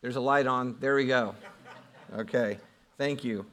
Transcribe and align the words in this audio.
There's 0.00 0.14
a 0.14 0.20
light 0.20 0.46
on. 0.46 0.76
There 0.78 0.94
we 0.94 1.06
go. 1.06 1.34
Okay. 2.16 2.58
Thank 2.96 3.24
you. 3.24 3.44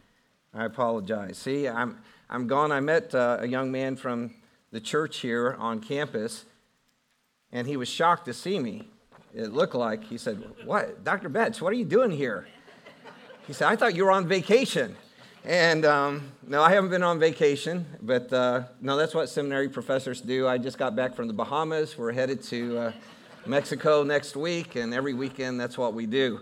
I 0.54 0.66
apologize. 0.66 1.40
See, 1.40 1.68
I'm, 1.68 1.98
I'm 2.30 2.46
gone. 2.46 2.72
I 2.72 2.80
met 2.82 3.16
uh, 3.16 3.38
a 3.42 3.48
young 3.48 3.72
man 3.72 3.96
from 3.96 4.36
the 4.72 4.80
church 4.80 5.18
here 5.18 5.56
on 5.58 5.80
campus, 5.80 6.46
and 7.52 7.68
he 7.68 7.78
was 7.78 7.90
shocked 7.90 8.26
to 8.26 8.34
see 8.34 8.60
me. 8.60 8.88
It 9.34 9.54
looked 9.54 9.74
like, 9.74 10.04
he 10.04 10.20
said, 10.20 10.44
What? 10.66 11.04
Dr. 11.04 11.30
Betts, 11.30 11.62
what 11.62 11.74
are 11.74 11.78
you 11.78 11.84
doing 11.84 12.12
here? 12.12 12.48
He 13.48 13.54
said, 13.54 13.68
I 13.68 13.76
thought 13.76 13.96
you 13.96 14.06
were 14.06 14.12
on 14.12 14.28
vacation. 14.28 14.96
And 15.44 15.84
um, 15.84 16.32
no, 16.46 16.62
I 16.62 16.72
haven't 16.72 16.92
been 16.92 17.04
on 17.04 17.20
vacation, 17.20 17.86
but 18.02 18.32
uh, 18.32 18.64
no, 18.82 18.98
that's 18.98 19.16
what 19.16 19.30
seminary 19.30 19.70
professors 19.70 20.22
do. 20.22 20.48
I 20.48 20.60
just 20.60 20.78
got 20.78 20.96
back 20.96 21.16
from 21.16 21.28
the 21.28 21.34
Bahamas. 21.34 21.98
We're 21.98 22.12
headed 22.12 22.42
to 22.44 22.78
uh, 22.78 22.92
Mexico 23.48 24.04
next 24.04 24.36
week, 24.36 24.76
and 24.76 24.92
every 24.92 25.14
weekend 25.14 25.60
that's 25.60 25.78
what 25.78 25.94
we 25.94 26.08
do. 26.08 26.40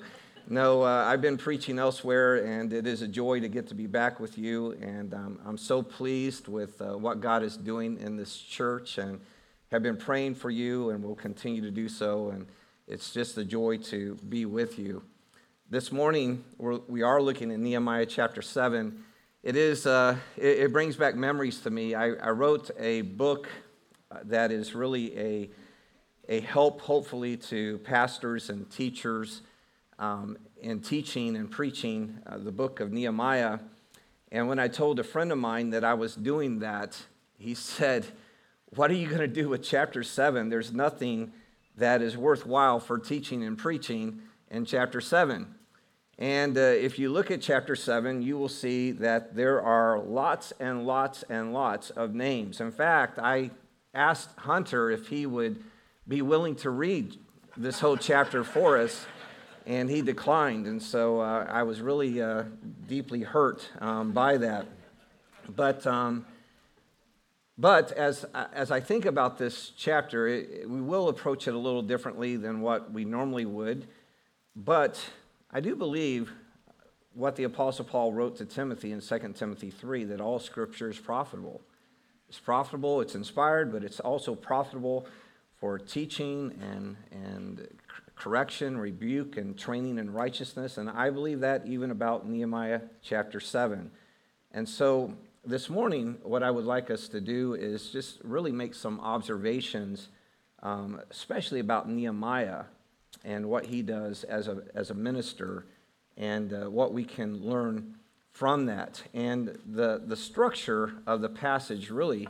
No, 0.48 0.84
uh, 0.84 1.06
I've 1.06 1.22
been 1.22 1.38
preaching 1.38 1.78
elsewhere, 1.78 2.46
and 2.46 2.72
it 2.72 2.88
is 2.88 3.02
a 3.02 3.08
joy 3.08 3.42
to 3.42 3.50
get 3.50 3.68
to 3.68 3.76
be 3.76 3.88
back 3.88 4.22
with 4.22 4.38
you. 4.38 4.72
And 4.82 5.14
um, 5.14 5.40
I'm 5.46 5.58
so 5.58 5.84
pleased 5.84 6.48
with 6.48 6.82
uh, 6.82 6.98
what 6.98 7.20
God 7.20 7.44
is 7.44 7.58
doing 7.58 8.00
in 8.00 8.16
this 8.16 8.38
church, 8.38 8.98
and 8.98 9.20
have 9.72 9.84
been 9.84 9.98
praying 9.98 10.36
for 10.36 10.50
you, 10.50 10.92
and 10.92 11.04
will 11.04 11.16
continue 11.16 11.62
to 11.62 11.72
do 11.72 11.90
so. 11.90 12.30
And 12.30 12.46
it's 12.88 13.12
just 13.12 13.38
a 13.38 13.44
joy 13.44 13.78
to 13.78 14.16
be 14.30 14.46
with 14.46 14.80
you. 14.80 15.04
This 15.70 15.92
morning, 15.92 16.44
we're, 16.58 16.80
we 16.88 17.02
are 17.02 17.22
looking 17.22 17.52
at 17.52 17.60
Nehemiah 17.60 18.06
chapter 18.06 18.42
7. 18.42 19.04
It, 19.42 19.58
is, 19.58 19.86
uh, 19.86 20.16
it, 20.38 20.60
it, 20.60 20.74
brings 20.74 20.96
back 20.96 21.16
memories 21.16 21.60
to 21.62 21.70
me. 21.70 21.96
I, 21.96 22.14
I 22.14 22.30
wrote 22.30 22.72
a 22.80 23.02
book 23.02 23.50
uh, 24.10 24.20
that 24.26 24.54
is 24.54 24.74
really 24.74 25.18
a, 25.18 25.50
a 26.30 26.40
help, 26.40 26.82
hopefully, 26.82 27.38
to 27.38 27.80
pastors 27.80 28.50
and 28.50 28.70
teachers 28.70 29.42
um, 30.00 30.38
in 30.62 30.80
teaching 30.80 31.36
and 31.36 31.52
preaching 31.52 32.20
uh, 32.26 32.38
the 32.38 32.52
book 32.52 32.80
of 32.80 32.92
Nehemiah. 32.92 33.60
And 34.32 34.48
when 34.48 34.60
I 34.60 34.68
told 34.68 35.00
a 35.00 35.04
friend 35.04 35.32
of 35.32 35.38
mine 35.38 35.72
that 35.72 35.84
I 35.84 35.94
was 35.94 36.16
doing 36.16 36.60
that, 36.60 36.98
he 37.38 37.54
said, 37.54 38.06
What 38.76 38.90
are 38.92 38.96
you 38.96 39.08
going 39.08 39.22
to 39.22 39.28
do 39.28 39.50
with 39.50 39.64
chapter 39.64 40.04
7? 40.04 40.50
There's 40.50 40.74
nothing 40.74 41.34
that 41.76 42.02
is 42.02 42.16
worthwhile 42.16 42.80
for 42.80 43.00
teaching 43.00 43.44
and 43.44 43.58
preaching 43.58 44.22
in 44.50 44.66
chapter 44.66 45.02
7. 45.02 45.56
And 46.20 46.58
uh, 46.58 46.62
if 46.62 47.00
you 47.00 47.10
look 47.10 47.32
at 47.32 47.42
chapter 47.42 47.76
7, 47.76 48.22
you 48.22 48.38
will 48.38 48.50
see 48.50 48.92
that 48.92 49.36
there 49.36 49.62
are 49.62 50.00
lots 50.00 50.54
and 50.60 50.86
lots 50.86 51.24
and 51.24 51.54
lots 51.54 51.90
of 51.90 52.14
names. 52.14 52.62
In 52.62 52.72
fact, 52.72 53.18
I 53.18 53.50
asked 53.96 54.30
Hunter 54.38 54.92
if 54.92 55.08
he 55.08 55.26
would 55.26 55.64
be 56.08 56.22
willing 56.22 56.56
to 56.58 56.70
read 56.70 57.18
this 57.56 57.80
whole 57.80 57.98
chapter 57.98 58.44
for 58.44 58.78
us, 58.78 59.06
and 59.66 59.90
he 59.90 60.02
declined. 60.02 60.68
And 60.68 60.82
so 60.82 61.22
uh, 61.22 61.48
I 61.50 61.64
was 61.64 61.82
really 61.82 62.22
uh, 62.22 62.44
deeply 62.88 63.22
hurt 63.22 63.70
um, 63.80 64.12
by 64.12 64.38
that. 64.38 64.66
But, 65.48 65.86
um, 65.88 66.26
but 67.58 67.92
as, 67.94 68.26
as 68.54 68.72
I 68.72 68.80
think 68.80 69.06
about 69.06 69.38
this 69.38 69.72
chapter, 69.78 70.28
it, 70.28 70.70
we 70.70 70.82
will 70.82 71.08
approach 71.08 71.48
it 71.48 71.54
a 71.54 71.58
little 71.58 71.82
differently 71.82 72.36
than 72.36 72.62
what 72.62 72.92
we 72.92 73.06
normally 73.06 73.46
would. 73.46 73.88
But 74.56 75.00
I 75.52 75.62
do 75.62 75.76
believe 75.76 76.32
what 77.14 77.36
the 77.36 77.44
Apostle 77.44 77.86
Paul 77.86 78.12
wrote 78.12 78.38
to 78.38 78.46
Timothy 78.46 78.92
in 78.92 79.00
2 79.00 79.34
Timothy 79.36 79.70
3 79.70 80.06
that 80.06 80.20
all 80.20 80.40
scripture 80.40 80.90
is 80.90 80.98
profitable. 80.98 81.62
It's 82.28 82.40
profitable, 82.40 83.00
it's 83.02 83.14
inspired, 83.16 83.72
but 83.72 83.84
it's 83.84 84.00
also 84.00 84.34
profitable 84.34 85.06
for 85.64 85.80
teaching 85.80 86.54
and, 86.62 86.98
and 87.14 87.66
correction, 88.18 88.78
rebuke, 88.78 89.38
and 89.38 89.58
training 89.58 89.98
in 89.98 90.12
righteousness. 90.12 90.78
And 90.78 90.90
I 90.90 91.10
believe 91.10 91.40
that 91.40 91.66
even 91.66 91.90
about 91.90 92.28
Nehemiah 92.28 92.82
chapter 93.02 93.40
7. 93.40 93.90
And 94.52 94.68
so 94.68 95.14
this 95.46 95.70
morning, 95.70 96.18
what 96.22 96.44
I 96.44 96.52
would 96.52 96.66
like 96.66 96.92
us 96.92 97.08
to 97.08 97.22
do 97.22 97.54
is 97.54 97.92
just 97.92 98.20
really 98.26 98.52
make 98.52 98.76
some 98.76 99.00
observations, 99.00 100.10
um, 100.62 101.00
especially 101.10 101.62
about 101.62 101.90
Nehemiah 101.90 102.64
and 103.24 103.46
what 103.46 103.68
he 103.68 103.82
does 103.82 104.26
as 104.26 104.50
a, 104.50 104.64
as 104.76 104.90
a 104.90 104.94
minister 104.94 105.66
and 106.18 106.52
uh, 106.52 106.70
what 106.70 106.92
we 106.92 107.06
can 107.06 107.42
learn 107.42 107.96
from 108.34 108.66
that. 108.66 109.02
And 109.14 109.58
the, 109.66 110.02
the 110.06 110.18
structure 110.18 110.96
of 111.08 111.22
the 111.22 111.30
passage 111.30 111.90
really 111.90 112.28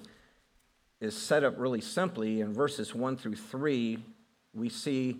is 1.04 1.18
set 1.18 1.44
up 1.44 1.56
really 1.60 1.82
simply. 1.82 2.40
In 2.40 2.54
verses 2.54 2.96
1 2.96 3.18
through 3.18 3.36
3, 3.36 4.00
we 4.54 4.70
see 4.70 5.20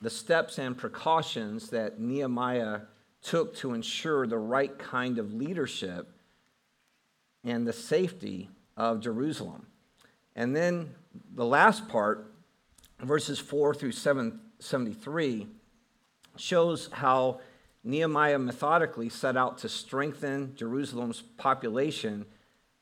the 0.00 0.08
steps 0.08 0.58
and 0.58 0.76
precautions 0.76 1.68
that 1.68 2.00
Nehemiah 2.00 2.80
took 3.20 3.54
to 3.56 3.74
ensure 3.74 4.26
the 4.26 4.38
right 4.38 4.78
kind 4.78 5.18
of 5.18 5.34
leadership 5.34 6.08
and 7.44 7.66
the 7.66 7.74
safety 7.74 8.48
of 8.74 9.00
Jerusalem. 9.00 9.66
And 10.34 10.56
then 10.56 10.94
the 11.34 11.44
last 11.44 11.88
part, 11.88 12.32
verses 13.00 13.38
4 13.38 13.74
through 13.74 13.92
7 13.92 14.40
73 14.60 15.46
shows 16.36 16.88
how 16.90 17.40
Nehemiah 17.84 18.38
methodically 18.38 19.08
set 19.08 19.36
out 19.36 19.58
to 19.58 19.68
strengthen 19.68 20.56
Jerusalem's 20.56 21.22
population 21.36 22.24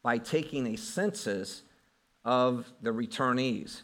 by 0.03 0.17
taking 0.17 0.69
a 0.69 0.77
census 0.77 1.63
of 2.27 2.73
the 2.83 2.91
returnees. 2.91 3.83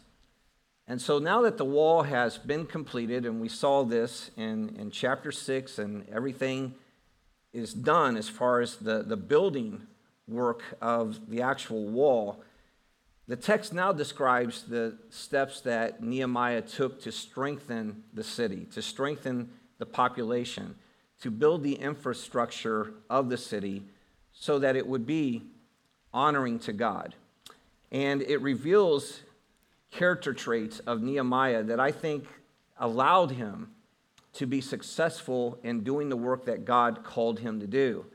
And 0.85 1.01
so 1.01 1.17
now 1.17 1.41
that 1.43 1.57
the 1.57 1.65
wall 1.65 2.03
has 2.03 2.37
been 2.37 2.65
completed, 2.65 3.25
and 3.25 3.39
we 3.39 3.47
saw 3.47 3.83
this 3.85 4.31
in, 4.35 4.75
in 4.77 4.91
chapter 4.91 5.31
6, 5.31 5.79
and 5.79 6.07
everything 6.09 6.75
is 7.53 7.73
done 7.73 8.17
as 8.17 8.27
far 8.27 8.59
as 8.59 8.75
the, 8.75 9.01
the 9.01 9.15
building 9.15 9.87
work 10.27 10.61
of 10.81 11.29
the 11.29 11.41
actual 11.41 11.87
wall, 11.87 12.43
the 13.29 13.37
text 13.37 13.73
now 13.73 13.93
describes 13.93 14.63
the 14.63 14.97
steps 15.09 15.61
that 15.61 16.03
Nehemiah 16.03 16.61
took 16.61 17.01
to 17.03 17.11
strengthen 17.13 18.03
the 18.13 18.23
city, 18.23 18.67
to 18.73 18.81
strengthen 18.81 19.49
the 19.77 19.85
population, 19.85 20.75
to 21.21 21.31
build 21.31 21.63
the 21.63 21.75
infrastructure 21.75 22.93
of 23.09 23.29
the 23.29 23.37
city 23.37 23.83
so 24.33 24.59
that 24.59 24.75
it 24.75 24.85
would 24.85 25.05
be 25.05 25.43
honoring 26.13 26.59
to 26.59 26.73
God. 26.73 27.15
And 27.93 28.23
it 28.23 28.41
reveals 28.41 29.21
character 29.91 30.33
traits 30.33 30.79
of 30.79 31.01
Nehemiah 31.01 31.63
that 31.63 31.79
I 31.79 31.91
think 31.91 32.25
allowed 32.77 33.31
him 33.31 33.69
to 34.33 34.47
be 34.47 34.59
successful 34.59 35.59
in 35.63 35.83
doing 35.83 36.09
the 36.09 36.17
work 36.17 36.45
that 36.45 36.65
God 36.65 37.03
called 37.03 37.39
him 37.39 37.59
to 37.59 37.67
do. 37.67 38.05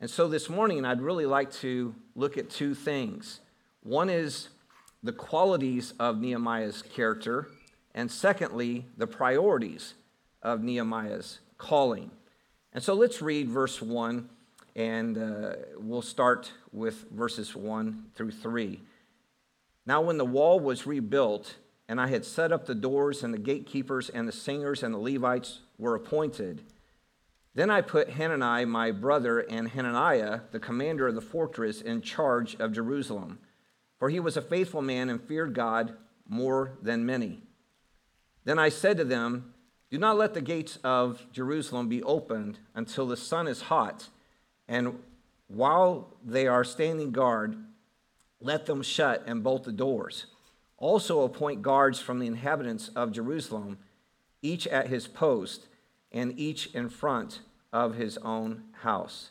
And 0.00 0.08
so 0.08 0.28
this 0.28 0.48
morning, 0.48 0.84
I'd 0.84 1.00
really 1.00 1.26
like 1.26 1.50
to 1.54 1.94
look 2.14 2.38
at 2.38 2.50
two 2.50 2.74
things. 2.74 3.40
One 3.82 4.08
is 4.08 4.48
the 5.02 5.12
qualities 5.12 5.92
of 5.98 6.20
Nehemiah's 6.20 6.82
character, 6.82 7.48
and 7.94 8.10
secondly, 8.10 8.86
the 8.96 9.06
priorities 9.06 9.94
of 10.42 10.62
Nehemiah's 10.62 11.40
calling. 11.58 12.10
And 12.72 12.82
so 12.82 12.94
let's 12.94 13.20
read 13.20 13.48
verse 13.48 13.82
1, 13.82 14.28
and 14.76 15.18
uh, 15.18 15.52
we'll 15.78 16.02
start 16.02 16.52
with 16.72 17.10
verses 17.10 17.54
1 17.54 18.06
through 18.14 18.32
3. 18.32 18.80
Now, 19.86 20.00
when 20.00 20.18
the 20.18 20.24
wall 20.24 20.58
was 20.58 20.86
rebuilt, 20.86 21.56
and 21.88 22.00
I 22.00 22.06
had 22.06 22.24
set 22.24 22.52
up 22.52 22.66
the 22.66 22.74
doors, 22.74 23.22
and 23.22 23.32
the 23.32 23.38
gatekeepers, 23.38 24.08
and 24.08 24.26
the 24.26 24.32
singers, 24.32 24.82
and 24.82 24.94
the 24.94 24.98
Levites 24.98 25.60
were 25.78 25.94
appointed, 25.94 26.62
then 27.54 27.70
I 27.70 27.82
put 27.82 28.10
Hanani, 28.10 28.64
my 28.64 28.90
brother, 28.90 29.40
and 29.40 29.68
Hananiah, 29.68 30.40
the 30.50 30.58
commander 30.58 31.06
of 31.06 31.14
the 31.14 31.20
fortress, 31.20 31.80
in 31.80 32.00
charge 32.02 32.56
of 32.56 32.72
Jerusalem 32.72 33.38
for 34.04 34.10
he 34.10 34.20
was 34.20 34.36
a 34.36 34.42
faithful 34.42 34.82
man 34.82 35.08
and 35.08 35.22
feared 35.22 35.54
God 35.54 35.94
more 36.28 36.72
than 36.82 37.06
many. 37.06 37.42
Then 38.44 38.58
I 38.58 38.68
said 38.68 38.98
to 38.98 39.04
them, 39.04 39.54
Do 39.90 39.98
not 39.98 40.18
let 40.18 40.34
the 40.34 40.42
gates 40.42 40.78
of 40.84 41.26
Jerusalem 41.32 41.88
be 41.88 42.02
opened 42.02 42.58
until 42.74 43.06
the 43.06 43.16
sun 43.16 43.46
is 43.48 43.62
hot, 43.62 44.08
and 44.68 44.98
while 45.48 46.16
they 46.24 46.46
are 46.46 46.64
standing 46.64 47.10
guard, 47.10 47.56
let 48.40 48.66
them 48.66 48.82
shut 48.82 49.22
and 49.26 49.42
bolt 49.42 49.64
the 49.64 49.72
doors. 49.72 50.26
Also 50.76 51.22
appoint 51.22 51.62
guards 51.62 52.00
from 52.00 52.18
the 52.18 52.26
inhabitants 52.26 52.88
of 52.88 53.12
Jerusalem, 53.12 53.78
each 54.42 54.66
at 54.66 54.88
his 54.88 55.06
post, 55.06 55.66
and 56.12 56.38
each 56.38 56.74
in 56.74 56.88
front 56.88 57.40
of 57.72 57.94
his 57.94 58.18
own 58.18 58.64
house. 58.82 59.30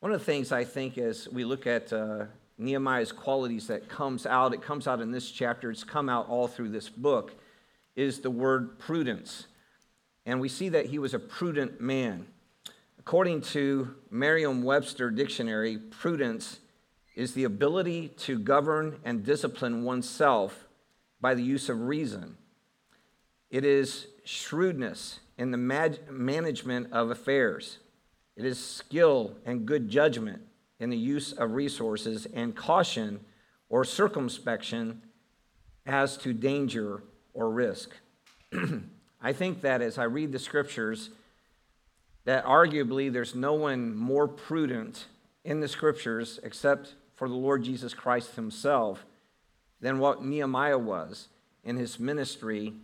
One 0.00 0.12
of 0.12 0.18
the 0.18 0.24
things 0.24 0.50
I 0.50 0.64
think 0.64 0.98
as 0.98 1.28
we 1.28 1.44
look 1.44 1.66
at 1.66 1.92
uh, 1.92 2.26
Nehemiah's 2.58 3.12
qualities 3.12 3.66
that 3.68 3.88
comes 3.88 4.26
out, 4.26 4.54
it 4.54 4.62
comes 4.62 4.86
out 4.86 5.00
in 5.00 5.10
this 5.10 5.30
chapter, 5.30 5.70
it's 5.70 5.84
come 5.84 6.08
out 6.08 6.28
all 6.28 6.48
through 6.48 6.70
this 6.70 6.88
book, 6.88 7.34
is 7.96 8.20
the 8.20 8.30
word 8.30 8.78
prudence. 8.78 9.46
And 10.26 10.40
we 10.40 10.48
see 10.48 10.68
that 10.70 10.86
he 10.86 10.98
was 10.98 11.14
a 11.14 11.18
prudent 11.18 11.80
man. 11.80 12.26
According 13.10 13.40
to 13.40 13.92
Merriam 14.08 14.62
Webster 14.62 15.10
Dictionary, 15.10 15.78
prudence 15.78 16.60
is 17.16 17.34
the 17.34 17.42
ability 17.42 18.06
to 18.18 18.38
govern 18.38 19.00
and 19.04 19.24
discipline 19.24 19.82
oneself 19.82 20.68
by 21.20 21.34
the 21.34 21.42
use 21.42 21.68
of 21.68 21.80
reason. 21.80 22.36
It 23.50 23.64
is 23.64 24.06
shrewdness 24.22 25.18
in 25.36 25.50
the 25.50 25.56
management 26.08 26.92
of 26.92 27.10
affairs. 27.10 27.78
It 28.36 28.44
is 28.44 28.64
skill 28.64 29.34
and 29.44 29.66
good 29.66 29.88
judgment 29.88 30.42
in 30.78 30.88
the 30.88 30.96
use 30.96 31.32
of 31.32 31.54
resources 31.54 32.28
and 32.32 32.54
caution 32.54 33.24
or 33.68 33.84
circumspection 33.84 35.02
as 35.84 36.16
to 36.18 36.32
danger 36.32 37.02
or 37.34 37.50
risk. 37.50 37.90
I 39.20 39.32
think 39.32 39.62
that 39.62 39.82
as 39.82 39.98
I 39.98 40.04
read 40.04 40.30
the 40.30 40.38
scriptures, 40.38 41.10
that 42.24 42.44
arguably 42.44 43.12
there's 43.12 43.34
no 43.34 43.54
one 43.54 43.94
more 43.94 44.28
prudent 44.28 45.06
in 45.44 45.60
the 45.60 45.68
scriptures 45.68 46.38
except 46.42 46.94
for 47.14 47.28
the 47.28 47.34
Lord 47.34 47.62
Jesus 47.62 47.94
Christ 47.94 48.36
himself 48.36 49.04
than 49.80 49.98
what 49.98 50.24
Nehemiah 50.24 50.78
was 50.78 51.28
in 51.64 51.76
his 51.76 51.98
ministry 51.98 52.74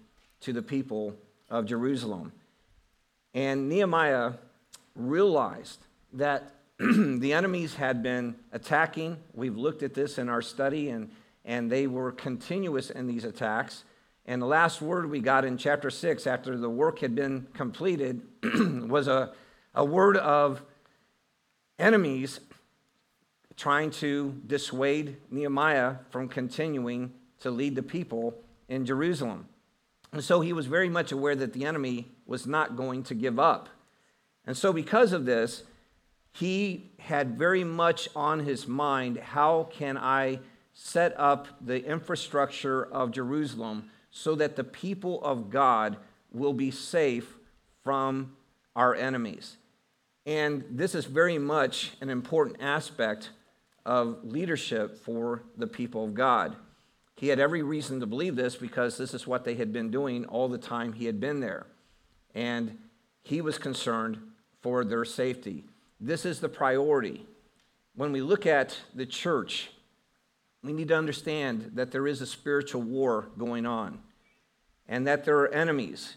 to 0.40 0.52
the 0.52 0.62
people 0.62 1.14
of 1.48 1.66
Jerusalem. 1.66 2.32
And 3.34 3.68
Nehemiah 3.68 4.32
realized 4.94 5.80
that 6.14 6.54
the 6.78 7.32
enemies 7.32 7.74
had 7.74 8.02
been 8.02 8.36
attacking. 8.52 9.18
We've 9.34 9.56
looked 9.56 9.82
at 9.82 9.94
this 9.94 10.18
in 10.18 10.28
our 10.28 10.42
study, 10.42 10.90
and, 10.90 11.10
and 11.44 11.70
they 11.70 11.86
were 11.86 12.12
continuous 12.12 12.90
in 12.90 13.06
these 13.06 13.24
attacks. 13.24 13.84
And 14.26 14.42
the 14.42 14.46
last 14.46 14.82
word 14.82 15.08
we 15.08 15.20
got 15.20 15.44
in 15.44 15.56
chapter 15.56 15.88
6, 15.90 16.26
after 16.26 16.56
the 16.56 16.68
work 16.68 16.98
had 16.98 17.14
been 17.14 17.46
completed, 17.54 18.22
was 18.88 19.08
a, 19.08 19.32
a 19.74 19.84
word 19.84 20.16
of 20.16 20.62
enemies 21.78 22.40
trying 23.56 23.90
to 23.90 24.40
dissuade 24.46 25.16
Nehemiah 25.30 25.96
from 26.10 26.28
continuing 26.28 27.12
to 27.40 27.50
lead 27.50 27.74
the 27.74 27.82
people 27.82 28.34
in 28.68 28.84
Jerusalem. 28.84 29.46
And 30.12 30.22
so 30.22 30.40
he 30.40 30.52
was 30.52 30.66
very 30.66 30.88
much 30.88 31.12
aware 31.12 31.36
that 31.36 31.52
the 31.52 31.64
enemy 31.64 32.08
was 32.26 32.46
not 32.46 32.76
going 32.76 33.02
to 33.04 33.14
give 33.14 33.38
up. 33.38 33.68
And 34.46 34.56
so, 34.56 34.72
because 34.72 35.12
of 35.12 35.24
this, 35.24 35.64
he 36.32 36.90
had 36.98 37.38
very 37.38 37.64
much 37.64 38.08
on 38.14 38.40
his 38.40 38.68
mind 38.68 39.18
how 39.18 39.68
can 39.72 39.96
I 39.96 40.40
set 40.74 41.18
up 41.18 41.48
the 41.60 41.84
infrastructure 41.84 42.84
of 42.84 43.10
Jerusalem 43.10 43.90
so 44.10 44.34
that 44.34 44.56
the 44.56 44.64
people 44.64 45.22
of 45.24 45.50
God 45.50 45.96
will 46.32 46.52
be 46.52 46.70
safe 46.70 47.34
from 47.82 48.35
our 48.76 48.94
enemies. 48.94 49.56
And 50.26 50.64
this 50.70 50.94
is 50.94 51.06
very 51.06 51.38
much 51.38 51.92
an 52.00 52.10
important 52.10 52.58
aspect 52.60 53.30
of 53.84 54.18
leadership 54.22 54.98
for 54.98 55.42
the 55.56 55.66
people 55.66 56.04
of 56.04 56.14
God. 56.14 56.56
He 57.16 57.28
had 57.28 57.40
every 57.40 57.62
reason 57.62 58.00
to 58.00 58.06
believe 58.06 58.36
this 58.36 58.56
because 58.56 58.98
this 58.98 59.14
is 59.14 59.26
what 59.26 59.44
they 59.44 59.54
had 59.54 59.72
been 59.72 59.90
doing 59.90 60.26
all 60.26 60.48
the 60.48 60.58
time 60.58 60.92
he 60.92 61.06
had 61.06 61.18
been 61.18 61.40
there. 61.40 61.66
And 62.34 62.76
he 63.22 63.40
was 63.40 63.56
concerned 63.56 64.18
for 64.60 64.84
their 64.84 65.04
safety. 65.04 65.64
This 65.98 66.26
is 66.26 66.40
the 66.40 66.48
priority. 66.48 67.24
When 67.94 68.12
we 68.12 68.20
look 68.20 68.44
at 68.44 68.76
the 68.94 69.06
church, 69.06 69.70
we 70.62 70.74
need 70.74 70.88
to 70.88 70.96
understand 70.96 71.70
that 71.74 71.92
there 71.92 72.06
is 72.06 72.20
a 72.20 72.26
spiritual 72.26 72.82
war 72.82 73.28
going 73.38 73.64
on 73.64 74.00
and 74.88 75.06
that 75.06 75.24
there 75.24 75.38
are 75.38 75.48
enemies, 75.48 76.16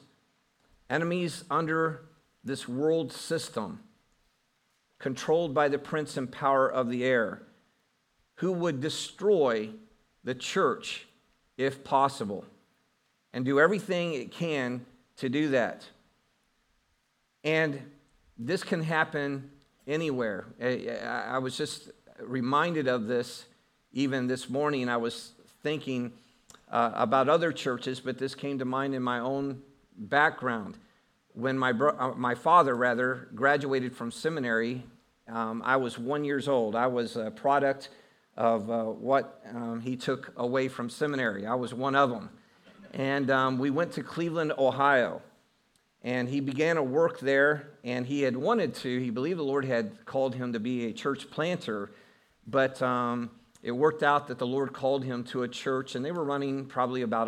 enemies 0.89 1.45
under 1.49 2.01
this 2.43 2.67
world 2.67 3.11
system, 3.11 3.79
controlled 4.97 5.53
by 5.53 5.67
the 5.67 5.79
prince 5.79 6.17
and 6.17 6.31
power 6.31 6.67
of 6.69 6.89
the 6.89 7.03
air, 7.03 7.41
who 8.35 8.51
would 8.51 8.79
destroy 8.81 9.69
the 10.23 10.35
church 10.35 11.07
if 11.57 11.83
possible 11.83 12.45
and 13.33 13.45
do 13.45 13.59
everything 13.59 14.13
it 14.13 14.31
can 14.31 14.85
to 15.17 15.29
do 15.29 15.49
that. 15.49 15.85
And 17.43 17.81
this 18.37 18.63
can 18.63 18.81
happen 18.81 19.51
anywhere. 19.87 20.45
I 20.61 21.37
was 21.39 21.57
just 21.57 21.91
reminded 22.21 22.87
of 22.87 23.07
this 23.07 23.45
even 23.91 24.27
this 24.27 24.49
morning. 24.49 24.89
I 24.89 24.97
was 24.97 25.31
thinking 25.63 26.13
uh, 26.71 26.91
about 26.93 27.27
other 27.27 27.51
churches, 27.51 27.99
but 27.99 28.17
this 28.17 28.35
came 28.35 28.59
to 28.59 28.65
mind 28.65 28.93
in 28.93 29.01
my 29.01 29.19
own 29.19 29.61
background. 29.97 30.77
When 31.39 31.57
my, 31.57 31.71
bro- 31.71 31.95
uh, 31.97 32.13
my 32.17 32.35
father, 32.35 32.75
rather, 32.75 33.29
graduated 33.33 33.95
from 33.95 34.11
seminary, 34.11 34.83
um, 35.29 35.61
I 35.63 35.77
was 35.77 35.97
one 35.97 36.25
years 36.25 36.49
old. 36.49 36.75
I 36.75 36.87
was 36.87 37.15
a 37.15 37.31
product 37.31 37.87
of 38.35 38.69
uh, 38.69 38.83
what 38.83 39.41
um, 39.55 39.79
he 39.79 39.95
took 39.95 40.33
away 40.35 40.67
from 40.67 40.89
seminary. 40.89 41.45
I 41.45 41.55
was 41.55 41.73
one 41.73 41.95
of 41.95 42.09
them. 42.09 42.29
And 42.93 43.31
um, 43.31 43.57
we 43.57 43.69
went 43.69 43.93
to 43.93 44.03
Cleveland, 44.03 44.51
Ohio. 44.57 45.21
And 46.03 46.27
he 46.27 46.41
began 46.41 46.75
a 46.75 46.83
work 46.83 47.21
there, 47.21 47.69
and 47.85 48.05
he 48.05 48.23
had 48.23 48.35
wanted 48.35 48.73
to, 48.75 48.99
he 48.99 49.09
believed 49.09 49.39
the 49.39 49.43
Lord 49.43 49.63
had 49.63 50.05
called 50.05 50.35
him 50.35 50.51
to 50.51 50.59
be 50.59 50.87
a 50.87 50.93
church 50.93 51.31
planter, 51.31 51.89
but 52.47 52.81
um, 52.81 53.31
it 53.63 53.71
worked 53.71 54.03
out 54.03 54.27
that 54.27 54.39
the 54.39 54.47
Lord 54.47 54.73
called 54.73 55.05
him 55.05 55.23
to 55.25 55.43
a 55.43 55.47
church, 55.47 55.95
and 55.95 56.03
they 56.03 56.11
were 56.11 56.23
running 56.25 56.65
probably 56.65 57.01
about 57.01 57.27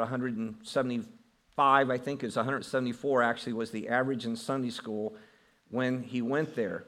175, 1.56 1.90
I 1.90 1.98
think 1.98 2.24
is 2.24 2.36
174 2.38 3.24
actually 3.24 3.54
was 3.54 3.72
the 3.72 3.90
average 3.90 4.26
in 4.26 4.36
Sunday 4.36 4.70
school 4.70 5.16
when 5.70 6.02
he 6.02 6.22
went 6.22 6.56
there. 6.56 6.86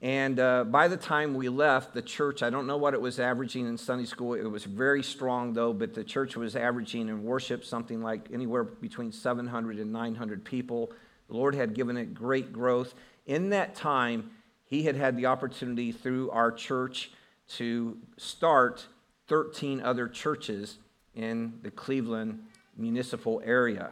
And 0.00 0.38
uh, 0.38 0.64
by 0.64 0.88
the 0.88 0.96
time 0.96 1.34
we 1.34 1.48
left 1.48 1.92
the 1.92 2.02
church, 2.02 2.42
I 2.42 2.50
don't 2.50 2.66
know 2.66 2.76
what 2.76 2.94
it 2.94 3.00
was 3.00 3.18
averaging 3.18 3.66
in 3.66 3.76
Sunday 3.76 4.04
school. 4.04 4.34
It 4.34 4.44
was 4.44 4.64
very 4.64 5.02
strong, 5.02 5.54
though, 5.54 5.72
but 5.72 5.94
the 5.94 6.04
church 6.04 6.36
was 6.36 6.54
averaging 6.54 7.08
in 7.08 7.24
worship 7.24 7.64
something 7.64 8.00
like 8.00 8.28
anywhere 8.32 8.62
between 8.62 9.10
700 9.10 9.78
and 9.78 9.92
900 9.92 10.44
people. 10.44 10.92
The 11.28 11.36
Lord 11.36 11.54
had 11.54 11.74
given 11.74 11.96
it 11.96 12.14
great 12.14 12.52
growth. 12.52 12.94
In 13.24 13.50
that 13.50 13.74
time, 13.74 14.30
He 14.66 14.84
had 14.84 14.96
had 14.96 15.16
the 15.16 15.26
opportunity 15.26 15.92
through 15.92 16.30
our 16.30 16.52
church 16.52 17.10
to 17.56 17.96
start 18.16 18.86
13 19.28 19.80
other 19.80 20.08
churches 20.08 20.78
in 21.14 21.58
the 21.62 21.70
Cleveland 21.70 22.44
municipal 22.76 23.42
area. 23.44 23.90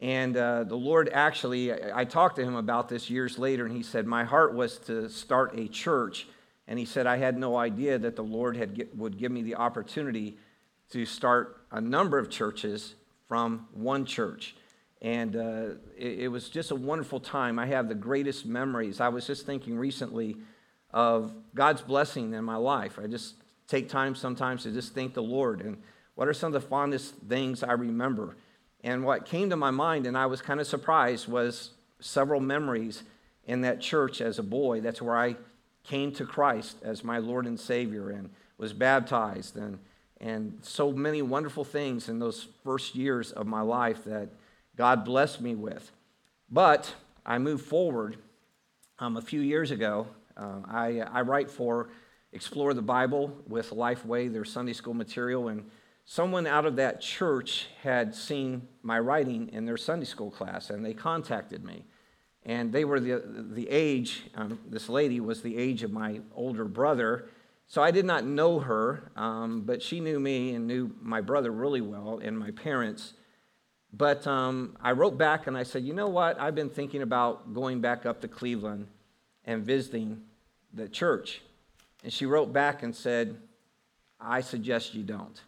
And 0.00 0.36
uh, 0.36 0.64
the 0.64 0.74
Lord 0.74 1.08
actually, 1.12 1.72
I, 1.72 2.04
talked 2.04 2.36
to 2.36 2.42
him 2.42 2.56
about 2.56 2.88
this 2.88 3.08
years 3.08 3.38
later, 3.38 3.66
and 3.66 3.76
he 3.76 3.84
said, 3.84 4.04
My 4.04 4.24
heart 4.24 4.52
was 4.52 4.78
to 4.78 5.08
start 5.08 5.56
a 5.56 5.68
church. 5.68 6.26
And 6.66 6.78
he 6.78 6.84
said, 6.84 7.06
I 7.06 7.18
had 7.18 7.38
no 7.38 7.56
idea 7.56 7.98
that 7.98 8.16
the 8.16 8.24
Lord 8.24 8.56
had 8.56 8.74
get, 8.74 8.96
would 8.96 9.16
give 9.16 9.30
me 9.30 9.42
the 9.42 9.54
opportunity 9.54 10.38
to 10.90 11.06
start 11.06 11.64
a 11.70 11.80
number 11.80 12.18
of 12.18 12.30
churches 12.30 12.94
from 13.28 13.68
one 13.72 14.04
church. 14.04 14.56
And 15.00 15.36
uh, 15.36 15.64
it, 15.96 16.20
it, 16.20 16.28
was 16.28 16.48
just 16.48 16.70
a 16.70 16.76
wonderful 16.76 17.20
time. 17.20 17.58
I 17.58 17.66
have 17.66 17.88
the 17.88 17.94
greatest 17.94 18.44
memories. 18.44 19.00
I 19.00 19.08
was 19.08 19.26
just 19.26 19.46
thinking 19.46 19.78
recently 19.78 20.36
of 20.90 21.32
God's 21.54 21.80
blessing 21.80 22.34
in 22.34 22.44
my 22.44 22.56
life. 22.56 22.98
I 23.02 23.06
just 23.06 23.34
take 23.68 23.88
time 23.88 24.14
sometimes 24.14 24.64
to 24.64 24.70
just 24.70 24.94
thank 24.94 25.14
the 25.14 25.22
Lord. 25.22 25.60
And 25.60 25.82
what 26.14 26.28
are 26.28 26.34
some 26.34 26.54
of 26.54 26.60
the 26.60 26.68
fondest 26.68 27.14
things 27.28 27.62
I 27.62 27.72
remember? 27.72 28.36
And 28.84 29.04
what 29.04 29.26
came 29.26 29.50
to 29.50 29.56
my 29.56 29.70
mind, 29.70 30.06
and 30.06 30.16
I 30.16 30.26
was 30.26 30.42
kind 30.42 30.60
of 30.60 30.66
surprised, 30.66 31.28
was 31.28 31.70
several 32.00 32.40
memories 32.40 33.02
in 33.46 33.62
that 33.62 33.80
church 33.80 34.20
as 34.20 34.38
a 34.38 34.42
boy. 34.42 34.80
That's 34.80 35.00
where 35.00 35.16
I 35.16 35.36
came 35.84 36.12
to 36.12 36.24
Christ 36.24 36.76
as 36.82 37.04
my 37.04 37.18
Lord 37.18 37.46
and 37.46 37.58
Savior 37.58 38.10
and 38.10 38.30
was 38.58 38.72
baptized, 38.72 39.56
and, 39.56 39.78
and 40.20 40.58
so 40.62 40.92
many 40.92 41.22
wonderful 41.22 41.64
things 41.64 42.08
in 42.08 42.18
those 42.18 42.48
first 42.62 42.94
years 42.94 43.32
of 43.32 43.46
my 43.46 43.60
life 43.60 44.04
that 44.04 44.28
God 44.76 45.04
blessed 45.04 45.40
me 45.40 45.54
with. 45.54 45.90
But 46.50 46.94
I 47.24 47.38
moved 47.38 47.64
forward 47.64 48.18
um, 48.98 49.16
a 49.16 49.22
few 49.22 49.40
years 49.40 49.70
ago. 49.70 50.06
Uh, 50.36 50.60
I, 50.68 51.00
I 51.00 51.22
write 51.22 51.50
for 51.50 51.88
Explore 52.32 52.74
the 52.74 52.82
Bible 52.82 53.36
with 53.48 53.70
Lifeway, 53.70 54.32
their 54.32 54.44
Sunday 54.44 54.72
school 54.72 54.94
material, 54.94 55.48
and 55.48 55.68
someone 56.04 56.46
out 56.46 56.66
of 56.66 56.76
that 56.76 57.00
church 57.00 57.68
had 57.82 58.14
seen 58.14 58.68
my 58.82 58.98
writing 58.98 59.48
in 59.52 59.64
their 59.64 59.76
Sunday 59.76 60.06
school 60.06 60.30
class, 60.30 60.70
and 60.70 60.84
they 60.84 60.94
contacted 60.94 61.64
me. 61.64 61.84
And 62.44 62.72
they 62.72 62.84
were 62.84 62.98
the, 62.98 63.22
the 63.24 63.68
age, 63.68 64.24
um, 64.34 64.58
this 64.68 64.88
lady 64.88 65.20
was 65.20 65.42
the 65.42 65.56
age 65.56 65.82
of 65.84 65.92
my 65.92 66.20
older 66.34 66.64
brother. 66.64 67.28
So 67.68 67.82
I 67.82 67.92
did 67.92 68.04
not 68.04 68.24
know 68.24 68.58
her, 68.58 69.12
um, 69.16 69.62
but 69.62 69.80
she 69.80 70.00
knew 70.00 70.18
me 70.18 70.54
and 70.54 70.66
knew 70.66 70.90
my 71.00 71.20
brother 71.20 71.52
really 71.52 71.80
well 71.80 72.20
and 72.22 72.36
my 72.36 72.50
parents. 72.50 73.14
But 73.92 74.26
um, 74.26 74.76
I 74.80 74.92
wrote 74.92 75.16
back 75.16 75.46
and 75.46 75.56
I 75.56 75.62
said, 75.62 75.84
you 75.84 75.92
know 75.92 76.08
what? 76.08 76.40
I've 76.40 76.54
been 76.54 76.70
thinking 76.70 77.02
about 77.02 77.54
going 77.54 77.80
back 77.80 78.06
up 78.06 78.20
to 78.22 78.28
Cleveland 78.28 78.88
and 79.44 79.64
visiting 79.64 80.22
the 80.72 80.88
church. 80.88 81.42
And 82.02 82.12
she 82.12 82.26
wrote 82.26 82.52
back 82.52 82.82
and 82.82 82.94
said, 82.94 83.36
I 84.20 84.40
suggest 84.40 84.94
you 84.94 85.04
don't. 85.04 85.40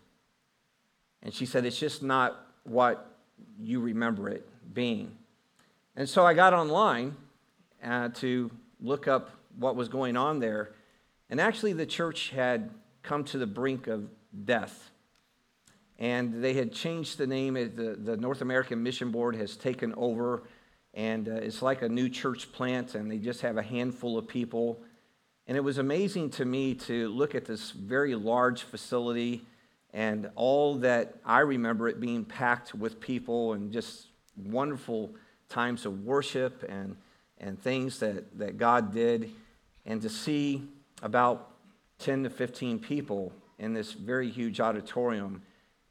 And 1.25 1.33
she 1.33 1.47
said, 1.47 1.65
It's 1.65 1.79
just 1.79 2.03
not 2.03 2.47
what 2.65 3.11
you 3.59 3.81
remember 3.81 4.29
it 4.29 4.47
being. 4.73 5.17
And 5.97 6.09
so 6.09 6.27
I 6.27 6.35
got 6.35 6.53
online 6.53 7.17
uh, 7.83 8.11
to 8.11 8.51
look 8.81 9.09
up 9.09 9.31
what 9.59 9.77
was 9.77 9.89
going 9.89 10.17
on 10.17 10.39
there. 10.39 10.73
And 11.31 11.41
actually, 11.41 11.73
the 11.73 11.87
church 11.87 12.31
had 12.31 12.71
come 13.03 13.25
to 13.25 13.39
the 13.39 13.47
brink 13.47 13.87
of 13.87 14.09
death. 14.45 14.91
And 15.99 16.43
they 16.43 16.55
had 16.55 16.73
changed 16.73 17.19
the 17.19 17.27
name. 17.27 17.55
The, 17.55 17.97
the 17.99 18.17
North 18.17 18.41
American 18.41 18.83
Mission 18.83 19.11
Board 19.11 19.37
has 19.37 19.57
taken 19.57 19.95
over. 19.97 20.43
And 20.93 21.29
uh, 21.29 21.33
it's 21.35 21.63
like 21.63 21.83
a 21.83 21.89
new 21.89 22.09
church 22.09 22.53
plant, 22.53 22.95
and 22.95 23.11
they 23.11 23.19
just 23.19 23.41
have 23.41 23.57
a 23.57 23.63
handful 23.63 24.19
of 24.19 24.29
people. 24.29 24.81
And 25.47 25.57
it 25.57 25.61
was 25.61 25.79
amazing 25.79 26.31
to 26.31 26.45
me 26.45 26.75
to 26.75 27.09
look 27.09 27.35
at 27.35 27.45
this 27.45 27.71
very 27.71 28.15
large 28.15 28.63
facility 28.63 29.45
and 29.95 30.29
all 30.35 30.75
that 30.79 31.15
I 31.25 31.39
remember 31.39 31.89
it 31.89 32.01
being 32.01 32.25
packed 32.25 32.75
with 32.75 33.01
people 33.01 33.53
and 33.53 33.73
just 33.73 34.09
wonderful 34.37 35.15
times 35.49 35.87
of 35.87 36.05
worship 36.05 36.65
and, 36.69 36.97
and 37.39 37.59
things 37.63 38.01
that, 38.01 38.37
that 38.39 38.59
God 38.59 38.93
did. 38.93 39.31
And 39.87 40.03
to 40.03 40.09
see 40.09 40.65
about 41.01 41.53
10 42.01 42.25
to 42.25 42.31
15 42.31 42.81
people 42.81 43.33
in 43.61 43.73
this 43.73 43.93
very 43.93 44.29
huge 44.29 44.59
auditorium. 44.59 45.43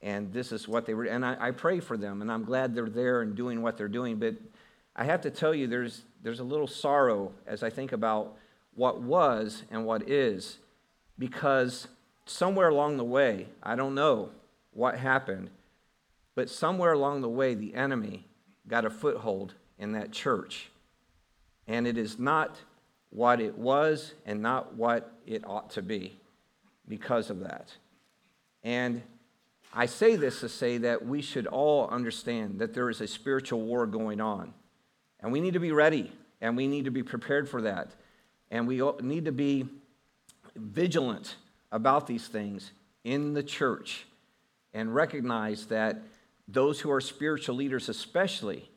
And 0.02 0.34
this 0.34 0.52
is 0.52 0.68
what 0.68 0.86
they 0.86 0.94
were, 0.94 1.06
and 1.06 1.26
I, 1.26 1.38
I 1.40 1.52
pray 1.52 1.80
for 1.80 1.96
them, 1.96 2.22
and 2.22 2.30
I'm 2.30 2.44
glad 2.44 2.76
they're 2.76 2.90
there 2.90 3.22
and 3.22 3.36
doing 3.36 3.62
what 3.62 3.78
they're 3.78 3.88
doing. 3.88 4.18
But 4.18 4.36
I 4.98 5.06
have 5.06 5.22
to 5.22 5.32
tell 5.32 5.56
you, 5.56 5.66
there's, 5.68 6.02
there's 6.22 6.42
a 6.42 6.44
little 6.44 6.68
sorrow 6.68 7.32
as 7.48 7.64
I 7.64 7.70
think 7.70 7.94
about 7.94 8.36
what 8.76 9.02
was 9.02 9.64
and 9.72 9.86
what 9.86 10.10
is, 10.10 10.58
because 11.18 11.88
somewhere 12.26 12.70
along 12.70 12.98
the 12.98 13.04
way, 13.04 13.48
I 13.62 13.76
don't 13.76 13.96
know 13.96 14.30
what 14.72 14.98
happened, 14.98 15.50
but 16.36 16.50
somewhere 16.50 16.94
along 16.94 17.22
the 17.22 17.30
way, 17.30 17.54
the 17.54 17.76
enemy 17.76 18.26
got 18.68 18.86
a 18.86 18.90
foothold 18.90 19.54
in 19.78 19.92
that 19.94 20.12
church. 20.12 20.70
And 21.68 21.88
it 21.88 21.98
is 21.98 22.20
not 22.20 22.58
what 23.10 23.40
it 23.40 23.58
was 23.58 24.14
and 24.26 24.42
not 24.42 24.76
what 24.76 25.12
it 25.26 25.44
ought 25.46 25.70
to 25.72 25.82
be 25.82 26.18
because 26.88 27.30
of 27.30 27.42
that. 27.42 27.72
And 28.64 29.02
I 29.74 29.86
say 29.86 30.16
this 30.16 30.40
to 30.42 30.50
say 30.50 30.78
that 30.80 31.06
we 31.06 31.22
should 31.22 31.48
all 31.48 31.88
understand 31.88 32.60
that 32.60 32.74
there 32.74 32.90
is 32.90 33.02
a 33.02 33.08
spiritual 33.08 33.62
war 33.62 33.86
going 33.86 34.22
on. 34.22 34.54
And 35.20 35.32
we 35.32 35.40
need 35.40 35.54
to 35.54 35.60
be 35.60 35.72
ready 35.72 36.12
and 36.42 36.58
we 36.58 36.68
need 36.68 36.86
to 36.86 36.92
be 36.92 37.04
prepared 37.04 37.48
for 37.48 37.62
that. 37.62 37.92
And 38.52 38.68
we 38.68 38.82
need 39.02 39.26
to 39.26 39.32
be 39.32 39.68
vigilant 40.56 41.36
about 41.74 42.08
these 42.08 42.28
things 42.28 42.72
in 43.04 43.34
the 43.34 43.44
church 43.44 44.06
and 44.74 44.96
recognize 44.96 45.66
that 45.66 46.02
those 46.48 46.80
who 46.80 46.92
are 46.92 47.02
spiritual 47.02 47.56
leaders, 47.56 47.90
especially, 47.90 48.70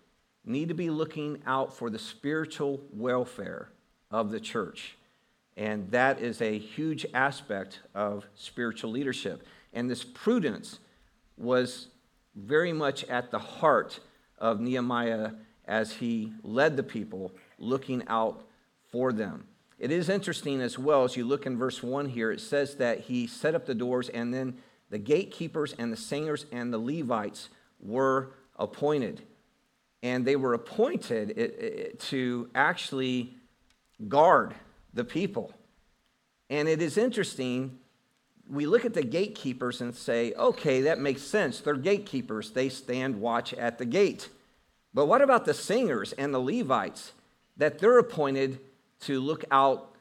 need 0.45 0.69
to 0.69 0.75
be 0.75 0.88
looking 0.91 1.41
out 1.47 1.76
for 1.76 1.91
the 1.91 1.99
spiritual 1.99 2.81
welfare 2.93 3.69
of 4.11 4.31
the 4.31 4.41
church. 4.41 4.97
And 5.57 5.91
that 5.91 6.21
is 6.21 6.41
a 6.41 6.59
huge 6.59 7.05
aspect 7.12 7.81
of 7.95 8.26
spiritual 8.35 8.91
leadership. 8.91 9.47
And 9.73 9.91
this 9.91 10.05
prudence 10.05 10.79
was 11.37 11.88
very 12.35 12.73
much 12.73 13.05
at 13.05 13.31
the 13.31 13.38
heart 13.38 14.00
of 14.38 14.61
Nehemiah 14.61 15.33
as 15.67 15.93
he 15.93 16.33
led 16.43 16.76
the 16.76 16.83
people, 16.83 17.33
looking 17.59 18.03
out 18.09 18.43
for 18.91 19.12
them. 19.12 19.45
It 19.78 19.90
is 19.90 20.09
interesting 20.09 20.61
as 20.61 20.78
well 20.78 21.04
as 21.04 21.16
you 21.16 21.25
look 21.26 21.45
in 21.47 21.59
verse 21.59 21.83
1 21.83 22.09
here, 22.09 22.33
it 22.33 22.40
says 22.40 22.76
that 22.76 23.00
he 23.00 23.26
set 23.26 23.54
up 23.54 23.66
the 23.66 23.75
doors, 23.75 24.09
and 24.09 24.33
then 24.33 24.56
the 24.88 24.99
gatekeepers 24.99 25.75
and 25.78 25.92
the 25.92 25.97
singers 25.97 26.47
and 26.50 26.73
the 26.73 26.78
Levites 26.78 27.50
were 27.80 28.33
appointed. 28.59 29.23
And 30.02 30.25
they 30.25 30.37
were 30.37 30.54
appointed 30.54 31.99
to 31.99 32.50
actually 32.54 33.35
guard 34.09 34.54
the 34.95 35.04
people. 35.04 35.52
And 36.49 36.68
it 36.68 36.80
is 36.80 36.97
interesting, 36.97 37.78
we 38.49 38.66
look 38.66 38.85
at 38.85 38.95
the 38.95 39.02
gatekeepers 39.02 39.80
and 39.80 39.95
say, 39.95 40.33
okay, 40.35 40.83
that 40.83 41.00
makes 41.00 41.23
sense. 41.23 41.61
They're 41.61 41.75
gatekeepers, 41.75 42.52
they 42.52 42.68
stand 42.68 43.21
watch 43.21 43.52
at 43.54 43.78
the 43.78 43.85
gate. 43.85 44.28
But 44.95 45.06
what 45.06 45.21
about 45.21 45.45
the 45.45 45.54
singers 45.54 46.12
and 46.12 46.33
the 46.33 46.38
Levites 46.38 47.12
that 47.56 47.78
they're 47.78 47.99
appointed 47.99 48.61
to 49.00 49.21
look 49.21 49.45
out 49.50 49.95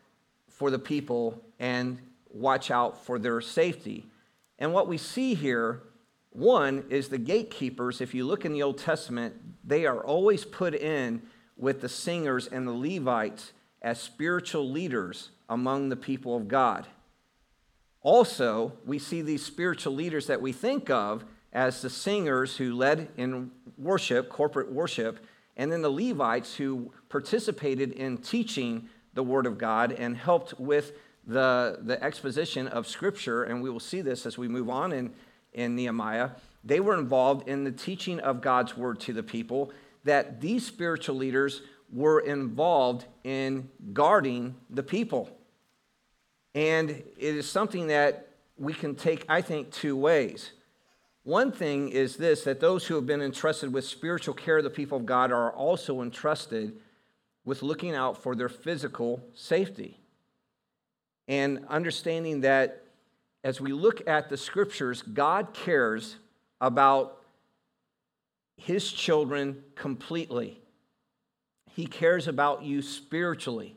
for 0.50 0.72
the 0.72 0.80
people 0.80 1.42
and 1.60 2.00
watch 2.30 2.72
out 2.72 3.06
for 3.06 3.20
their 3.20 3.42
safety. 3.42 4.06
And 4.60 4.74
what 4.74 4.88
we 4.88 4.98
see 4.98 5.34
here, 5.34 5.82
one, 6.32 6.86
is 6.90 7.10
the 7.10 7.18
gatekeepers. 7.18 8.02
If 8.02 8.14
you 8.14 8.25
look 8.25 8.46
in 8.46 8.54
the 8.54 8.64
Old 8.64 8.78
Testament, 8.78 9.36
they 9.64 9.86
are 9.86 10.04
always 10.04 10.46
put 10.46 10.74
in 10.74 11.22
with 11.58 11.82
the 11.82 11.90
singers 11.90 12.48
and 12.48 12.68
the 12.68 12.74
Levites 12.74 13.52
as 13.82 14.00
spiritual 14.00 14.70
leaders 14.70 15.30
among 15.50 15.90
the 15.90 15.96
people 15.96 16.36
of 16.36 16.48
God. 16.48 16.88
Also, 18.02 18.74
we 18.86 19.00
see 19.00 19.22
these 19.22 19.44
spiritual 19.44 19.94
leaders 19.94 20.28
that 20.28 20.42
we 20.42 20.52
think 20.52 20.90
of 20.90 21.25
as 21.52 21.82
the 21.82 21.90
singers 21.90 22.58
who 22.58 22.75
led 22.75 23.08
in 23.18 23.52
worship, 23.78 24.30
corporate 24.30 24.72
worship, 24.72 25.20
and 25.57 25.71
then 25.71 25.81
the 25.81 25.89
Levites 25.89 26.55
who 26.55 26.91
participated 27.09 27.91
in 27.93 28.17
teaching 28.17 28.89
the 29.13 29.24
Word 29.24 29.45
of 29.45 29.57
God 29.57 29.91
and 29.91 30.17
helped 30.17 30.59
with 30.59 30.93
the, 31.25 31.79
the 31.81 32.01
exposition 32.03 32.67
of 32.67 32.88
Scripture. 32.88 33.43
And 33.43 33.62
we 33.62 33.69
will 33.69 33.79
see 33.79 34.01
this 34.01 34.25
as 34.25 34.38
we 34.38 34.47
move 34.47 34.69
on 34.69 34.91
in, 34.91 35.13
in 35.53 35.75
Nehemiah. 35.75 36.31
They 36.63 36.79
were 36.79 36.97
involved 36.97 37.47
in 37.47 37.63
the 37.63 37.71
teaching 37.71 38.19
of 38.19 38.41
God's 38.41 38.75
Word 38.75 39.00
to 39.01 39.13
the 39.13 39.24
people, 39.24 39.71
that 40.03 40.41
these 40.41 40.65
spiritual 40.65 41.15
leaders 41.15 41.62
were 41.91 42.19
involved 42.19 43.05
in 43.24 43.69
guarding 43.93 44.55
the 44.69 44.83
people. 44.83 45.29
And 46.53 46.89
it 46.89 47.05
is 47.17 47.50
something 47.50 47.88
that 47.88 48.27
we 48.57 48.74
can 48.74 48.95
take, 48.95 49.25
I 49.27 49.41
think, 49.41 49.71
two 49.71 49.95
ways. 49.95 50.51
One 51.25 51.51
thing 51.51 51.89
is 51.89 52.17
this 52.17 52.44
that 52.44 52.60
those 52.60 52.86
who 52.86 52.94
have 52.94 53.08
been 53.08 53.22
entrusted 53.22 53.74
with 53.74 53.84
spiritual 53.84 54.36
care 54.36 54.60
of 54.60 54.63
the 54.63 54.70
people 54.70 55.00
of 55.00 55.08
God 55.08 55.32
are 55.32 55.51
also 55.51 56.03
entrusted 56.03 56.77
with 57.44 57.63
looking 57.63 57.96
out 57.96 58.22
for 58.22 58.36
their 58.36 58.48
physical 58.48 59.24
safety. 59.34 60.00
And 61.27 61.65
understanding 61.67 62.41
that 62.41 62.84
as 63.44 63.60
we 63.60 63.74
look 63.74 64.08
at 64.08 64.29
the 64.29 64.38
scriptures, 64.38 65.01
God 65.01 65.55
cares 65.55 66.17
about 66.62 67.24
his 68.55 68.91
children 68.91 69.63
completely. 69.74 70.62
He 71.72 71.88
cares 71.88 72.27
about 72.27 72.62
you 72.62 72.84
spiritually, 72.84 73.75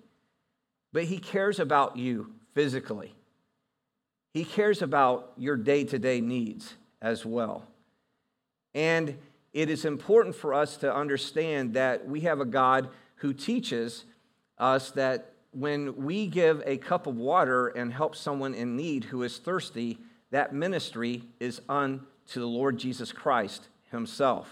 but 0.93 1.05
he 1.05 1.19
cares 1.19 1.59
about 1.61 1.97
you 1.97 2.35
physically. 2.53 3.15
He 4.35 4.45
cares 4.45 4.83
about 4.83 5.33
your 5.39 5.57
day 5.57 5.85
to 5.85 5.99
day 5.99 6.21
needs 6.21 6.75
as 7.01 7.25
well. 7.25 7.67
And 8.75 9.17
it 9.53 9.71
is 9.71 9.85
important 9.85 10.35
for 10.35 10.55
us 10.55 10.77
to 10.79 10.95
understand 10.95 11.75
that 11.75 12.07
we 12.07 12.21
have 12.21 12.41
a 12.41 12.45
God 12.45 12.89
who 13.17 13.33
teaches 13.33 14.05
us 14.59 14.91
that 14.93 15.33
when 15.53 15.97
we 16.05 16.27
give 16.27 16.63
a 16.67 16.77
cup 16.77 17.07
of 17.07 17.17
water 17.17 17.69
and 17.69 17.93
help 17.93 18.15
someone 18.15 18.55
in 18.55 18.77
need 18.77 19.05
who 19.05 19.23
is 19.23 19.39
thirsty, 19.39 19.99
that 20.31 20.53
ministry 20.53 21.23
is 21.41 21.61
unto 21.69 22.05
the 22.35 22.47
Lord 22.47 22.79
Jesus 22.79 23.13
Christ 23.13 23.69
himself. 23.91 24.49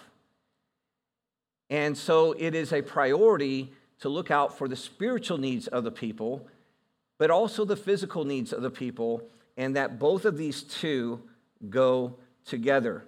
And 1.69 1.97
so 1.97 2.33
it 2.33 2.55
is 2.55 2.73
a 2.73 2.83
priority 2.83 3.73
to 4.00 4.09
look 4.09 4.31
out 4.31 4.57
for 4.57 4.69
the 4.69 4.76
spiritual 4.76 5.38
needs 5.38 5.67
of 5.69 5.85
the 5.85 5.91
people, 5.91 6.47
but 7.19 7.31
also 7.31 7.65
the 7.65 7.76
physical 7.76 8.25
needs 8.25 8.53
of 8.53 8.62
the 8.62 8.71
people, 8.71 9.23
and 9.57 9.76
that 9.76 9.99
both 9.99 10.25
of 10.25 10.37
these 10.37 10.62
two 10.62 11.21
go 11.69 12.17
together. 12.47 13.05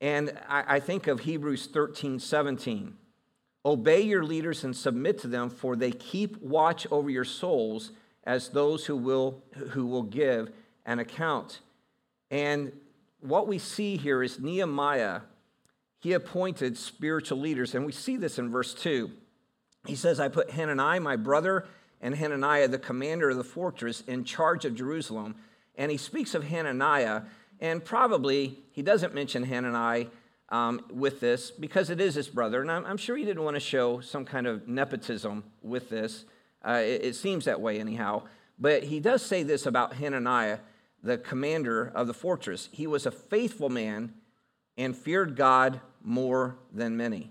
And 0.00 0.36
I, 0.48 0.76
I 0.76 0.80
think 0.80 1.06
of 1.06 1.20
Hebrews 1.20 1.66
13 1.66 2.18
17. 2.18 2.96
Obey 3.64 4.00
your 4.00 4.24
leaders 4.24 4.64
and 4.64 4.76
submit 4.76 5.20
to 5.20 5.28
them, 5.28 5.48
for 5.48 5.76
they 5.76 5.92
keep 5.92 6.42
watch 6.42 6.84
over 6.90 7.08
your 7.08 7.24
souls 7.24 7.92
as 8.24 8.48
those 8.48 8.86
who 8.86 8.96
will, 8.96 9.40
who 9.70 9.86
will 9.86 10.02
give 10.02 10.50
an 10.84 10.98
account. 10.98 11.60
And 12.30 12.72
what 13.20 13.46
we 13.46 13.58
see 13.58 13.96
here 13.96 14.22
is 14.22 14.40
Nehemiah, 14.40 15.20
he 16.00 16.12
appointed 16.12 16.76
spiritual 16.76 17.38
leaders. 17.38 17.76
And 17.76 17.86
we 17.86 17.92
see 17.92 18.16
this 18.16 18.38
in 18.38 18.50
verse 18.50 18.74
2. 18.74 19.10
He 19.86 19.94
says, 19.94 20.18
I 20.18 20.28
put 20.28 20.50
Hananiah, 20.50 21.00
my 21.00 21.16
brother, 21.16 21.66
and 22.00 22.16
Hananiah, 22.16 22.66
the 22.66 22.78
commander 22.78 23.30
of 23.30 23.36
the 23.36 23.44
fortress, 23.44 24.02
in 24.08 24.24
charge 24.24 24.64
of 24.64 24.74
Jerusalem. 24.74 25.36
And 25.76 25.90
he 25.90 25.96
speaks 25.96 26.34
of 26.34 26.44
Hananiah 26.44 27.22
and 27.62 27.82
probably 27.82 28.58
he 28.72 28.82
doesn't 28.82 29.14
mention 29.14 29.44
Hananiah 29.44 30.06
um, 30.48 30.84
with 30.90 31.20
this 31.20 31.52
because 31.52 31.90
it 31.90 32.00
is 32.00 32.16
his 32.16 32.28
brother. 32.28 32.60
And 32.60 32.70
I'm, 32.70 32.84
I'm, 32.84 32.96
sure 32.96 33.16
he 33.16 33.24
didn't 33.24 33.44
want 33.44 33.54
to 33.54 33.60
show 33.60 34.00
some 34.00 34.24
kind 34.24 34.48
of 34.48 34.66
nepotism 34.66 35.44
with 35.62 35.88
this. 35.88 36.24
Uh, 36.66 36.82
it, 36.82 37.04
it, 37.04 37.14
seems 37.14 37.44
that 37.44 37.60
way, 37.60 37.78
anyhow. 37.78 38.24
But 38.58 38.82
he 38.82 38.98
does 38.98 39.22
say 39.24 39.44
this 39.44 39.64
about 39.64 39.94
Hananiah, 39.94 40.58
the 41.02 41.16
commander 41.16 41.92
of 41.94 42.08
the 42.08 42.14
fortress. 42.14 42.68
He 42.72 42.86
was 42.86 43.06
a 43.06 43.12
faithful 43.12 43.70
man 43.70 44.12
and 44.76 44.96
feared 44.96 45.36
God 45.36 45.80
more 46.02 46.56
than 46.72 46.96
many. 46.96 47.30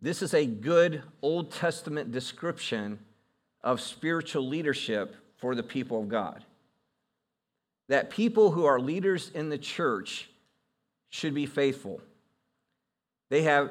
This 0.00 0.20
is 0.20 0.34
a 0.34 0.46
good 0.46 1.02
Old 1.22 1.52
Testament 1.52 2.10
description 2.10 2.98
of 3.62 3.80
spiritual 3.80 4.48
leadership 4.48 5.14
for 5.36 5.54
the 5.54 5.62
people 5.62 6.00
of 6.00 6.08
God 6.08 6.44
that 7.92 8.08
people 8.08 8.52
who 8.52 8.64
are 8.64 8.80
leaders 8.80 9.30
in 9.34 9.50
the 9.50 9.58
church 9.58 10.30
should 11.10 11.34
be 11.34 11.44
faithful. 11.44 12.00
They 13.28 13.42
have 13.42 13.70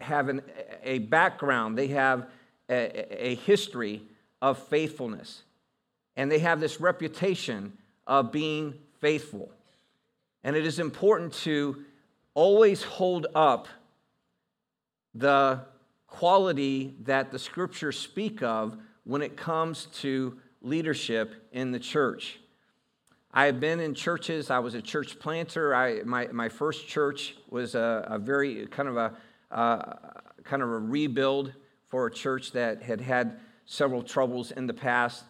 have 0.00 0.28
an, 0.28 0.42
a 0.84 0.98
background, 0.98 1.78
they 1.78 1.86
have 1.86 2.26
a, 2.68 3.28
a 3.30 3.34
history 3.36 4.02
of 4.42 4.58
faithfulness, 4.58 5.40
and 6.16 6.30
they 6.30 6.40
have 6.40 6.60
this 6.60 6.82
reputation 6.82 7.72
of 8.06 8.30
being 8.30 8.74
faithful. 9.00 9.50
And 10.44 10.54
it 10.54 10.66
is 10.66 10.78
important 10.78 11.32
to 11.44 11.82
always 12.34 12.82
hold 12.82 13.26
up 13.34 13.68
the 15.14 15.62
quality 16.08 16.94
that 17.04 17.30
the 17.30 17.38
scriptures 17.38 17.98
speak 17.98 18.42
of 18.42 18.76
when 19.04 19.22
it 19.22 19.34
comes 19.34 19.86
to 20.00 20.36
leadership 20.60 21.48
in 21.52 21.72
the 21.72 21.80
church. 21.80 22.38
I 23.36 23.44
have 23.44 23.60
been 23.60 23.80
in 23.80 23.92
churches. 23.92 24.48
I 24.48 24.60
was 24.60 24.72
a 24.72 24.80
church 24.80 25.18
planter. 25.18 25.74
I, 25.74 26.02
my, 26.04 26.26
my 26.28 26.48
first 26.48 26.88
church 26.88 27.36
was 27.50 27.74
a, 27.74 28.06
a 28.08 28.18
very 28.18 28.66
kind 28.68 28.88
of 28.88 28.96
a 28.96 29.12
uh, 29.50 29.92
kind 30.42 30.62
of 30.62 30.70
a 30.70 30.78
rebuild 30.78 31.52
for 31.88 32.06
a 32.06 32.10
church 32.10 32.52
that 32.52 32.82
had 32.82 33.02
had 33.02 33.38
several 33.66 34.02
troubles 34.02 34.52
in 34.52 34.66
the 34.66 34.72
past. 34.72 35.24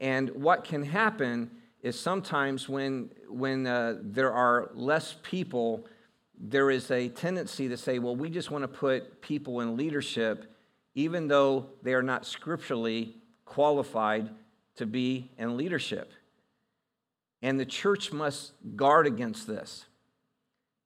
And 0.00 0.30
what 0.30 0.64
can 0.64 0.82
happen 0.82 1.52
is 1.82 1.96
sometimes 1.96 2.68
when 2.68 3.10
when 3.28 3.64
uh, 3.68 3.98
there 4.02 4.32
are 4.32 4.72
less 4.74 5.14
people 5.22 5.86
there 6.36 6.68
is 6.68 6.90
a 6.90 7.10
tendency 7.10 7.68
to 7.68 7.76
say, 7.76 8.00
well, 8.00 8.16
we 8.16 8.28
just 8.28 8.50
want 8.50 8.62
to 8.62 8.68
put 8.68 9.22
people 9.22 9.60
in 9.60 9.76
leadership, 9.76 10.52
even 10.96 11.28
though 11.28 11.68
they 11.84 11.94
are 11.94 12.02
not 12.02 12.26
scripturally 12.26 13.18
qualified 13.44 14.30
to 14.74 14.84
be 14.84 15.30
in 15.38 15.56
leadership. 15.56 16.12
And 17.42 17.58
the 17.58 17.66
church 17.66 18.12
must 18.12 18.52
guard 18.76 19.06
against 19.06 19.46
this. 19.46 19.84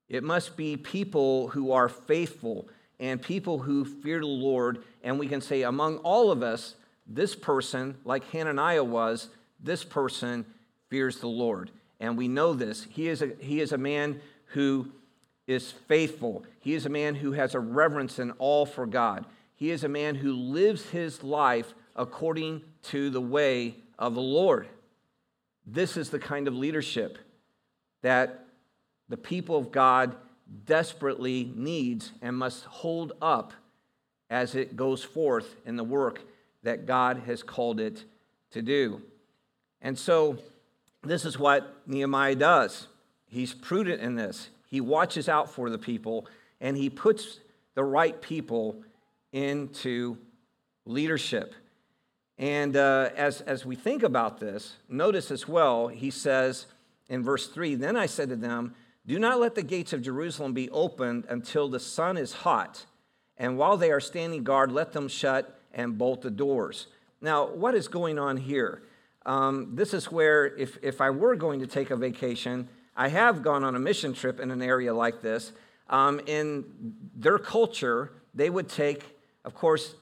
It 0.09 0.25
must 0.25 0.57
be 0.57 0.77
people 0.77 1.49
who 1.49 1.73
are 1.73 1.89
faithful 1.89 2.69
and 2.99 3.21
people 3.21 3.59
who 3.59 3.85
fear 3.85 4.21
the 4.21 4.27
Lord. 4.27 4.83
And 5.03 5.19
we 5.19 5.29
can 5.29 5.41
say, 5.41 5.63
among 5.63 5.99
all 5.99 6.31
of 6.31 6.43
us, 6.43 6.77
this 7.07 7.37
person, 7.37 7.97
like 8.05 8.31
Hananiah 8.31 8.85
was, 8.85 9.29
this 9.61 9.85
person 9.85 10.47
fears 10.89 11.19
the 11.19 11.29
Lord. 11.29 11.71
And 12.01 12.17
we 12.17 12.29
know 12.29 12.55
this. 12.55 12.87
He 12.91 13.09
is 13.09 13.23
a, 13.23 13.33
he 13.39 13.61
is 13.61 13.73
a 13.73 13.79
man 13.79 14.21
who 14.47 14.91
is 15.47 15.71
faithful. 15.71 16.45
He 16.61 16.75
is 16.75 16.87
a 16.87 16.91
man 16.91 17.15
who 17.15 17.33
has 17.33 17.55
a 17.55 17.61
reverence 17.61 18.19
and 18.19 18.33
all 18.39 18.67
for 18.67 18.87
God. 18.87 19.27
He 19.55 19.71
is 19.71 19.85
a 19.85 19.89
man 19.89 20.15
who 20.15 20.33
lives 20.33 20.91
his 20.91 21.23
life 21.23 21.75
according 21.95 22.63
to 22.85 23.11
the 23.11 23.21
way 23.21 23.77
of 23.99 24.15
the 24.15 24.21
Lord. 24.21 24.69
This 25.66 25.96
is 25.96 26.11
the 26.11 26.18
kind 26.18 26.46
of 26.46 26.54
leadership 26.54 27.18
that 28.02 28.46
the 29.08 29.16
people 29.16 29.56
of 29.56 29.73
God 29.73 30.16
desperately 30.64 31.52
needs 31.54 32.12
and 32.23 32.37
must 32.37 32.64
hold 32.64 33.12
up 33.20 33.52
as 34.30 34.54
it 34.54 34.76
goes 34.76 35.02
forth 35.02 35.56
in 35.64 35.76
the 35.76 35.85
work 35.85 36.20
that 36.62 36.87
God 36.87 37.23
has 37.26 37.42
called 37.42 37.80
it 37.80 38.04
to 38.50 38.62
do. 38.62 39.02
And 39.80 39.99
so, 39.99 40.38
this 41.02 41.25
is 41.25 41.38
what 41.38 41.76
Nehemiah 41.87 42.35
does. 42.35 42.88
He's 43.28 43.54
prudent 43.54 44.00
in 44.00 44.16
this. 44.16 44.50
He 44.68 44.80
watches 44.80 45.28
out 45.28 45.50
for 45.50 45.70
the 45.70 45.78
people 45.78 46.26
and 46.61 46.76
he 46.76 46.90
puts 46.90 47.38
the 47.75 47.85
right 47.85 48.20
people 48.20 48.82
into 49.32 50.16
leadership. 50.85 51.54
And 52.38 52.76
uh, 52.76 53.11
as, 53.16 53.40
as 53.43 53.64
we 53.64 53.76
think 53.76 54.02
about 54.02 54.40
this, 54.40 54.76
notice 54.88 55.31
as 55.31 55.49
well, 55.49 55.88
he 55.88 56.11
says 56.11 56.66
in 57.09 57.23
verse 57.23 57.49
3 57.49 57.75
Then 57.76 57.97
I 57.97 58.07
said 58.07 58.28
to 58.28 58.37
them, 58.37 58.75
Do 59.07 59.19
not 59.19 59.40
let 59.40 59.55
the 59.55 59.62
gates 59.62 59.93
of 59.93 60.02
Jerusalem 60.02 60.52
be 60.52 60.69
opened 60.71 61.25
until 61.28 61.69
the 61.69 61.81
sun 61.81 62.16
is 62.16 62.33
hot. 62.33 62.85
And 63.38 63.59
while 63.59 63.76
they 63.76 63.90
are 63.90 64.00
standing 64.00 64.45
guard, 64.45 64.73
let 64.73 64.93
them 64.93 65.09
shut 65.09 65.61
and 65.73 65.99
bolt 65.99 66.23
the 66.23 66.31
doors. 66.31 66.87
Now, 67.21 67.47
what 67.47 67.75
is 67.75 67.88
going 67.88 68.19
on 68.19 68.37
here? 68.37 68.83
Um, 69.25 69.72
this 69.75 69.92
is 69.92 70.11
where, 70.12 70.46
if, 70.46 70.79
if 70.83 71.01
I 71.01 71.11
were 71.11 71.37
going 71.37 71.61
to 71.61 71.66
take 71.66 71.90
a 71.90 71.96
vacation, 71.96 72.68
I 72.96 73.09
have 73.09 73.42
gone 73.42 73.64
on 73.64 73.75
a 73.75 73.79
mission 73.79 74.14
trip 74.14 74.40
in 74.40 74.51
an 74.51 74.62
area 74.62 74.94
like 74.94 75.20
this. 75.20 75.53
Um, 75.88 76.20
in 76.27 76.64
their 77.14 77.38
culture, 77.38 78.12
they 78.35 78.51
would 78.51 78.68
take, 78.68 79.05
of 79.44 79.55
course, 79.55 79.94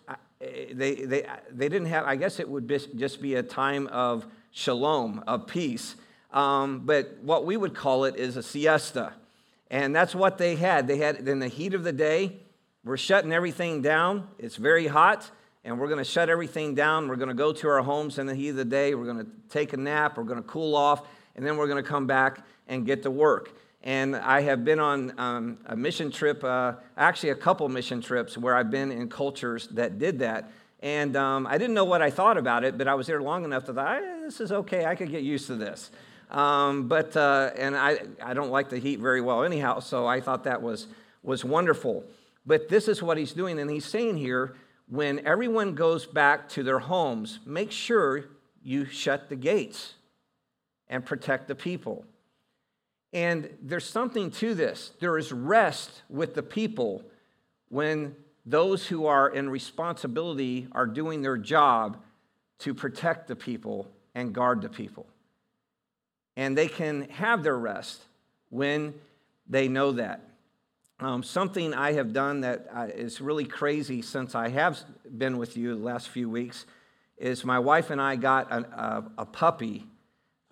they, 0.72 0.94
they, 1.04 1.26
they 1.50 1.68
didn't 1.68 1.86
have, 1.86 2.04
I 2.04 2.16
guess 2.16 2.40
it 2.40 2.48
would 2.48 2.66
be, 2.66 2.78
just 2.96 3.20
be 3.20 3.34
a 3.34 3.42
time 3.42 3.86
of 3.88 4.26
shalom, 4.50 5.22
of 5.26 5.46
peace. 5.46 5.96
Um, 6.32 6.80
but 6.84 7.18
what 7.22 7.44
we 7.46 7.56
would 7.56 7.74
call 7.74 8.04
it 8.04 8.16
is 8.16 8.36
a 8.36 8.42
siesta. 8.42 9.12
And 9.70 9.94
that's 9.94 10.14
what 10.14 10.38
they 10.38 10.56
had. 10.56 10.86
They 10.86 10.98
had, 10.98 11.28
in 11.28 11.38
the 11.38 11.48
heat 11.48 11.74
of 11.74 11.84
the 11.84 11.92
day, 11.92 12.38
we're 12.84 12.96
shutting 12.96 13.32
everything 13.32 13.82
down. 13.82 14.28
It's 14.38 14.56
very 14.56 14.86
hot, 14.86 15.30
and 15.64 15.78
we're 15.80 15.88
going 15.88 15.98
to 15.98 16.04
shut 16.04 16.28
everything 16.28 16.74
down. 16.74 17.08
We're 17.08 17.16
going 17.16 17.28
to 17.28 17.34
go 17.34 17.52
to 17.52 17.68
our 17.68 17.82
homes 17.82 18.18
in 18.18 18.26
the 18.26 18.34
heat 18.34 18.50
of 18.50 18.56
the 18.56 18.64
day. 18.64 18.94
We're 18.94 19.06
going 19.06 19.24
to 19.24 19.30
take 19.48 19.72
a 19.72 19.76
nap. 19.76 20.18
We're 20.18 20.24
going 20.24 20.42
to 20.42 20.48
cool 20.48 20.76
off, 20.76 21.06
and 21.34 21.46
then 21.46 21.56
we're 21.56 21.68
going 21.68 21.82
to 21.82 21.88
come 21.88 22.06
back 22.06 22.44
and 22.68 22.84
get 22.84 23.02
to 23.04 23.10
work. 23.10 23.52
And 23.84 24.16
I 24.16 24.40
have 24.40 24.64
been 24.64 24.80
on 24.80 25.12
um, 25.18 25.58
a 25.66 25.76
mission 25.76 26.10
trip, 26.10 26.42
uh, 26.42 26.72
actually, 26.96 27.28
a 27.28 27.34
couple 27.34 27.68
mission 27.68 28.00
trips 28.00 28.36
where 28.38 28.56
I've 28.56 28.70
been 28.70 28.90
in 28.90 29.10
cultures 29.10 29.68
that 29.72 29.98
did 29.98 30.20
that. 30.20 30.50
And 30.80 31.14
um, 31.16 31.46
I 31.46 31.58
didn't 31.58 31.74
know 31.74 31.84
what 31.84 32.00
I 32.00 32.10
thought 32.10 32.38
about 32.38 32.64
it, 32.64 32.78
but 32.78 32.88
I 32.88 32.94
was 32.94 33.06
there 33.06 33.20
long 33.20 33.44
enough 33.44 33.66
that 33.66 33.78
I, 33.78 34.00
this 34.22 34.40
is 34.40 34.52
okay, 34.52 34.86
I 34.86 34.94
could 34.94 35.10
get 35.10 35.22
used 35.22 35.46
to 35.48 35.56
this. 35.56 35.90
Um, 36.30 36.88
but, 36.88 37.14
uh, 37.14 37.50
and 37.58 37.76
I, 37.76 37.98
I 38.22 38.32
don't 38.32 38.50
like 38.50 38.70
the 38.70 38.78
heat 38.78 39.00
very 39.00 39.20
well 39.20 39.44
anyhow, 39.44 39.80
so 39.80 40.06
I 40.06 40.18
thought 40.18 40.44
that 40.44 40.62
was, 40.62 40.86
was 41.22 41.44
wonderful. 41.44 42.04
But 42.46 42.70
this 42.70 42.88
is 42.88 43.02
what 43.02 43.18
he's 43.18 43.32
doing, 43.32 43.58
and 43.58 43.70
he's 43.70 43.84
saying 43.84 44.16
here 44.16 44.56
when 44.88 45.26
everyone 45.26 45.74
goes 45.74 46.06
back 46.06 46.48
to 46.50 46.62
their 46.62 46.78
homes, 46.78 47.38
make 47.44 47.70
sure 47.70 48.24
you 48.62 48.86
shut 48.86 49.28
the 49.28 49.36
gates 49.36 49.94
and 50.88 51.04
protect 51.04 51.48
the 51.48 51.54
people. 51.54 52.06
And 53.14 53.48
there's 53.62 53.86
something 53.86 54.32
to 54.32 54.54
this. 54.54 54.92
There 54.98 55.16
is 55.16 55.32
rest 55.32 56.02
with 56.10 56.34
the 56.34 56.42
people 56.42 57.04
when 57.68 58.16
those 58.44 58.86
who 58.86 59.06
are 59.06 59.28
in 59.30 59.48
responsibility 59.48 60.66
are 60.72 60.86
doing 60.86 61.22
their 61.22 61.38
job 61.38 61.96
to 62.58 62.74
protect 62.74 63.28
the 63.28 63.36
people 63.36 63.88
and 64.16 64.34
guard 64.34 64.62
the 64.62 64.68
people. 64.68 65.06
And 66.36 66.58
they 66.58 66.66
can 66.66 67.08
have 67.10 67.44
their 67.44 67.56
rest 67.56 68.02
when 68.50 68.94
they 69.48 69.68
know 69.68 69.92
that. 69.92 70.28
Um, 70.98 71.22
something 71.22 71.72
I 71.72 71.92
have 71.92 72.12
done 72.12 72.40
that 72.40 72.66
uh, 72.72 72.88
is 72.92 73.20
really 73.20 73.44
crazy 73.44 74.02
since 74.02 74.34
I 74.34 74.48
have 74.48 74.78
been 75.16 75.38
with 75.38 75.56
you 75.56 75.76
the 75.76 75.84
last 75.84 76.08
few 76.08 76.28
weeks 76.28 76.66
is 77.16 77.44
my 77.44 77.60
wife 77.60 77.90
and 77.90 78.00
I 78.00 78.16
got 78.16 78.50
a, 78.50 78.56
a, 78.56 79.04
a 79.18 79.26
puppy 79.26 79.86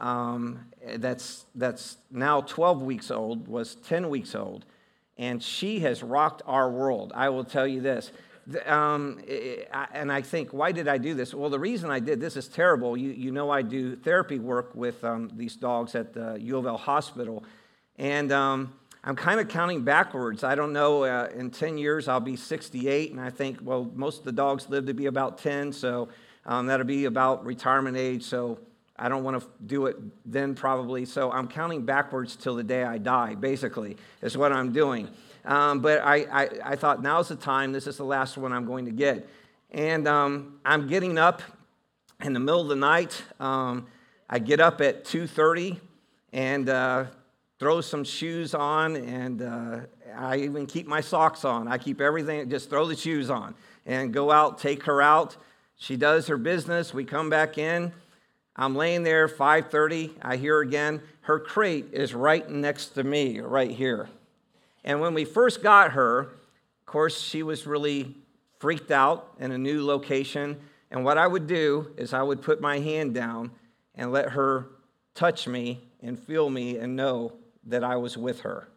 um, 0.03 0.67
that's, 0.97 1.47
that's 1.55 1.97
now 2.11 2.41
12 2.41 2.83
weeks 2.83 3.11
old, 3.11 3.47
was 3.47 3.77
10 3.77 4.11
weeks 4.11 4.35
old, 4.35 4.65
and 5.17 5.41
she 5.41 5.79
has 5.81 6.03
rocked 6.03 6.43
our 6.45 6.69
world. 6.69 7.13
I 7.15 7.29
will 7.29 7.45
tell 7.45 7.67
you 7.67 7.81
this. 7.81 8.11
Um, 8.67 9.21
and 9.95 10.11
I 10.11 10.21
think, 10.21 10.53
why 10.53 10.73
did 10.73 10.89
I 10.89 10.99
do 10.99 11.15
this? 11.15 11.33
Well, 11.33 11.49
the 11.49 11.61
reason 11.61 11.89
I 11.91 12.01
did 12.01 12.21
this 12.21 12.37
is 12.37 12.49
terrible. 12.49 12.97
You, 12.97 13.11
you 13.13 13.31
know, 13.31 13.49
I 13.49 13.63
do 13.63 13.95
therapy 13.95 14.41
work 14.41 14.75
with 14.75 15.05
um, 15.05 15.31
these 15.37 15.55
dogs 15.55 15.95
at 15.95 16.13
the 16.13 16.37
U 16.41 16.59
of 16.59 16.67
L 16.67 16.77
hospital. 16.77 17.45
And 17.97 18.33
um, 18.33 18.73
I'm 19.05 19.15
kind 19.15 19.39
of 19.39 19.47
counting 19.47 19.85
backwards. 19.85 20.43
I 20.43 20.57
don't 20.57 20.73
know, 20.73 21.05
uh, 21.05 21.29
in 21.37 21.53
10 21.53 21.79
years, 21.79 22.09
I'll 22.09 22.19
be 22.19 22.35
68. 22.35 23.13
And 23.13 23.21
I 23.21 23.31
think, 23.31 23.59
well, 23.63 23.89
most 23.95 24.19
of 24.19 24.25
the 24.25 24.33
dogs 24.33 24.69
live 24.69 24.87
to 24.87 24.95
be 24.95 25.07
about 25.07 25.39
10. 25.39 25.73
So 25.73 26.09
um, 26.45 26.67
that'll 26.67 26.85
be 26.85 27.05
about 27.05 27.47
retirement 27.47 27.97
age. 27.97 28.25
So 28.25 28.59
I 28.97 29.09
don't 29.09 29.25
want 29.25 29.41
to 29.41 29.49
do 29.65 29.87
it 29.87 29.97
then, 30.25 30.55
probably. 30.55 31.05
So 31.05 31.31
I'm 31.33 31.49
counting 31.49 31.85
backwards 31.85 32.37
till 32.37 32.55
the 32.55 32.63
day 32.63 32.85
I 32.85 32.99
die, 32.99 33.35
basically, 33.35 33.97
is 34.21 34.37
what 34.37 34.53
I'm 34.53 34.73
doing. 34.73 35.09
Um, 35.45 35.81
but 35.81 36.03
I, 36.03 36.17
I, 36.31 36.49
I, 36.65 36.77
thought 36.77 37.03
now's 37.03 37.29
the 37.29 37.37
time. 37.37 37.73
This 37.73 37.89
is 37.89 37.97
the 37.97 38.05
last 38.05 38.37
one 38.37 38.53
I'm 38.53 38.65
going 38.65 38.85
to 38.85 38.93
get. 38.93 39.29
And 39.73 40.07
um, 40.07 40.61
I'm 40.65 40.87
getting 40.87 41.19
up 41.19 41.43
in 42.23 42.33
the 42.33 42.39
middle 42.39 42.61
of 42.61 42.69
the 42.69 42.77
night. 42.77 43.21
Um, 43.41 43.87
I 44.31 44.39
get 44.39 44.61
up 44.61 44.81
at 44.81 45.05
2.30 45.05 45.81
and 46.33 46.69
uh, 46.69 47.07
throw 47.59 47.81
some 47.81 48.05
shoes 48.05 48.55
on. 48.55 48.95
And 48.95 49.43
uh, 49.43 49.81
I 50.17 50.37
even 50.37 50.67
keep 50.67 50.87
my 50.87 51.01
socks 51.01 51.45
on. 51.45 51.67
I 51.67 51.79
keep 51.79 52.01
everything, 52.01 52.49
just 52.49 52.71
throw 52.71 52.87
the 52.87 52.97
shoes 52.97 53.29
on 53.29 53.57
and 53.85 54.13
go 54.13 54.31
out, 54.31 54.59
take 54.59 54.85
her 54.85 55.03
out. 55.03 55.37
She 55.77 55.97
does 55.97 56.29
her 56.29 56.37
business. 56.37 56.95
We 56.95 57.05
come 57.05 57.31
back 57.31 57.59
in. 57.59 57.93
I'm 58.55 58.77
laying 58.77 59.03
there, 59.03 59.29
5:30. 59.29 60.17
I 60.21 60.37
hear 60.37 60.61
again. 60.61 61.03
Her 61.23 61.39
crate 61.39 61.87
is 61.93 62.15
right 62.15 62.49
next 62.49 62.89
to 62.89 63.05
me, 63.05 63.41
right 63.41 63.71
here. 63.71 64.09
And 64.85 65.01
when 65.01 65.15
we 65.15 65.25
first 65.25 65.63
got 65.63 65.93
her, 65.93 66.21
of 66.21 66.87
course, 66.87 67.21
she 67.21 67.43
was 67.43 67.67
really 67.67 68.17
freaked 68.59 68.91
out 68.91 69.35
in 69.39 69.53
a 69.53 69.59
new 69.59 69.85
location. 69.85 70.61
And 70.91 71.05
what 71.05 71.17
I 71.17 71.27
would 71.27 71.47
do 71.47 71.93
is 71.97 72.13
I 72.13 72.23
would 72.23 72.43
put 72.43 72.61
my 72.61 72.81
hand 72.81 73.15
down 73.15 73.53
and 73.95 74.13
let 74.13 74.31
her 74.31 74.67
touch 75.15 75.47
me 75.47 75.81
and 76.03 76.19
feel 76.19 76.51
me 76.51 76.77
and 76.77 76.97
know 76.97 77.33
that 77.65 77.85
I 77.85 77.97
was 77.97 78.17
with 78.17 78.41
her. 78.41 78.69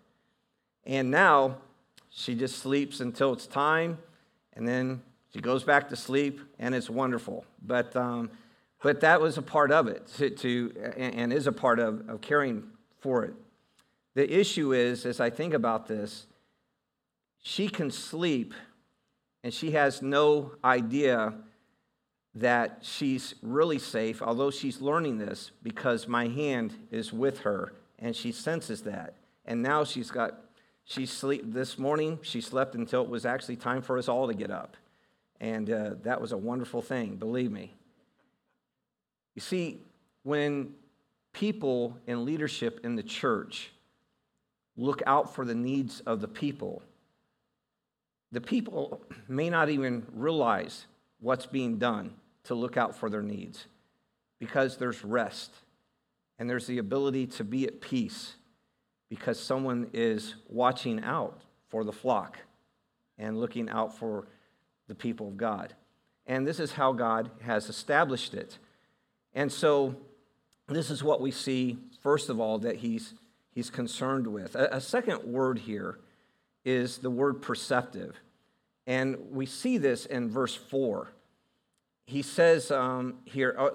And 0.86 1.12
now 1.12 1.58
She 2.18 2.34
just 2.34 2.60
sleeps 2.60 3.02
until 3.02 3.34
it's 3.34 3.46
time, 3.46 3.98
and 4.54 4.66
then 4.66 5.02
she 5.34 5.42
goes 5.42 5.66
back 5.66 5.90
to 5.90 5.98
sleep, 5.98 6.40
and 6.60 6.74
it's 6.74 6.90
wonderful. 6.90 7.44
But, 7.62 7.94
um, 7.94 8.32
but 8.86 9.02
that 9.02 9.20
was 9.20 9.36
a 9.40 9.42
part 9.42 9.72
of 9.72 9.88
it, 9.88 10.06
to, 10.16 10.30
to 10.30 10.72
and 10.96 11.34
is 11.34 11.48
a 11.48 11.52
part 11.52 11.80
of, 11.80 12.08
of 12.08 12.22
caring 12.22 12.66
for 13.00 13.24
it. 13.24 13.34
The 14.14 14.32
issue 14.32 14.74
is, 14.74 15.08
as 15.08 15.20
I 15.20 15.32
think 15.32 15.56
about 15.56 15.88
this, 15.88 16.28
she 17.42 17.68
can 17.68 17.90
sleep, 17.90 18.54
and 19.44 19.52
she 19.52 19.72
has 19.72 20.04
no 20.04 20.52
idea 20.64 21.34
that 22.36 22.78
she's 22.84 23.34
really 23.42 23.80
safe, 23.80 24.22
although 24.22 24.52
she's 24.52 24.80
learning 24.82 25.18
this 25.18 25.50
because 25.64 26.08
my 26.08 26.28
hand 26.28 26.76
is 26.92 27.12
with 27.12 27.40
her 27.40 27.74
and 27.98 28.16
she 28.16 28.32
senses 28.32 28.84
that. 28.84 29.16
And 29.46 29.64
now 29.64 29.84
she's 29.84 30.12
got, 30.12 30.42
she 30.84 31.08
sleep 31.08 31.42
this 31.44 31.80
morning, 31.80 32.20
she 32.22 32.40
slept 32.40 32.76
until 32.76 33.02
it 33.02 33.10
was 33.10 33.26
actually 33.26 33.56
time 33.56 33.82
for 33.82 33.98
us 33.98 34.08
all 34.08 34.28
to 34.28 34.36
get 34.36 34.52
up. 34.52 34.78
And 35.42 35.72
uh, 35.72 35.96
that 36.04 36.22
was 36.22 36.34
a 36.34 36.38
wonderful 36.38 36.84
thing, 36.84 37.16
believe 37.16 37.52
me. 37.52 37.74
You 39.36 39.42
see, 39.42 39.80
when 40.24 40.74
people 41.34 41.98
in 42.08 42.26
leadership 42.26 42.80
in 42.84 42.96
the 42.96 43.04
church 43.04 43.72
look 44.78 45.02
out 45.06 45.36
for 45.36 45.46
the 45.46 45.56
needs 45.56 46.00
of 46.02 46.22
the 46.22 46.28
people, 46.28 46.82
the 48.32 48.42
people 48.42 49.02
may 49.28 49.50
not 49.50 49.70
even 49.70 50.06
realize 50.14 50.88
what's 51.20 51.46
being 51.46 51.78
done 51.78 52.14
to 52.46 52.56
look 52.56 52.78
out 52.78 52.96
for 52.96 53.10
their 53.10 53.22
needs 53.22 53.68
because 54.40 54.78
there's 54.78 55.04
rest 55.04 55.52
and 56.38 56.50
there's 56.50 56.68
the 56.68 56.78
ability 56.78 57.28
to 57.28 57.44
be 57.44 57.66
at 57.66 57.82
peace 57.82 58.36
because 59.10 59.40
someone 59.40 59.90
is 59.94 60.36
watching 60.50 61.02
out 61.04 61.40
for 61.70 61.84
the 61.84 61.92
flock 61.92 62.38
and 63.18 63.40
looking 63.40 63.70
out 63.70 63.98
for 63.98 64.28
the 64.88 64.96
people 64.96 65.30
of 65.30 65.38
God. 65.38 65.74
And 66.28 66.46
this 66.46 66.60
is 66.60 66.74
how 66.74 66.92
God 66.92 67.32
has 67.42 67.70
established 67.70 68.34
it. 68.34 68.58
And 69.36 69.52
so, 69.52 69.96
this 70.68 70.90
is 70.90 71.04
what 71.04 71.22
we 71.22 71.30
see, 71.30 71.78
first 72.02 72.30
of 72.30 72.40
all, 72.40 72.58
that 72.60 72.78
he's, 72.78 73.14
he's 73.52 73.70
concerned 73.70 74.26
with. 74.26 74.56
A, 74.56 74.78
a 74.78 74.82
second 74.82 75.24
word 75.24 75.60
here 75.60 76.00
is 76.64 76.98
the 76.98 77.12
word 77.12 77.44
perceptive. 77.44 78.16
And 78.88 79.18
we 79.32 79.46
see 79.46 79.78
this 79.78 80.08
in 80.08 80.30
verse 80.30 80.56
4 80.56 81.12
he 82.06 82.22
says 82.22 82.72
um, 82.72 83.16
here, 83.26 83.56
uh, 83.58 83.70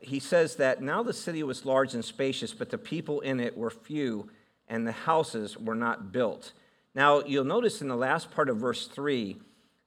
he 0.00 0.20
says 0.20 0.56
that 0.56 0.82
now 0.82 1.02
the 1.02 1.12
city 1.12 1.42
was 1.42 1.64
large 1.64 1.94
and 1.94 2.04
spacious, 2.04 2.54
but 2.54 2.70
the 2.70 2.78
people 2.78 3.20
in 3.20 3.40
it 3.40 3.56
were 3.56 3.70
few, 3.70 4.30
and 4.68 4.86
the 4.86 4.92
houses 4.92 5.58
were 5.58 5.74
not 5.74 6.12
built. 6.12 6.52
Now, 6.94 7.22
you'll 7.24 7.44
notice 7.44 7.82
in 7.82 7.88
the 7.88 7.96
last 7.96 8.30
part 8.30 8.48
of 8.48 8.58
verse 8.58 8.86
3 8.86 9.36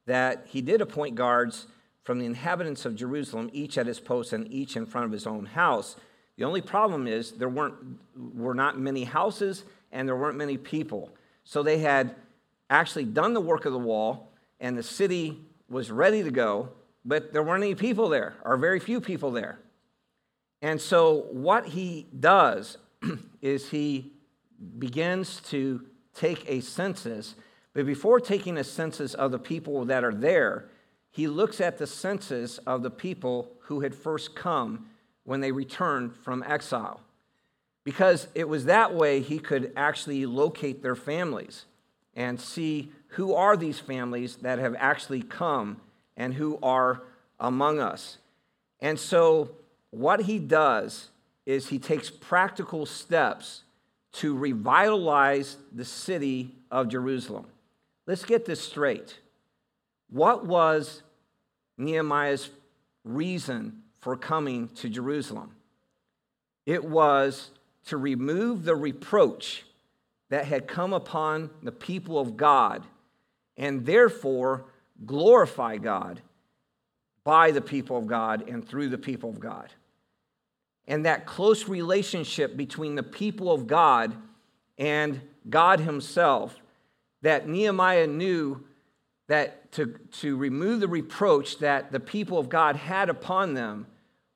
that 0.06 0.46
he 0.48 0.60
did 0.60 0.80
appoint 0.80 1.14
guards 1.14 1.66
from 2.10 2.18
the 2.18 2.26
inhabitants 2.26 2.84
of 2.86 2.96
Jerusalem, 2.96 3.50
each 3.52 3.78
at 3.78 3.86
his 3.86 4.00
post 4.00 4.32
and 4.32 4.52
each 4.52 4.74
in 4.74 4.84
front 4.84 5.06
of 5.06 5.12
his 5.12 5.28
own 5.28 5.46
house. 5.46 5.94
The 6.38 6.42
only 6.42 6.60
problem 6.60 7.06
is 7.06 7.30
there 7.30 7.48
weren't, 7.48 7.76
were 8.34 8.52
not 8.52 8.76
many 8.76 9.04
houses 9.04 9.62
and 9.92 10.08
there 10.08 10.16
weren't 10.16 10.36
many 10.36 10.56
people. 10.56 11.10
So 11.44 11.62
they 11.62 11.78
had 11.78 12.16
actually 12.68 13.04
done 13.04 13.32
the 13.32 13.40
work 13.40 13.64
of 13.64 13.72
the 13.72 13.78
wall, 13.78 14.32
and 14.58 14.76
the 14.76 14.82
city 14.82 15.38
was 15.68 15.92
ready 15.92 16.24
to 16.24 16.32
go, 16.32 16.70
but 17.04 17.32
there 17.32 17.44
weren't 17.44 17.62
any 17.62 17.76
people 17.76 18.08
there, 18.08 18.34
or 18.44 18.56
very 18.56 18.80
few 18.80 19.00
people 19.00 19.30
there. 19.30 19.60
And 20.62 20.80
so, 20.80 21.26
what 21.30 21.64
he 21.64 22.08
does 22.18 22.76
is 23.40 23.68
he 23.68 24.10
begins 24.80 25.40
to 25.50 25.86
take 26.12 26.44
a 26.48 26.60
census, 26.60 27.36
but 27.72 27.86
before 27.86 28.18
taking 28.18 28.58
a 28.58 28.64
census 28.64 29.14
of 29.14 29.30
the 29.30 29.38
people 29.38 29.84
that 29.84 30.02
are 30.02 30.12
there, 30.12 30.70
he 31.10 31.26
looks 31.26 31.60
at 31.60 31.78
the 31.78 31.86
census 31.86 32.58
of 32.58 32.82
the 32.82 32.90
people 32.90 33.50
who 33.62 33.80
had 33.80 33.94
first 33.94 34.34
come 34.34 34.86
when 35.24 35.40
they 35.40 35.52
returned 35.52 36.14
from 36.14 36.42
exile. 36.46 37.00
Because 37.84 38.28
it 38.34 38.48
was 38.48 38.66
that 38.66 38.94
way 38.94 39.20
he 39.20 39.38
could 39.38 39.72
actually 39.76 40.26
locate 40.26 40.82
their 40.82 40.94
families 40.94 41.64
and 42.14 42.40
see 42.40 42.92
who 43.08 43.34
are 43.34 43.56
these 43.56 43.80
families 43.80 44.36
that 44.36 44.58
have 44.58 44.76
actually 44.78 45.22
come 45.22 45.80
and 46.16 46.34
who 46.34 46.58
are 46.62 47.02
among 47.38 47.80
us. 47.80 48.18
And 48.80 48.98
so, 48.98 49.50
what 49.90 50.22
he 50.22 50.38
does 50.38 51.08
is 51.46 51.68
he 51.68 51.78
takes 51.78 52.10
practical 52.10 52.86
steps 52.86 53.62
to 54.12 54.36
revitalize 54.36 55.56
the 55.72 55.84
city 55.84 56.54
of 56.70 56.88
Jerusalem. 56.88 57.46
Let's 58.06 58.24
get 58.24 58.44
this 58.44 58.60
straight. 58.60 59.18
What 60.10 60.44
was 60.44 61.02
Nehemiah's 61.78 62.50
reason 63.04 63.82
for 64.00 64.16
coming 64.16 64.68
to 64.76 64.88
Jerusalem? 64.88 65.52
It 66.66 66.84
was 66.84 67.50
to 67.86 67.96
remove 67.96 68.64
the 68.64 68.76
reproach 68.76 69.64
that 70.28 70.44
had 70.44 70.68
come 70.68 70.92
upon 70.92 71.50
the 71.62 71.72
people 71.72 72.18
of 72.18 72.36
God 72.36 72.84
and 73.56 73.84
therefore 73.84 74.64
glorify 75.04 75.76
God 75.76 76.20
by 77.24 77.50
the 77.50 77.60
people 77.60 77.96
of 77.96 78.06
God 78.06 78.48
and 78.48 78.66
through 78.66 78.88
the 78.88 78.98
people 78.98 79.30
of 79.30 79.40
God. 79.40 79.72
And 80.86 81.06
that 81.06 81.26
close 81.26 81.68
relationship 81.68 82.56
between 82.56 82.94
the 82.94 83.02
people 83.02 83.52
of 83.52 83.66
God 83.66 84.16
and 84.78 85.20
God 85.48 85.80
Himself, 85.80 86.56
that 87.22 87.48
Nehemiah 87.48 88.06
knew 88.06 88.64
that 89.30 89.70
to, 89.70 89.86
to 90.10 90.36
remove 90.36 90.80
the 90.80 90.88
reproach 90.88 91.58
that 91.58 91.92
the 91.92 92.00
people 92.00 92.36
of 92.36 92.48
God 92.48 92.74
had 92.74 93.08
upon 93.08 93.54
them 93.54 93.86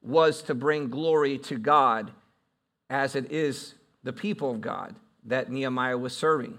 was 0.03 0.41
to 0.43 0.55
bring 0.55 0.89
glory 0.89 1.37
to 1.37 1.59
God 1.59 2.13
as 2.89 3.17
it 3.17 3.33
is 3.33 3.75
the 4.05 4.13
people 4.13 4.53
of 4.53 4.61
God 4.61 4.95
that 5.25 5.51
Nehemiah 5.51 5.99
was 5.99 6.17
serving. 6.17 6.59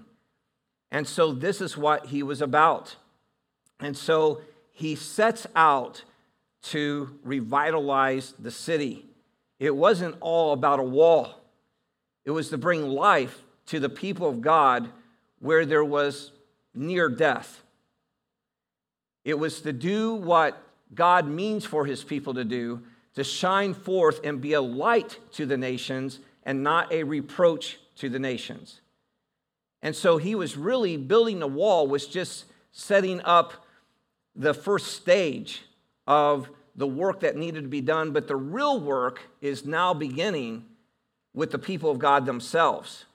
And 0.90 1.08
so 1.08 1.32
this 1.32 1.62
is 1.62 1.78
what 1.78 2.08
he 2.08 2.22
was 2.22 2.42
about. 2.42 2.96
And 3.80 3.96
so 3.96 4.42
he 4.70 4.96
sets 4.96 5.46
out 5.56 6.02
to 6.64 7.18
revitalize 7.24 8.34
the 8.38 8.50
city. 8.50 9.06
It 9.58 9.74
wasn't 9.74 10.14
all 10.20 10.52
about 10.52 10.78
a 10.78 10.82
wall, 10.82 11.40
it 12.26 12.32
was 12.32 12.50
to 12.50 12.58
bring 12.58 12.86
life 12.86 13.44
to 13.68 13.80
the 13.80 13.88
people 13.88 14.28
of 14.28 14.42
God 14.42 14.90
where 15.38 15.64
there 15.64 15.86
was 15.86 16.32
near 16.74 17.08
death. 17.08 17.62
It 19.26 19.36
was 19.36 19.60
to 19.62 19.72
do 19.72 20.14
what 20.14 20.56
God 20.94 21.26
means 21.26 21.64
for 21.64 21.84
his 21.84 22.04
people 22.04 22.32
to 22.34 22.44
do, 22.44 22.80
to 23.16 23.24
shine 23.24 23.74
forth 23.74 24.20
and 24.22 24.40
be 24.40 24.52
a 24.52 24.60
light 24.60 25.18
to 25.32 25.46
the 25.46 25.56
nations 25.56 26.20
and 26.44 26.62
not 26.62 26.92
a 26.92 27.02
reproach 27.02 27.80
to 27.96 28.08
the 28.08 28.20
nations. 28.20 28.80
And 29.82 29.96
so 29.96 30.16
he 30.16 30.36
was 30.36 30.56
really 30.56 30.96
building 30.96 31.40
the 31.40 31.48
wall, 31.48 31.88
was 31.88 32.06
just 32.06 32.44
setting 32.70 33.20
up 33.22 33.66
the 34.36 34.54
first 34.54 34.92
stage 34.92 35.64
of 36.06 36.48
the 36.76 36.86
work 36.86 37.18
that 37.20 37.34
needed 37.34 37.62
to 37.62 37.68
be 37.68 37.80
done, 37.80 38.12
but 38.12 38.28
the 38.28 38.36
real 38.36 38.78
work 38.78 39.22
is 39.40 39.64
now 39.64 39.92
beginning 39.92 40.64
with 41.34 41.50
the 41.50 41.58
people 41.58 41.90
of 41.90 41.98
God 41.98 42.26
themselves 42.26 43.06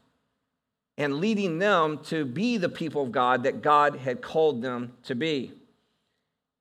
and 0.98 1.22
leading 1.22 1.58
them 1.60 2.00
to 2.06 2.26
be 2.26 2.58
the 2.58 2.68
people 2.68 3.04
of 3.04 3.14
God 3.14 3.44
that 3.44 3.62
God 3.62 3.96
had 3.96 4.22
called 4.22 4.62
them 4.62 4.92
to 5.04 5.16
be. 5.16 5.54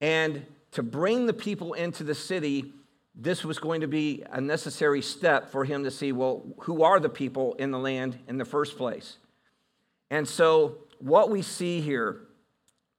And 0.01 0.47
to 0.73 0.83
bring 0.83 1.27
the 1.27 1.33
people 1.33 1.75
into 1.75 2.05
the 2.05 2.15
city, 2.15 2.73
this 3.15 3.45
was 3.45 3.59
going 3.59 3.81
to 3.81 3.89
be 3.89 4.25
a 4.31 4.41
necessary 4.41 5.03
step 5.03 5.51
for 5.51 5.65
him 5.65 5.85
to 5.85 5.91
see 5.91 6.13
well, 6.13 6.43
who 6.61 6.83
are 6.83 7.01
the 7.01 7.09
people 7.09 7.55
in 7.55 7.71
the 7.71 7.79
land 7.79 8.19
in 8.29 8.39
the 8.39 8.45
first 8.45 8.77
place? 8.77 9.17
And 10.11 10.27
so, 10.27 10.79
what 10.99 11.31
we 11.31 11.43
see 11.43 11.81
here, 11.81 12.23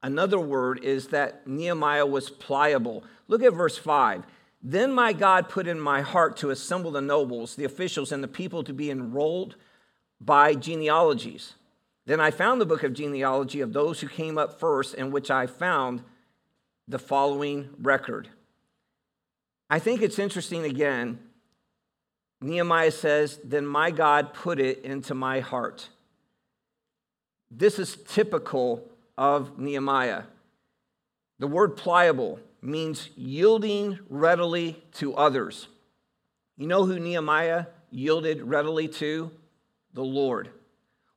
another 0.01 0.39
word 0.39 0.83
is 0.83 1.09
that 1.09 1.47
Nehemiah 1.47 2.05
was 2.05 2.29
pliable. 2.29 3.03
Look 3.27 3.43
at 3.43 3.53
verse 3.53 3.77
5. 3.77 4.23
Then 4.63 4.91
my 4.91 5.13
God 5.13 5.49
put 5.49 5.67
in 5.67 5.79
my 5.79 6.01
heart 6.01 6.37
to 6.37 6.51
assemble 6.51 6.91
the 6.91 7.01
nobles, 7.01 7.55
the 7.55 7.65
officials, 7.65 8.11
and 8.11 8.23
the 8.23 8.27
people 8.27 8.63
to 8.63 8.73
be 8.73 8.91
enrolled 8.91 9.55
by 10.19 10.53
genealogies. 10.53 11.55
Then 12.05 12.19
I 12.19 12.31
found 12.31 12.61
the 12.61 12.65
book 12.65 12.83
of 12.83 12.93
genealogy 12.93 13.61
of 13.61 13.73
those 13.73 14.01
who 14.01 14.07
came 14.07 14.37
up 14.37 14.59
first, 14.59 14.93
in 14.93 15.11
which 15.11 15.31
I 15.31 15.47
found 15.47 16.03
the 16.87 16.99
following 16.99 17.69
record. 17.79 18.29
I 19.69 19.79
think 19.79 20.01
it's 20.01 20.19
interesting 20.19 20.65
again. 20.65 21.19
Nehemiah 22.41 22.91
says, 22.91 23.39
Then 23.43 23.65
my 23.65 23.91
God 23.91 24.33
put 24.33 24.59
it 24.59 24.83
into 24.83 25.13
my 25.13 25.39
heart. 25.39 25.89
This 27.49 27.79
is 27.79 27.97
typical 28.07 28.87
of 29.17 29.59
Nehemiah. 29.59 30.23
The 31.39 31.47
word 31.47 31.77
pliable 31.77 32.39
means 32.61 33.09
yielding 33.15 33.99
readily 34.09 34.81
to 34.93 35.15
others. 35.15 35.67
You 36.57 36.67
know 36.67 36.85
who 36.85 36.99
Nehemiah 36.99 37.65
yielded 37.89 38.41
readily 38.43 38.87
to? 38.87 39.31
The 39.93 40.03
Lord. 40.03 40.49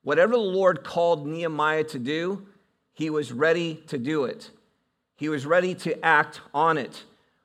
Whatever 0.02 0.32
the 0.32 0.38
Lord 0.38 0.84
called 0.84 1.26
Nehemiah 1.26 1.84
to 1.84 1.98
do, 1.98 2.46
he 2.92 3.10
was 3.10 3.32
ready 3.32 3.76
to 3.88 3.98
do 3.98 4.24
it. 4.24 4.50
He 5.24 5.30
was 5.30 5.46
ready 5.46 5.74
to 5.76 6.04
act 6.04 6.42
on 6.52 6.76
it, 6.76 7.04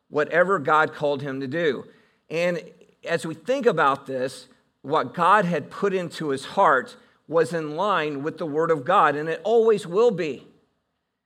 whatever 0.09 0.59
God 0.59 0.93
called 0.93 1.21
him 1.21 1.39
to 1.39 1.47
do. 1.47 1.85
And 2.29 2.61
as 3.07 3.25
we 3.25 3.33
think 3.33 3.65
about 3.65 4.05
this, 4.05 4.47
what 4.81 5.13
God 5.13 5.45
had 5.45 5.71
put 5.71 5.93
into 5.93 6.27
his 6.27 6.43
heart 6.43 6.97
was 7.29 7.53
in 7.53 7.77
line 7.77 8.21
with 8.21 8.37
the 8.37 8.45
Word 8.45 8.69
of 8.69 8.83
God, 8.83 9.15
and 9.15 9.29
it 9.29 9.39
always 9.45 9.87
will 9.87 10.11
be. 10.11 10.45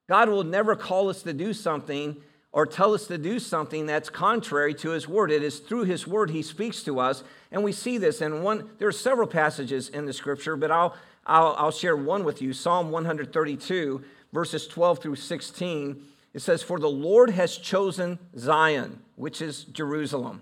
God 0.07 0.29
will 0.29 0.43
never 0.43 0.75
call 0.75 1.09
us 1.09 1.23
to 1.23 1.33
do 1.33 1.53
something 1.55 2.17
or 2.51 2.67
tell 2.67 2.93
us 2.93 3.07
to 3.07 3.17
do 3.17 3.39
something 3.39 3.87
that's 3.87 4.11
contrary 4.11 4.75
to 4.75 4.91
his 4.91 5.07
word. 5.07 5.31
It 5.31 5.41
is 5.41 5.57
through 5.57 5.85
his 5.85 6.05
word 6.05 6.29
he 6.29 6.43
speaks 6.43 6.83
to 6.83 6.99
us. 6.99 7.23
And 7.51 7.63
we 7.63 7.71
see 7.71 7.97
this 7.97 8.21
in 8.21 8.43
one, 8.43 8.69
there 8.77 8.87
are 8.87 8.91
several 8.91 9.27
passages 9.27 9.89
in 9.89 10.05
the 10.05 10.13
scripture, 10.13 10.55
but 10.55 10.69
I'll, 10.69 10.95
I'll, 11.25 11.55
I'll 11.57 11.71
share 11.71 11.97
one 11.97 12.23
with 12.23 12.43
you. 12.43 12.53
Psalm 12.53 12.91
132, 12.91 14.03
verses 14.31 14.67
12 14.67 14.99
through 14.99 15.15
16. 15.15 16.12
It 16.33 16.41
says, 16.41 16.63
For 16.63 16.79
the 16.79 16.89
Lord 16.89 17.29
has 17.31 17.57
chosen 17.57 18.19
Zion, 18.37 18.99
which 19.15 19.41
is 19.41 19.65
Jerusalem. 19.65 20.41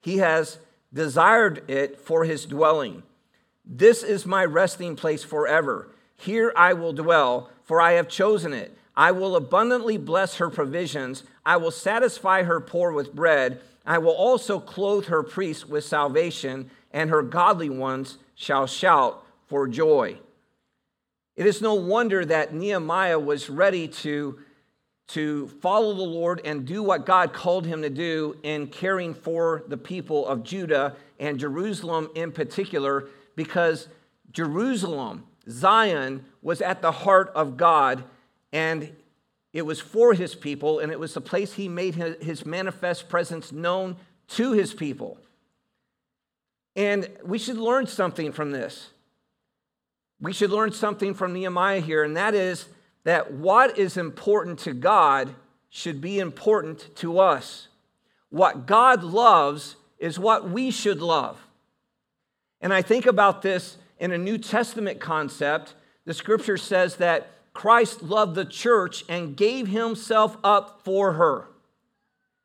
He 0.00 0.18
has 0.18 0.58
desired 0.92 1.68
it 1.70 1.98
for 1.98 2.24
his 2.24 2.44
dwelling. 2.46 3.02
This 3.64 4.02
is 4.02 4.26
my 4.26 4.44
resting 4.44 4.96
place 4.96 5.24
forever. 5.24 5.88
Here 6.16 6.52
I 6.56 6.74
will 6.74 6.92
dwell, 6.92 7.50
for 7.64 7.80
I 7.80 7.92
have 7.92 8.08
chosen 8.08 8.52
it. 8.52 8.76
I 8.96 9.12
will 9.12 9.36
abundantly 9.36 9.96
bless 9.96 10.36
her 10.36 10.50
provisions. 10.50 11.24
I 11.46 11.56
will 11.56 11.70
satisfy 11.70 12.42
her 12.42 12.60
poor 12.60 12.92
with 12.92 13.14
bread. 13.14 13.60
I 13.86 13.98
will 13.98 14.12
also 14.12 14.60
clothe 14.60 15.06
her 15.06 15.22
priests 15.22 15.66
with 15.66 15.84
salvation, 15.84 16.70
and 16.92 17.10
her 17.10 17.22
godly 17.22 17.70
ones 17.70 18.18
shall 18.34 18.66
shout 18.66 19.24
for 19.46 19.66
joy. 19.66 20.18
It 21.34 21.46
is 21.46 21.62
no 21.62 21.74
wonder 21.74 22.24
that 22.24 22.54
Nehemiah 22.54 23.18
was 23.18 23.48
ready 23.48 23.88
to, 23.88 24.38
to 25.08 25.48
follow 25.60 25.94
the 25.94 26.02
Lord 26.02 26.40
and 26.44 26.64
do 26.64 26.82
what 26.82 27.06
God 27.06 27.32
called 27.32 27.66
him 27.66 27.82
to 27.82 27.90
do 27.90 28.36
in 28.42 28.68
caring 28.68 29.14
for 29.14 29.64
the 29.68 29.76
people 29.76 30.26
of 30.26 30.42
Judah 30.42 30.96
and 31.18 31.38
Jerusalem 31.38 32.08
in 32.14 32.32
particular, 32.32 33.08
because 33.36 33.88
Jerusalem, 34.32 35.26
Zion, 35.48 36.24
was 36.40 36.62
at 36.62 36.82
the 36.82 36.92
heart 36.92 37.30
of 37.34 37.56
God 37.56 38.04
and 38.52 38.94
it 39.52 39.66
was 39.66 39.80
for 39.80 40.14
his 40.14 40.34
people, 40.34 40.78
and 40.78 40.90
it 40.90 40.98
was 40.98 41.12
the 41.14 41.20
place 41.20 41.52
he 41.54 41.68
made 41.68 41.94
his 41.94 42.46
manifest 42.46 43.08
presence 43.08 43.52
known 43.52 43.96
to 44.28 44.52
his 44.52 44.72
people. 44.72 45.18
And 46.74 47.08
we 47.22 47.38
should 47.38 47.58
learn 47.58 47.86
something 47.86 48.32
from 48.32 48.52
this. 48.52 48.88
We 50.20 50.32
should 50.32 50.50
learn 50.50 50.72
something 50.72 51.12
from 51.12 51.34
Nehemiah 51.34 51.80
here, 51.80 52.02
and 52.02 52.16
that 52.16 52.34
is 52.34 52.66
that 53.04 53.32
what 53.32 53.78
is 53.78 53.96
important 53.96 54.58
to 54.60 54.72
God 54.72 55.34
should 55.70 56.00
be 56.00 56.18
important 56.18 56.94
to 56.96 57.18
us. 57.18 57.68
What 58.30 58.66
God 58.66 59.02
loves 59.02 59.76
is 59.98 60.18
what 60.18 60.50
we 60.50 60.70
should 60.70 61.00
love. 61.00 61.38
And 62.60 62.72
I 62.72 62.82
think 62.82 63.06
about 63.06 63.42
this 63.42 63.76
in 63.98 64.12
a 64.12 64.18
New 64.18 64.38
Testament 64.38 65.00
concept. 65.00 65.74
The 66.04 66.14
scripture 66.14 66.56
says 66.56 66.96
that 66.96 67.30
Christ 67.52 68.02
loved 68.02 68.34
the 68.34 68.44
church 68.44 69.04
and 69.08 69.36
gave 69.36 69.68
himself 69.68 70.36
up 70.42 70.80
for 70.84 71.12
her. 71.12 71.46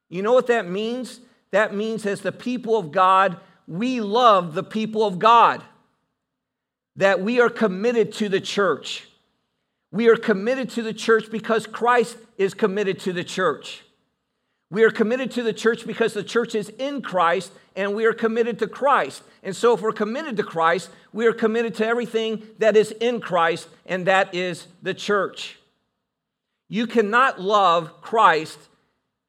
You 0.10 0.22
know 0.22 0.34
what 0.34 0.48
that 0.48 0.68
means? 0.68 1.20
That 1.52 1.74
means, 1.74 2.06
as 2.06 2.22
the 2.22 2.32
people 2.32 2.78
of 2.78 2.92
God, 2.92 3.38
we 3.68 4.02
love 4.02 4.54
the 4.54 4.64
people 4.64 5.06
of 5.06 5.20
God, 5.20 5.64
that 6.96 7.22
we 7.22 7.40
are 7.40 7.50
committed 7.50 8.14
to 8.14 8.30
the 8.30 8.42
church. 8.42 9.08
We 9.98 10.10
are 10.10 10.16
committed 10.16 10.70
to 10.72 10.84
the 10.84 10.94
church 10.94 11.32
because 11.32 11.66
Christ 11.66 12.18
is 12.38 12.54
committed 12.54 13.00
to 13.00 13.14
the 13.14 13.24
church. 13.24 13.82
We 14.70 14.84
are 14.84 14.92
committed 14.92 15.32
to 15.32 15.42
the 15.42 15.54
church 15.54 15.88
because 15.88 16.14
the 16.14 16.24
church 16.24 16.54
is 16.54 16.70
in 16.70 17.02
Christ 17.02 17.52
and 17.76 17.96
we 17.96 18.06
are 18.06 18.14
committed 18.14 18.60
to 18.60 18.68
Christ. 18.68 19.24
And 19.42 19.56
so, 19.56 19.74
if 19.74 19.82
we're 19.82 19.92
committed 19.92 20.38
to 20.38 20.44
Christ, 20.44 20.92
we 21.14 21.26
are 21.26 21.34
committed 21.34 21.74
to 21.78 21.88
everything 21.88 22.44
that 22.60 22.78
is 22.78 22.92
in 22.92 23.20
Christ, 23.20 23.70
and 23.88 24.06
that 24.06 24.36
is 24.36 24.68
the 24.84 24.94
church. 24.94 25.58
You 26.70 26.86
cannot 26.86 27.42
love 27.42 28.00
Christ 28.00 28.60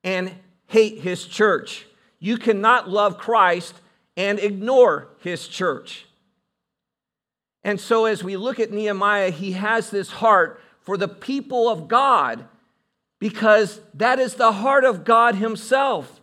and 0.05 0.35
hate 0.67 0.99
his 0.99 1.25
church. 1.25 1.87
You 2.19 2.37
cannot 2.37 2.91
love 2.91 3.17
Christ 3.17 3.75
and 4.19 4.39
ignore 4.39 5.09
his 5.21 5.49
church. 5.49 6.08
And 7.69 7.79
so, 7.79 8.07
as 8.07 8.25
we 8.25 8.39
look 8.39 8.59
at 8.61 8.73
Nehemiah, 8.73 9.29
he 9.29 9.53
has 9.53 9.91
this 9.91 10.11
heart 10.11 10.59
for 10.81 10.97
the 10.97 11.07
people 11.07 11.69
of 11.69 11.87
God 11.87 12.47
because 13.19 13.83
that 13.93 14.19
is 14.19 14.37
the 14.37 14.53
heart 14.53 14.85
of 14.85 15.05
God 15.05 15.35
Himself, 15.35 16.23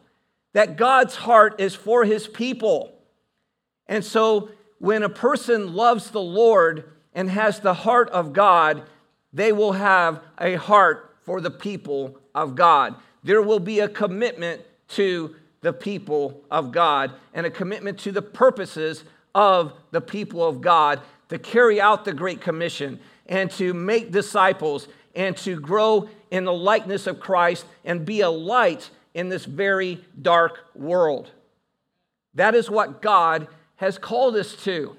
that 0.53 0.75
God's 0.75 1.13
heart 1.13 1.62
is 1.62 1.75
for 1.75 2.03
His 2.03 2.27
people. 2.27 2.97
And 3.86 4.03
so 4.03 4.49
when 4.79 5.03
a 5.03 5.08
person 5.08 5.75
loves 5.75 6.10
the 6.10 6.19
Lord 6.19 6.91
and 7.13 7.29
has 7.29 7.60
the 7.60 7.75
heart 7.75 8.10
of 8.10 8.34
God, 8.34 8.81
they 9.31 9.51
will 9.51 9.73
have 9.73 10.21
a 10.39 10.55
heart 10.55 11.15
for 11.25 11.41
the 11.41 11.51
people 11.51 12.19
of 12.34 12.55
God. 12.55 12.95
There 13.23 13.43
will 13.43 13.60
be 13.60 13.81
a 13.81 13.88
commitment 13.88 14.63
to 14.88 15.36
the 15.62 15.73
people 15.73 16.43
of 16.49 16.71
God 16.71 17.12
and 17.36 17.45
a 17.45 17.51
commitment 17.51 17.99
to 17.99 18.12
the 18.12 18.23
purposes 18.23 19.03
of 19.36 19.73
the 19.91 20.01
people 20.01 20.43
of 20.43 20.62
God 20.62 21.01
to 21.36 21.39
carry 21.39 21.82
out 21.82 22.06
the 22.06 22.13
Great 22.13 22.39
Commission 22.39 22.98
and 23.26 23.52
to 23.52 23.74
make 23.74 24.10
disciples 24.10 24.88
and 25.15 25.36
to 25.36 25.60
grow 25.60 26.08
in 26.32 26.45
the 26.45 26.54
likeness 26.54 27.08
of 27.08 27.19
Christ 27.19 27.65
and 27.84 28.06
be 28.06 28.21
a 28.21 28.30
light 28.30 28.89
in 29.13 29.28
this 29.28 29.43
very 29.43 30.06
dark 30.21 30.60
world. 30.74 31.30
That 32.36 32.56
is 32.56 32.69
what 32.69 33.02
God 33.02 33.50
has 33.76 33.98
called 33.98 34.38
us 34.38 34.56
to. 34.63 34.95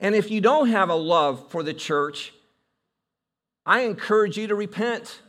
And 0.00 0.14
if 0.14 0.30
you 0.30 0.40
don't 0.40 0.68
have 0.68 0.88
a 0.88 0.94
love 0.94 1.50
for 1.50 1.62
the 1.62 1.74
church, 1.74 2.32
I 3.66 3.80
encourage 3.80 4.38
you 4.38 4.46
to 4.46 4.54
repent. 4.54 5.20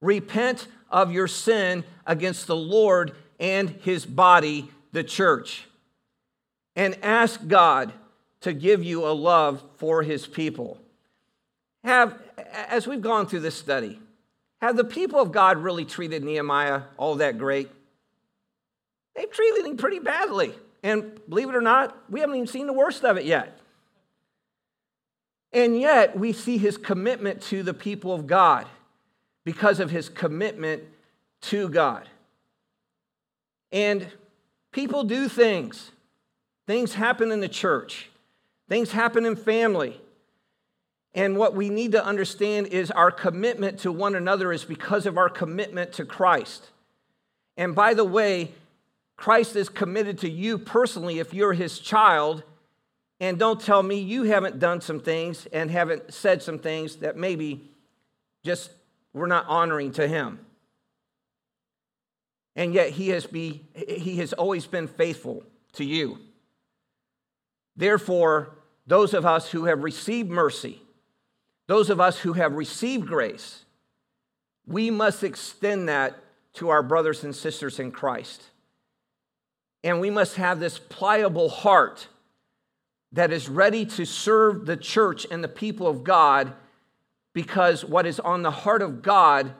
Repent 0.00 0.66
of 0.88 1.12
your 1.12 1.28
sin 1.28 1.84
against 2.06 2.46
the 2.46 2.56
Lord 2.56 3.12
and 3.38 3.68
his 3.68 4.06
body, 4.06 4.70
the 4.92 5.04
church. 5.04 5.66
And 6.78 6.96
ask 7.02 7.44
God 7.48 7.92
to 8.42 8.52
give 8.52 8.84
you 8.84 9.04
a 9.04 9.10
love 9.10 9.64
for 9.78 10.04
his 10.04 10.28
people. 10.28 10.78
Have, 11.82 12.16
as 12.68 12.86
we've 12.86 13.02
gone 13.02 13.26
through 13.26 13.40
this 13.40 13.56
study, 13.56 13.98
have 14.60 14.76
the 14.76 14.84
people 14.84 15.20
of 15.20 15.32
God 15.32 15.58
really 15.58 15.84
treated 15.84 16.22
Nehemiah 16.22 16.82
all 16.96 17.16
that 17.16 17.36
great? 17.36 17.68
They've 19.16 19.30
treated 19.30 19.66
him 19.66 19.76
pretty 19.76 19.98
badly. 19.98 20.54
And 20.84 21.20
believe 21.28 21.48
it 21.48 21.56
or 21.56 21.60
not, 21.60 21.96
we 22.08 22.20
haven't 22.20 22.36
even 22.36 22.46
seen 22.46 22.68
the 22.68 22.72
worst 22.72 23.04
of 23.04 23.16
it 23.16 23.24
yet. 23.24 23.58
And 25.52 25.80
yet, 25.80 26.16
we 26.16 26.32
see 26.32 26.58
his 26.58 26.76
commitment 26.76 27.42
to 27.44 27.64
the 27.64 27.74
people 27.74 28.14
of 28.14 28.28
God 28.28 28.68
because 29.44 29.80
of 29.80 29.90
his 29.90 30.08
commitment 30.08 30.84
to 31.40 31.68
God. 31.70 32.08
And 33.72 34.06
people 34.70 35.02
do 35.02 35.28
things. 35.28 35.90
Things 36.68 36.92
happen 36.92 37.32
in 37.32 37.40
the 37.40 37.48
church, 37.48 38.10
things 38.68 38.92
happen 38.92 39.24
in 39.24 39.36
family. 39.36 39.98
And 41.14 41.38
what 41.38 41.54
we 41.54 41.70
need 41.70 41.92
to 41.92 42.04
understand 42.04 42.66
is 42.66 42.90
our 42.90 43.10
commitment 43.10 43.78
to 43.80 43.90
one 43.90 44.14
another 44.14 44.52
is 44.52 44.66
because 44.66 45.06
of 45.06 45.16
our 45.16 45.30
commitment 45.30 45.94
to 45.94 46.04
Christ. 46.04 46.68
And 47.56 47.74
by 47.74 47.94
the 47.94 48.04
way, 48.04 48.52
Christ 49.16 49.56
is 49.56 49.70
committed 49.70 50.18
to 50.18 50.28
you 50.28 50.58
personally 50.58 51.18
if 51.18 51.32
you're 51.32 51.54
his 51.54 51.78
child. 51.78 52.42
And 53.18 53.38
don't 53.38 53.60
tell 53.60 53.82
me 53.82 53.98
you 53.98 54.24
haven't 54.24 54.58
done 54.58 54.82
some 54.82 55.00
things 55.00 55.46
and 55.46 55.70
haven't 55.70 56.12
said 56.12 56.42
some 56.42 56.58
things 56.58 56.96
that 56.96 57.16
maybe 57.16 57.70
just 58.44 58.70
we're 59.14 59.26
not 59.26 59.46
honoring 59.48 59.92
to 59.92 60.06
him. 60.06 60.38
And 62.54 62.74
yet 62.74 62.90
he 62.90 63.08
has, 63.08 63.26
be, 63.26 63.64
he 63.74 64.18
has 64.18 64.34
always 64.34 64.66
been 64.66 64.86
faithful 64.86 65.42
to 65.72 65.84
you. 65.84 66.18
Therefore, 67.78 68.50
those 68.88 69.14
of 69.14 69.24
us 69.24 69.50
who 69.52 69.66
have 69.66 69.84
received 69.84 70.28
mercy, 70.28 70.82
those 71.68 71.90
of 71.90 72.00
us 72.00 72.18
who 72.18 72.32
have 72.32 72.54
received 72.54 73.06
grace, 73.06 73.64
we 74.66 74.90
must 74.90 75.22
extend 75.22 75.88
that 75.88 76.16
to 76.54 76.70
our 76.70 76.82
brothers 76.82 77.22
and 77.22 77.34
sisters 77.34 77.78
in 77.78 77.92
Christ. 77.92 78.42
And 79.84 80.00
we 80.00 80.10
must 80.10 80.34
have 80.34 80.58
this 80.58 80.78
pliable 80.78 81.48
heart 81.48 82.08
that 83.12 83.32
is 83.32 83.48
ready 83.48 83.86
to 83.86 84.04
serve 84.04 84.66
the 84.66 84.76
church 84.76 85.24
and 85.30 85.42
the 85.42 85.48
people 85.48 85.86
of 85.86 86.02
God 86.02 86.52
because 87.32 87.84
what 87.84 88.06
is 88.06 88.18
on 88.18 88.42
the 88.42 88.50
heart 88.50 88.82
of 88.82 89.02
God 89.02 89.52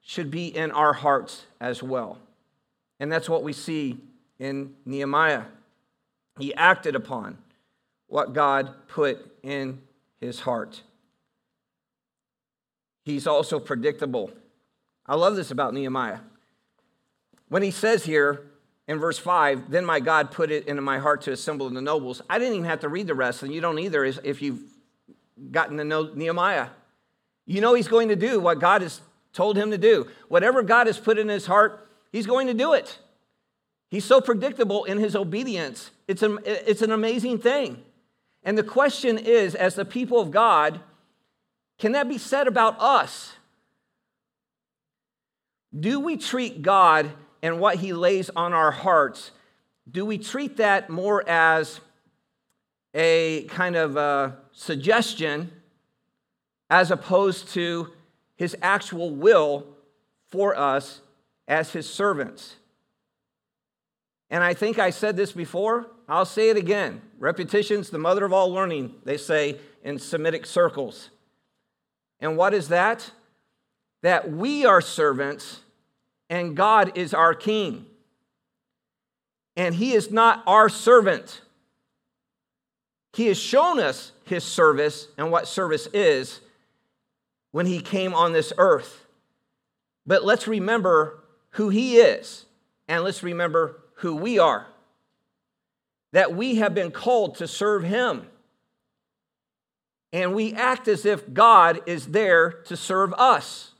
should 0.00 0.30
be 0.30 0.46
in 0.46 0.70
our 0.70 0.94
hearts 0.94 1.44
as 1.60 1.82
well. 1.82 2.18
And 2.98 3.12
that's 3.12 3.28
what 3.28 3.42
we 3.42 3.52
see 3.52 3.98
in 4.38 4.74
Nehemiah. 4.86 5.44
He 6.38 6.54
acted 6.54 6.94
upon 6.94 7.36
what 8.08 8.32
God 8.32 8.72
put 8.88 9.18
in 9.42 9.80
his 10.20 10.40
heart. 10.40 10.82
he's 13.04 13.26
also 13.26 13.60
predictable. 13.60 14.30
I 15.06 15.14
love 15.14 15.36
this 15.36 15.50
about 15.50 15.74
Nehemiah. 15.74 16.18
When 17.48 17.62
he 17.62 17.70
says 17.70 18.04
here 18.04 18.50
in 18.88 18.98
verse 18.98 19.18
5, 19.18 19.70
then 19.70 19.84
my 19.84 20.00
God 20.00 20.32
put 20.32 20.50
it 20.50 20.66
into 20.66 20.82
my 20.82 20.98
heart 20.98 21.22
to 21.22 21.32
assemble 21.32 21.70
the 21.70 21.80
nobles, 21.80 22.22
I 22.28 22.38
didn't 22.38 22.54
even 22.54 22.66
have 22.66 22.80
to 22.80 22.88
read 22.88 23.06
the 23.06 23.14
rest, 23.14 23.42
and 23.42 23.54
you 23.54 23.60
don't 23.60 23.78
either 23.78 24.04
if 24.04 24.42
you've 24.42 24.62
gotten 25.50 25.76
to 25.76 25.84
know 25.84 26.10
Nehemiah. 26.14 26.68
You 27.44 27.60
know 27.60 27.74
he's 27.74 27.88
going 27.88 28.08
to 28.08 28.16
do 28.16 28.40
what 28.40 28.58
God 28.58 28.82
has 28.82 29.00
told 29.32 29.56
him 29.56 29.70
to 29.70 29.78
do. 29.78 30.08
Whatever 30.28 30.62
God 30.62 30.86
has 30.88 30.98
put 30.98 31.18
in 31.18 31.28
his 31.28 31.46
heart, 31.46 31.86
he's 32.10 32.26
going 32.26 32.48
to 32.48 32.54
do 32.54 32.72
it. 32.72 32.98
He's 33.88 34.04
so 34.04 34.20
predictable 34.20 34.84
in 34.84 34.98
his 34.98 35.14
obedience. 35.14 35.90
It's 36.08 36.22
an, 36.22 36.38
it's 36.44 36.82
an 36.82 36.90
amazing 36.90 37.38
thing. 37.38 37.84
And 38.46 38.56
the 38.56 38.62
question 38.62 39.18
is, 39.18 39.56
as 39.56 39.74
the 39.74 39.84
people 39.84 40.20
of 40.20 40.30
God, 40.30 40.78
can 41.78 41.92
that 41.92 42.08
be 42.08 42.16
said 42.16 42.46
about 42.46 42.80
us? 42.80 43.32
Do 45.78 45.98
we 45.98 46.16
treat 46.16 46.62
God 46.62 47.10
and 47.42 47.58
what 47.58 47.76
he 47.76 47.92
lays 47.92 48.30
on 48.36 48.52
our 48.52 48.70
hearts, 48.70 49.32
do 49.90 50.06
we 50.06 50.16
treat 50.16 50.58
that 50.58 50.88
more 50.88 51.28
as 51.28 51.80
a 52.94 53.44
kind 53.48 53.74
of 53.74 53.96
a 53.96 54.38
suggestion 54.52 55.50
as 56.70 56.92
opposed 56.92 57.48
to 57.48 57.92
his 58.36 58.56
actual 58.62 59.10
will 59.10 59.66
for 60.28 60.56
us 60.56 61.00
as 61.48 61.72
his 61.72 61.88
servants? 61.88 62.54
And 64.30 64.44
I 64.44 64.54
think 64.54 64.78
I 64.78 64.90
said 64.90 65.16
this 65.16 65.32
before, 65.32 65.90
I'll 66.08 66.24
say 66.24 66.50
it 66.50 66.56
again. 66.56 67.02
Repetition's 67.18 67.90
the 67.90 67.98
mother 67.98 68.24
of 68.24 68.32
all 68.32 68.52
learning, 68.52 68.94
they 69.04 69.16
say 69.16 69.58
in 69.82 69.98
Semitic 69.98 70.46
circles. 70.46 71.10
And 72.20 72.36
what 72.36 72.54
is 72.54 72.68
that? 72.68 73.10
That 74.02 74.30
we 74.30 74.64
are 74.64 74.80
servants 74.80 75.60
and 76.28 76.56
God 76.56 76.96
is 76.96 77.14
our 77.14 77.34
king. 77.34 77.86
And 79.56 79.74
he 79.74 79.94
is 79.94 80.10
not 80.10 80.42
our 80.46 80.68
servant. 80.68 81.40
He 83.14 83.28
has 83.28 83.38
shown 83.38 83.80
us 83.80 84.12
his 84.24 84.44
service 84.44 85.08
and 85.16 85.30
what 85.30 85.48
service 85.48 85.88
is 85.94 86.40
when 87.52 87.66
he 87.66 87.80
came 87.80 88.12
on 88.12 88.32
this 88.32 88.52
earth. 88.58 89.06
But 90.06 90.24
let's 90.24 90.46
remember 90.46 91.22
who 91.50 91.70
he 91.70 91.96
is 91.96 92.44
and 92.86 93.02
let's 93.02 93.22
remember 93.22 93.80
who 93.96 94.14
we 94.14 94.38
are. 94.38 94.66
That 96.12 96.34
we 96.34 96.56
have 96.56 96.74
been 96.74 96.90
called 96.90 97.36
to 97.36 97.48
serve 97.48 97.82
him. 97.82 98.26
And 100.12 100.34
we 100.34 100.54
act 100.54 100.88
as 100.88 101.04
if 101.04 101.32
God 101.32 101.80
is 101.86 102.06
there 102.06 102.50
to 102.66 102.76
serve 102.76 103.12
us 103.14 103.72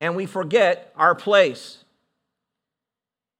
and 0.00 0.14
we 0.14 0.26
forget 0.26 0.92
our 0.96 1.14
place. 1.14 1.84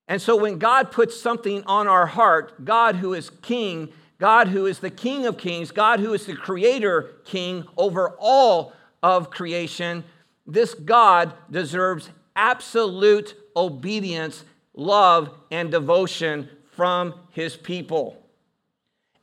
And 0.07 0.21
so 0.21 0.37
when 0.37 0.59
God 0.59 0.91
puts 0.91 1.21
something 1.21 1.63
on 1.65 1.87
our 1.87 2.07
heart, 2.07 2.65
God 2.65 2.97
who 2.97 3.15
is 3.15 3.31
king, 3.43 3.91
God 4.19 4.49
who 4.49 4.67
is 4.67 4.81
the 4.81 4.91
king 4.91 5.27
of 5.27 5.39
kings, 5.39 5.71
God 5.71 6.01
who 6.01 6.15
is 6.15 6.27
the 6.27 6.35
creator 6.35 7.17
king 7.25 7.65
over 7.77 8.17
all 8.19 8.73
of 9.03 9.31
creation, 9.31 10.03
this 10.47 10.75
God 10.75 11.35
deserves 11.51 12.11
absolute 12.35 13.37
obedience, 13.55 14.45
love, 14.75 15.31
and 15.51 15.71
devotion 15.71 16.49
from 16.79 17.13
his 17.33 17.57
people. 17.57 18.17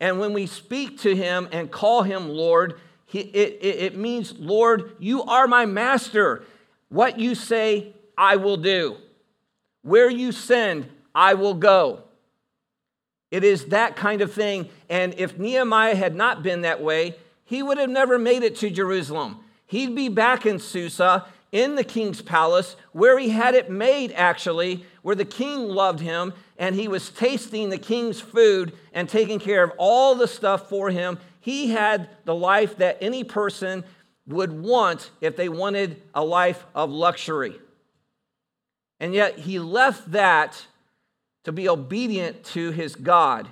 And 0.01 0.19
when 0.19 0.33
we 0.33 0.45
speak 0.45 0.99
to 1.03 1.15
him 1.15 1.47
and 1.53 1.71
call 1.71 2.03
him 2.03 2.27
Lord, 2.27 2.81
it, 3.13 3.27
it, 3.27 3.63
it 3.63 3.97
means, 3.97 4.33
Lord, 4.37 4.91
you 4.99 5.23
are 5.23 5.47
my 5.47 5.65
master. 5.65 6.43
What 6.89 7.17
you 7.17 7.33
say, 7.33 7.93
I 8.17 8.35
will 8.35 8.57
do. 8.57 8.97
Where 9.83 10.09
you 10.09 10.33
send, 10.33 10.89
I 11.15 11.35
will 11.35 11.53
go. 11.53 12.03
It 13.31 13.45
is 13.45 13.67
that 13.67 13.95
kind 13.95 14.19
of 14.19 14.33
thing. 14.33 14.67
And 14.89 15.13
if 15.17 15.39
Nehemiah 15.39 15.95
had 15.95 16.13
not 16.13 16.43
been 16.43 16.63
that 16.63 16.83
way, 16.83 17.15
he 17.45 17.63
would 17.63 17.77
have 17.77 17.89
never 17.89 18.19
made 18.19 18.43
it 18.43 18.57
to 18.57 18.69
Jerusalem. 18.69 19.39
He'd 19.65 19.95
be 19.95 20.09
back 20.09 20.45
in 20.45 20.59
Susa, 20.59 21.25
in 21.53 21.75
the 21.75 21.85
king's 21.85 22.21
palace, 22.21 22.75
where 22.91 23.17
he 23.17 23.29
had 23.29 23.55
it 23.55 23.69
made, 23.71 24.11
actually, 24.11 24.85
where 25.03 25.15
the 25.15 25.23
king 25.23 25.69
loved 25.69 26.01
him, 26.01 26.33
and 26.57 26.75
he 26.75 26.87
was 26.87 27.09
tasting 27.09 27.69
the 27.69 27.77
king's 27.77 28.21
food 28.21 28.73
and 28.93 29.09
taking 29.09 29.39
care 29.39 29.63
of 29.63 29.71
all 29.77 30.15
the 30.15 30.27
stuff 30.27 30.69
for 30.69 30.89
him. 30.89 31.19
He 31.39 31.69
had 31.69 32.09
the 32.25 32.35
life 32.35 32.77
that 32.77 32.97
any 33.01 33.23
person 33.23 33.83
would 34.27 34.51
want 34.51 35.11
if 35.21 35.35
they 35.35 35.49
wanted 35.49 36.01
a 36.13 36.23
life 36.23 36.65
of 36.73 36.89
luxury. 36.89 37.59
And 38.99 39.13
yet 39.13 39.37
he 39.39 39.59
left 39.59 40.11
that 40.11 40.65
to 41.43 41.51
be 41.51 41.69
obedient 41.69 42.43
to 42.43 42.71
his 42.71 42.95
God, 42.95 43.47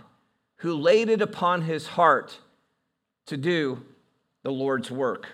who 0.57 0.73
laid 0.75 1.09
it 1.09 1.21
upon 1.21 1.61
his 1.63 1.85
heart 1.85 2.39
to 3.27 3.37
do 3.37 3.83
the 4.41 4.51
Lord's 4.51 4.89
work. 4.89 5.27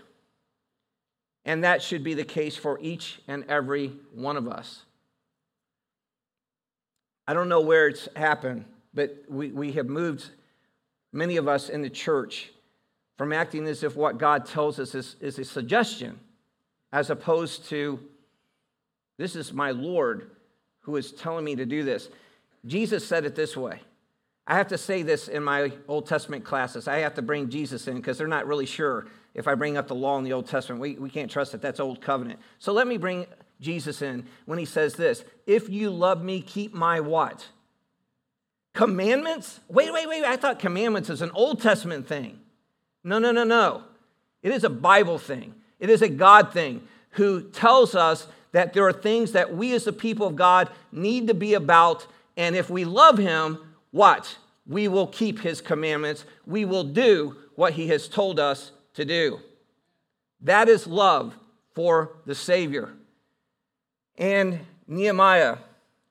And 1.46 1.64
that 1.64 1.82
should 1.82 2.04
be 2.04 2.14
the 2.14 2.26
case 2.26 2.56
for 2.56 2.80
each 2.82 3.22
and 3.28 3.46
every 3.46 3.94
one 4.14 4.36
of 4.36 4.48
us. 4.48 4.84
I 7.30 7.34
don't 7.36 7.48
know 7.48 7.62
where 7.62 7.88
it's 7.88 8.10
happened, 8.16 8.66
but 8.92 9.24
we, 9.30 9.52
we 9.52 9.72
have 9.74 9.86
moved, 9.86 10.32
many 11.14 11.38
of 11.38 11.48
us 11.48 11.70
in 11.70 11.84
the 11.84 11.90
church, 11.90 12.50
from 13.20 13.32
acting 13.32 13.68
as 13.68 13.84
if 13.84 13.96
what 13.96 14.18
God 14.18 14.48
tells 14.48 14.80
us 14.80 14.96
is, 14.96 15.16
is 15.22 15.38
a 15.38 15.46
suggestion, 15.46 16.20
as 16.92 17.12
opposed 17.12 17.66
to, 17.66 18.00
this 19.20 19.36
is 19.36 19.54
my 19.54 19.70
Lord 19.70 20.32
who 20.80 20.96
is 20.96 21.12
telling 21.12 21.46
me 21.46 21.56
to 21.58 21.68
do 21.68 21.84
this. 21.84 22.10
Jesus 22.66 23.08
said 23.08 23.26
it 23.26 23.36
this 23.36 23.56
way. 23.56 23.80
I 24.48 24.56
have 24.56 24.70
to 24.70 24.78
say 24.80 25.04
this 25.04 25.28
in 25.28 25.44
my 25.44 25.72
Old 25.88 26.08
Testament 26.08 26.44
classes. 26.44 26.88
I 26.88 26.98
have 26.98 27.14
to 27.14 27.22
bring 27.22 27.52
Jesus 27.52 27.88
in 27.88 27.98
because 27.98 28.18
they're 28.18 28.28
not 28.28 28.48
really 28.48 28.66
sure 28.66 29.06
if 29.36 29.48
I 29.48 29.54
bring 29.54 29.78
up 29.78 29.88
the 29.88 29.94
law 29.94 30.18
in 30.18 30.24
the 30.24 30.34
Old 30.34 30.48
Testament. 30.48 30.82
We, 30.82 30.96
we 30.96 31.12
can't 31.12 31.30
trust 31.30 31.52
that. 31.52 31.62
That's 31.62 31.80
Old 31.80 32.02
Covenant. 32.02 32.40
So 32.58 32.74
let 32.74 32.88
me 32.88 32.98
bring 32.98 33.28
Jesus 33.60 34.02
in 34.02 34.26
when 34.46 34.60
he 34.60 34.66
says 34.66 34.96
this 34.96 35.24
If 35.46 35.70
you 35.70 35.90
love 35.90 36.24
me, 36.24 36.42
keep 36.42 36.74
my 36.74 37.00
what? 37.00 37.48
Commandments? 38.74 39.60
Wait, 39.68 39.92
wait, 39.92 40.08
wait. 40.08 40.24
I 40.24 40.38
thought 40.38 40.60
commandments 40.60 41.10
is 41.10 41.22
an 41.22 41.32
Old 41.32 41.62
Testament 41.62 42.08
thing. 42.08 42.40
No, 43.04 43.20
no, 43.20 43.32
no, 43.32 43.44
no. 43.44 43.84
It 44.42 44.52
is 44.52 44.64
a 44.64 44.70
Bible 44.70 45.18
thing, 45.18 45.56
it 45.80 45.90
is 45.90 46.02
a 46.02 46.10
God 46.10 46.54
thing 46.54 46.88
who 47.12 47.42
tells 47.42 47.96
us 47.96 48.28
that 48.52 48.74
there 48.74 48.88
are 48.88 48.94
things 48.94 49.34
that 49.34 49.56
we 49.56 49.74
as 49.74 49.84
the 49.84 49.94
people 49.94 50.28
of 50.28 50.36
God 50.36 50.70
need 50.92 51.28
to 51.28 51.34
be 51.34 51.54
about. 51.54 52.08
And 52.38 52.56
if 52.56 52.70
we 52.70 52.86
love 52.86 53.18
Him, 53.18 53.60
what? 53.92 54.38
We 54.66 54.88
will 54.88 55.08
keep 55.08 55.40
His 55.40 55.62
commandments. 55.62 56.26
We 56.46 56.66
will 56.66 56.84
do 56.84 57.36
what 57.56 57.74
He 57.74 57.88
has 57.90 58.08
told 58.08 58.40
us 58.40 58.72
to 58.94 59.06
do. 59.06 59.40
That 60.42 60.70
is 60.70 60.88
love 60.88 61.36
for 61.74 62.18
the 62.26 62.36
Savior. 62.36 62.94
And 64.20 64.60
Nehemiah 64.88 65.58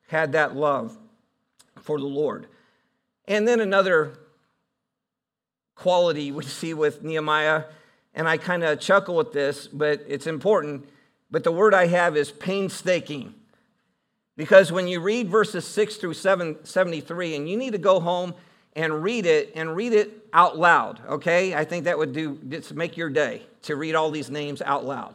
had 0.09 0.33
that 0.33 0.57
love 0.57 0.97
for 1.83 2.01
the 2.01 2.07
Lord. 2.07 2.47
And 3.27 3.47
then 3.47 3.61
another 3.61 4.19
quality 5.75 6.33
we 6.33 6.45
see 6.47 6.75
with 6.75 7.05
Nehemiah. 7.05 7.65
And 8.15 8.27
I 8.27 8.39
kind 8.39 8.65
of 8.65 8.81
chuckle 8.81 9.21
at 9.21 9.33
this, 9.33 9.69
but 9.69 10.03
it's 10.09 10.27
important. 10.27 10.89
But 11.31 11.45
the 11.45 11.53
word 11.53 11.75
I 11.75 11.87
have 11.87 12.17
is 12.17 12.33
painstaking. 12.33 13.35
Because 14.37 14.73
when 14.73 14.89
you 14.89 15.01
read 15.01 15.29
verses 15.29 15.67
6 15.67 15.97
through 15.97 16.15
7, 16.15 16.65
73, 16.65 17.37
and 17.37 17.49
you 17.49 17.57
need 17.57 17.73
to 17.73 17.79
go 17.79 18.01
home 18.01 18.35
and 18.75 19.03
read 19.03 19.27
it 19.27 19.53
and 19.55 19.77
read 19.77 19.93
it 19.93 20.27
out 20.33 20.57
loud, 20.57 21.01
okay? 21.09 21.55
I 21.55 21.65
think 21.65 21.85
that 21.85 21.99
would 21.99 22.13
do, 22.13 22.39
just 22.49 22.73
make 22.73 22.97
your 22.97 23.11
day 23.11 23.43
to 23.63 23.77
read 23.77 23.95
all 23.95 24.11
these 24.11 24.31
names 24.31 24.63
out 24.63 24.85
loud. 24.85 25.15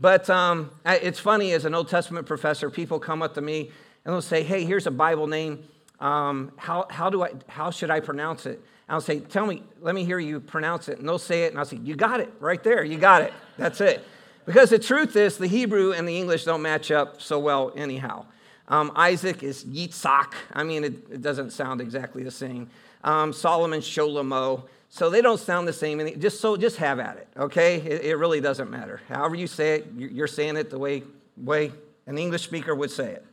But 0.00 0.30
um, 0.30 0.70
it's 0.84 1.18
funny, 1.18 1.52
as 1.52 1.64
an 1.64 1.74
Old 1.74 1.88
Testament 1.88 2.26
professor, 2.26 2.70
people 2.70 2.98
come 2.98 3.22
up 3.22 3.34
to 3.34 3.40
me 3.40 3.70
and 4.04 4.14
they'll 4.14 4.22
say, 4.22 4.42
hey, 4.42 4.64
here's 4.64 4.86
a 4.86 4.90
Bible 4.90 5.26
name. 5.26 5.64
Um, 5.98 6.52
how, 6.56 6.86
how, 6.88 7.10
do 7.10 7.22
I, 7.22 7.32
how 7.48 7.70
should 7.70 7.90
I 7.90 8.00
pronounce 8.00 8.46
it? 8.46 8.62
I'll 8.90 9.00
say, 9.00 9.20
Tell 9.20 9.46
me, 9.46 9.62
let 9.80 9.94
me 9.94 10.04
hear 10.04 10.18
you 10.18 10.40
pronounce 10.40 10.88
it. 10.88 10.98
And 10.98 11.08
they'll 11.08 11.18
say 11.18 11.44
it, 11.44 11.50
and 11.50 11.58
I'll 11.58 11.64
say, 11.64 11.76
You 11.76 11.94
got 11.94 12.20
it 12.20 12.32
right 12.40 12.62
there. 12.62 12.82
You 12.82 12.98
got 12.98 13.22
it. 13.22 13.32
That's 13.56 13.80
it. 13.80 14.04
Because 14.46 14.70
the 14.70 14.78
truth 14.78 15.14
is, 15.14 15.38
the 15.38 15.46
Hebrew 15.46 15.92
and 15.92 16.08
the 16.08 16.16
English 16.16 16.44
don't 16.44 16.62
match 16.62 16.90
up 16.90 17.22
so 17.22 17.38
well, 17.38 17.72
anyhow. 17.76 18.26
Um, 18.66 18.90
Isaac 18.96 19.42
is 19.42 19.64
Yitzhak. 19.64 20.34
I 20.52 20.64
mean, 20.64 20.84
it, 20.84 20.92
it, 21.10 21.22
doesn't 21.22 21.50
sound 21.52 21.80
exactly 21.80 22.24
the 22.24 22.30
same. 22.30 22.68
Um, 23.04 23.32
Solomon, 23.32 23.80
Sholomo. 23.80 24.64
So 24.92 25.08
they 25.08 25.22
don't 25.22 25.38
sound 25.38 25.68
the 25.68 25.72
same. 25.72 26.20
Just 26.20 26.40
so, 26.40 26.56
just 26.56 26.76
have 26.76 26.98
at 26.98 27.16
it, 27.16 27.28
okay? 27.38 27.76
It, 27.76 28.04
it 28.04 28.16
really 28.16 28.40
doesn't 28.40 28.70
matter. 28.70 29.00
However 29.08 29.36
you 29.36 29.46
say 29.46 29.76
it, 29.76 29.86
you're 29.96 30.26
saying 30.26 30.56
it 30.56 30.68
the 30.68 30.78
way, 30.78 31.04
way 31.36 31.72
an 32.06 32.18
English 32.18 32.42
speaker 32.42 32.74
would 32.74 32.90
say 32.90 33.12
it. 33.12 33.24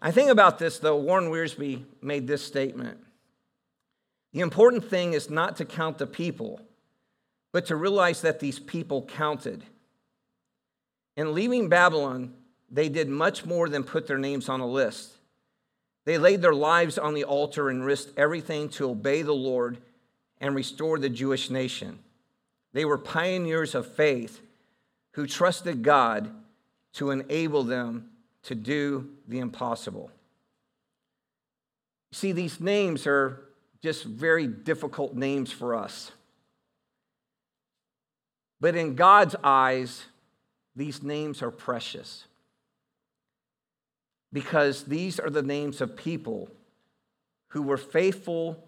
I 0.00 0.12
think 0.12 0.30
about 0.30 0.60
this, 0.60 0.78
though. 0.78 0.96
Warren 0.96 1.30
Wiersbe 1.30 1.82
made 2.00 2.28
this 2.28 2.44
statement. 2.44 2.98
The 4.32 4.40
important 4.40 4.88
thing 4.88 5.14
is 5.14 5.28
not 5.28 5.56
to 5.56 5.64
count 5.64 5.98
the 5.98 6.06
people, 6.06 6.60
but 7.50 7.66
to 7.66 7.76
realize 7.76 8.20
that 8.20 8.38
these 8.38 8.60
people 8.60 9.02
counted. 9.02 9.64
In 11.16 11.34
leaving 11.34 11.68
Babylon, 11.68 12.34
they 12.70 12.88
did 12.88 13.08
much 13.08 13.44
more 13.44 13.68
than 13.68 13.82
put 13.82 14.06
their 14.06 14.18
names 14.18 14.48
on 14.48 14.60
a 14.60 14.66
list. 14.66 15.10
They 16.04 16.18
laid 16.18 16.40
their 16.40 16.54
lives 16.54 16.98
on 16.98 17.14
the 17.14 17.24
altar 17.24 17.68
and 17.68 17.84
risked 17.84 18.16
everything 18.16 18.68
to 18.70 18.90
obey 18.90 19.22
the 19.22 19.34
Lord 19.34 19.78
and 20.40 20.54
restore 20.54 20.98
the 20.98 21.08
Jewish 21.08 21.50
nation. 21.50 21.98
They 22.72 22.84
were 22.84 22.98
pioneers 22.98 23.74
of 23.74 23.86
faith 23.94 24.40
who 25.12 25.26
trusted 25.26 25.82
God 25.82 26.30
to 26.94 27.10
enable 27.10 27.62
them 27.62 28.10
to 28.44 28.54
do 28.54 29.08
the 29.26 29.38
impossible. 29.38 30.10
See, 32.12 32.32
these 32.32 32.60
names 32.60 33.06
are 33.06 33.40
just 33.82 34.04
very 34.04 34.46
difficult 34.46 35.14
names 35.14 35.52
for 35.52 35.74
us. 35.74 36.12
But 38.60 38.76
in 38.76 38.94
God's 38.94 39.36
eyes, 39.42 40.04
these 40.74 41.02
names 41.02 41.42
are 41.42 41.50
precious 41.50 42.24
because 44.32 44.84
these 44.84 45.18
are 45.18 45.30
the 45.30 45.42
names 45.42 45.80
of 45.80 45.96
people 45.96 46.50
who 47.48 47.62
were 47.62 47.76
faithful 47.76 48.62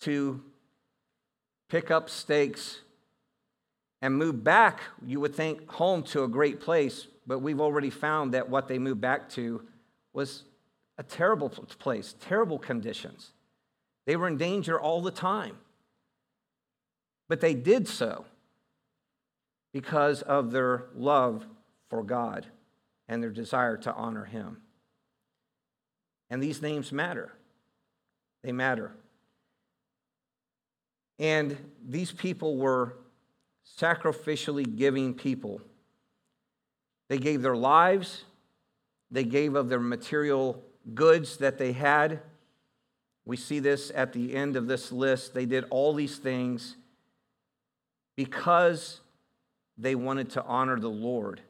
to 0.00 0.42
pick 1.68 1.90
up 1.90 2.08
stakes 2.08 2.80
and 4.02 4.14
move 4.14 4.44
back, 4.44 4.80
you 5.04 5.20
would 5.20 5.34
think, 5.34 5.68
home 5.70 6.02
to 6.04 6.22
a 6.24 6.28
great 6.28 6.60
place, 6.60 7.06
but 7.26 7.40
we've 7.40 7.60
already 7.60 7.90
found 7.90 8.34
that 8.34 8.48
what 8.48 8.68
they 8.68 8.78
moved 8.78 9.00
back 9.00 9.28
to 9.30 9.62
was 10.12 10.44
a 10.98 11.02
terrible 11.02 11.48
place, 11.48 12.14
terrible 12.20 12.58
conditions. 12.58 13.32
They 14.06 14.16
were 14.16 14.28
in 14.28 14.36
danger 14.36 14.80
all 14.80 15.02
the 15.02 15.10
time. 15.10 15.56
But 17.28 17.40
they 17.40 17.54
did 17.54 17.88
so 17.88 18.24
because 19.72 20.22
of 20.22 20.52
their 20.52 20.84
love 20.94 21.44
for 21.90 22.02
God 22.02 22.46
and 23.08 23.22
their 23.22 23.30
desire 23.30 23.76
to 23.78 23.92
honor 23.92 24.24
Him. 24.24 24.58
And 26.30 26.42
these 26.42 26.62
names 26.62 26.92
matter. 26.92 27.32
They 28.42 28.52
matter. 28.52 28.92
And 31.18 31.56
these 31.86 32.12
people 32.12 32.56
were 32.56 32.96
sacrificially 33.78 34.76
giving 34.76 35.14
people. 35.14 35.60
They 37.08 37.18
gave 37.18 37.42
their 37.42 37.56
lives, 37.56 38.24
they 39.10 39.24
gave 39.24 39.54
of 39.54 39.68
their 39.68 39.80
material 39.80 40.62
goods 40.94 41.38
that 41.38 41.58
they 41.58 41.72
had. 41.72 42.20
We 43.24 43.36
see 43.36 43.58
this 43.58 43.90
at 43.94 44.12
the 44.12 44.34
end 44.34 44.56
of 44.56 44.66
this 44.66 44.92
list. 44.92 45.34
They 45.34 45.46
did 45.46 45.64
all 45.70 45.94
these 45.94 46.18
things 46.18 46.76
because 48.16 49.00
they 49.76 49.94
wanted 49.94 50.30
to 50.30 50.44
honor 50.44 50.78
the 50.78 50.88
Lord 50.88 51.40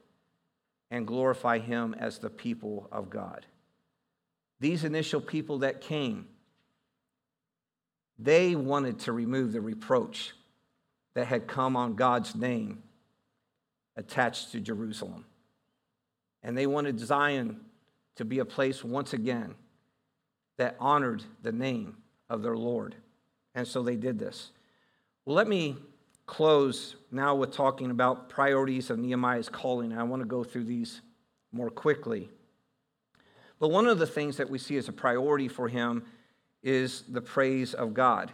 and 0.91 1.07
glorify 1.07 1.59
Him 1.59 1.95
as 1.99 2.19
the 2.19 2.31
people 2.31 2.89
of 2.93 3.11
God. 3.11 3.47
These 4.61 4.85
initial 4.85 5.21
people 5.21 5.59
that 5.59 5.81
came, 5.81 6.29
they 8.19 8.55
wanted 8.55 9.01
to 9.01 9.13
remove 9.13 9.53
the 9.53 9.61
reproach 9.61 10.33
that 11.15 11.27
had 11.27 11.47
come 11.47 11.77
on 11.77 11.95
God's 11.95 12.35
name 12.35 12.83
attached 13.97 14.53
to 14.53 14.61
Jerusalem. 14.61 15.25
And 16.43 16.57
they 16.57 16.67
wanted 16.67 17.01
Zion 17.01 17.61
to 18.17 18.25
be 18.25 18.39
a 18.39 18.45
place 18.45 18.85
once 18.85 19.13
again 19.13 19.55
that 20.59 20.77
honored 20.79 21.23
the 21.43 21.53
name 21.53 21.97
of 22.31 22.43
their 22.43 22.57
Lord. 22.57 22.95
And 23.55 23.67
so 23.67 23.83
they 23.83 23.97
did 23.97 24.19
this. 24.19 24.53
Well, 25.25 25.37
let 25.37 25.49
me 25.49 25.77
close 26.27 26.97
now 27.11 27.35
with 27.35 27.53
talking 27.53 27.91
about 27.91 28.29
priorities 28.29 28.91
of 28.91 28.99
Nehemiah's 28.99 29.49
calling. 29.49 29.93
I 29.93 30.03
want 30.03 30.23
to 30.23 30.29
go 30.29 30.45
through 30.45 30.65
these 30.65 31.01
more 31.53 31.71
quickly. 31.71 32.31
But 33.59 33.69
one 33.69 33.87
of 33.87 33.99
the 33.99 34.07
things 34.07 34.37
that 34.37 34.51
we 34.51 34.59
see 34.59 34.77
as 34.77 34.89
a 34.89 34.93
priority 34.93 35.49
for 35.49 35.69
him 35.69 36.05
is 36.63 37.03
the 37.09 37.21
praise 37.21 37.75
of 37.75 37.95
God. 37.95 38.33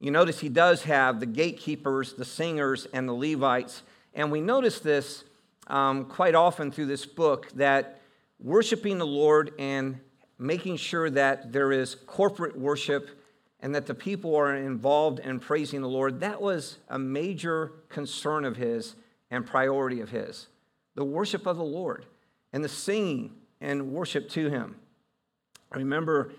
You 0.00 0.10
notice 0.10 0.40
he 0.40 0.48
does 0.48 0.82
have 0.82 1.20
the 1.20 1.26
gatekeepers, 1.26 2.14
the 2.14 2.24
singers, 2.24 2.86
and 2.92 3.08
the 3.08 3.12
Levites. 3.12 3.82
And 4.14 4.32
we 4.32 4.40
notice 4.40 4.80
this 4.80 5.24
um, 5.68 6.06
quite 6.06 6.34
often 6.34 6.72
through 6.72 6.86
this 6.86 7.06
book 7.06 7.50
that 7.52 8.00
worshiping 8.40 8.98
the 8.98 9.06
Lord 9.06 9.52
and 9.58 10.00
making 10.38 10.76
sure 10.76 11.08
that 11.10 11.52
there 11.52 11.70
is 11.70 11.94
corporate 11.94 12.58
worship 12.58 13.10
and 13.60 13.74
that 13.76 13.86
the 13.86 13.94
people 13.94 14.34
are 14.34 14.56
involved 14.56 15.20
in 15.20 15.38
praising 15.38 15.80
the 15.80 15.88
Lord, 15.88 16.18
that 16.20 16.42
was 16.42 16.78
a 16.88 16.98
major 16.98 17.72
concern 17.88 18.44
of 18.44 18.56
his 18.56 18.96
and 19.30 19.46
priority 19.46 20.00
of 20.00 20.10
his. 20.10 20.48
The 20.96 21.04
worship 21.04 21.46
of 21.46 21.56
the 21.56 21.62
Lord 21.62 22.04
and 22.52 22.64
the 22.64 22.68
singing 22.68 23.34
and 23.60 23.92
worship 23.92 24.28
to 24.30 24.50
him. 24.50 24.76
I 25.70 25.78
remember 25.78 26.32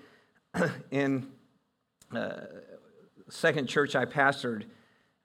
in 0.91 1.27
uh, 2.15 2.41
second 3.29 3.67
church 3.67 3.95
I 3.95 4.05
pastored, 4.05 4.63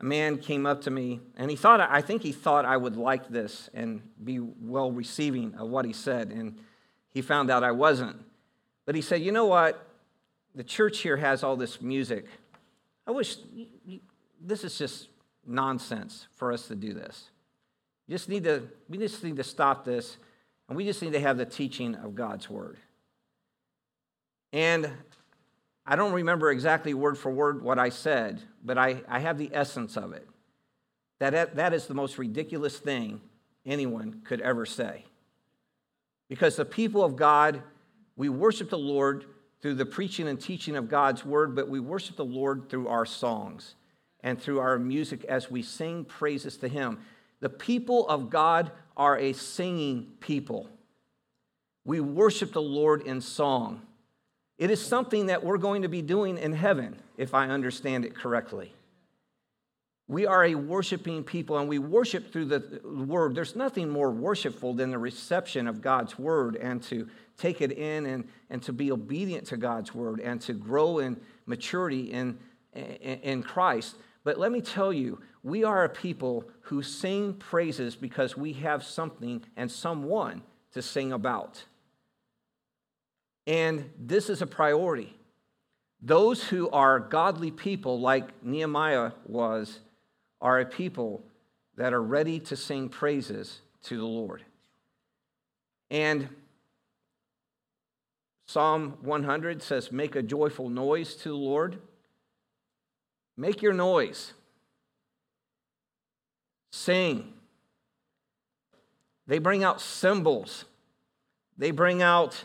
a 0.00 0.04
man 0.04 0.38
came 0.38 0.64
up 0.66 0.82
to 0.82 0.90
me 0.90 1.20
and 1.36 1.50
he 1.50 1.56
thought, 1.56 1.80
I 1.80 2.00
think 2.00 2.22
he 2.22 2.32
thought 2.32 2.64
I 2.64 2.76
would 2.76 2.96
like 2.96 3.28
this 3.28 3.68
and 3.74 4.00
be 4.22 4.38
well 4.38 4.92
receiving 4.92 5.54
of 5.56 5.68
what 5.68 5.84
he 5.84 5.92
said. 5.92 6.30
And 6.30 6.58
he 7.10 7.22
found 7.22 7.50
out 7.50 7.64
I 7.64 7.72
wasn't. 7.72 8.24
But 8.86 8.94
he 8.94 9.02
said, 9.02 9.20
You 9.22 9.32
know 9.32 9.46
what? 9.46 9.84
The 10.54 10.64
church 10.64 11.00
here 11.00 11.16
has 11.16 11.42
all 11.42 11.56
this 11.56 11.80
music. 11.80 12.26
I 13.06 13.10
wish 13.10 13.36
this 14.40 14.64
is 14.64 14.78
just 14.78 15.08
nonsense 15.46 16.28
for 16.36 16.52
us 16.52 16.68
to 16.68 16.74
do 16.74 16.94
this. 16.94 17.30
You 18.06 18.14
just 18.14 18.28
need 18.28 18.44
to, 18.44 18.68
we 18.88 18.98
just 18.98 19.22
need 19.22 19.36
to 19.36 19.44
stop 19.44 19.84
this 19.84 20.16
and 20.68 20.76
we 20.76 20.84
just 20.84 21.02
need 21.02 21.12
to 21.12 21.20
have 21.20 21.38
the 21.38 21.46
teaching 21.46 21.94
of 21.96 22.14
God's 22.14 22.48
word. 22.48 22.78
And 24.52 24.90
I 25.90 25.96
don't 25.96 26.12
remember 26.12 26.50
exactly 26.50 26.92
word 26.92 27.16
for 27.16 27.30
word 27.30 27.62
what 27.62 27.78
I 27.78 27.88
said, 27.88 28.42
but 28.62 28.76
I, 28.76 29.00
I 29.08 29.20
have 29.20 29.38
the 29.38 29.48
essence 29.54 29.96
of 29.96 30.12
it. 30.12 30.28
That, 31.18 31.56
that 31.56 31.72
is 31.72 31.86
the 31.86 31.94
most 31.94 32.18
ridiculous 32.18 32.76
thing 32.76 33.22
anyone 33.64 34.20
could 34.22 34.42
ever 34.42 34.66
say. 34.66 35.06
Because 36.28 36.56
the 36.56 36.66
people 36.66 37.02
of 37.02 37.16
God, 37.16 37.62
we 38.16 38.28
worship 38.28 38.68
the 38.68 38.76
Lord 38.76 39.24
through 39.62 39.76
the 39.76 39.86
preaching 39.86 40.28
and 40.28 40.38
teaching 40.38 40.76
of 40.76 40.90
God's 40.90 41.24
word, 41.24 41.56
but 41.56 41.70
we 41.70 41.80
worship 41.80 42.16
the 42.16 42.24
Lord 42.24 42.68
through 42.68 42.88
our 42.88 43.06
songs 43.06 43.74
and 44.20 44.38
through 44.38 44.58
our 44.58 44.78
music 44.78 45.24
as 45.24 45.50
we 45.50 45.62
sing 45.62 46.04
praises 46.04 46.58
to 46.58 46.68
Him. 46.68 46.98
The 47.40 47.48
people 47.48 48.06
of 48.08 48.28
God 48.28 48.72
are 48.94 49.16
a 49.16 49.32
singing 49.32 50.12
people. 50.20 50.68
We 51.86 52.00
worship 52.00 52.52
the 52.52 52.60
Lord 52.60 53.06
in 53.06 53.22
song. 53.22 53.80
It 54.58 54.70
is 54.70 54.84
something 54.84 55.26
that 55.26 55.44
we're 55.44 55.58
going 55.58 55.82
to 55.82 55.88
be 55.88 56.02
doing 56.02 56.36
in 56.36 56.52
heaven, 56.52 56.96
if 57.16 57.32
I 57.32 57.48
understand 57.48 58.04
it 58.04 58.14
correctly. 58.14 58.72
We 60.08 60.26
are 60.26 60.44
a 60.44 60.54
worshiping 60.54 61.22
people 61.22 61.58
and 61.58 61.68
we 61.68 61.78
worship 61.78 62.32
through 62.32 62.46
the 62.46 62.80
word. 62.82 63.34
There's 63.34 63.54
nothing 63.54 63.90
more 63.90 64.10
worshipful 64.10 64.74
than 64.74 64.90
the 64.90 64.98
reception 64.98 65.68
of 65.68 65.82
God's 65.82 66.18
word 66.18 66.56
and 66.56 66.82
to 66.84 67.08
take 67.36 67.60
it 67.60 67.72
in 67.72 68.06
and, 68.06 68.28
and 68.48 68.62
to 68.62 68.72
be 68.72 68.90
obedient 68.90 69.46
to 69.48 69.58
God's 69.58 69.94
word 69.94 70.20
and 70.20 70.40
to 70.40 70.54
grow 70.54 70.98
in 70.98 71.20
maturity 71.46 72.10
in, 72.10 72.38
in, 72.72 72.84
in 72.84 73.42
Christ. 73.42 73.96
But 74.24 74.38
let 74.38 74.50
me 74.50 74.62
tell 74.62 74.92
you, 74.92 75.20
we 75.42 75.62
are 75.62 75.84
a 75.84 75.88
people 75.88 76.44
who 76.62 76.82
sing 76.82 77.34
praises 77.34 77.94
because 77.94 78.36
we 78.36 78.54
have 78.54 78.82
something 78.82 79.44
and 79.56 79.70
someone 79.70 80.42
to 80.72 80.82
sing 80.82 81.12
about. 81.12 81.62
And 83.48 83.90
this 83.98 84.28
is 84.28 84.42
a 84.42 84.46
priority. 84.46 85.16
Those 86.02 86.44
who 86.44 86.68
are 86.68 87.00
godly 87.00 87.50
people, 87.50 87.98
like 87.98 88.44
Nehemiah 88.44 89.12
was, 89.26 89.80
are 90.38 90.60
a 90.60 90.66
people 90.66 91.24
that 91.78 91.94
are 91.94 92.02
ready 92.02 92.40
to 92.40 92.56
sing 92.56 92.90
praises 92.90 93.62
to 93.84 93.96
the 93.96 94.04
Lord. 94.04 94.44
And 95.90 96.28
Psalm 98.46 98.98
100 99.00 99.62
says, 99.62 99.90
Make 99.90 100.14
a 100.14 100.22
joyful 100.22 100.68
noise 100.68 101.14
to 101.16 101.30
the 101.30 101.34
Lord. 101.34 101.78
Make 103.34 103.62
your 103.62 103.72
noise. 103.72 104.34
Sing. 106.70 107.32
They 109.26 109.38
bring 109.38 109.64
out 109.64 109.80
cymbals. 109.80 110.66
They 111.56 111.70
bring 111.70 112.02
out 112.02 112.44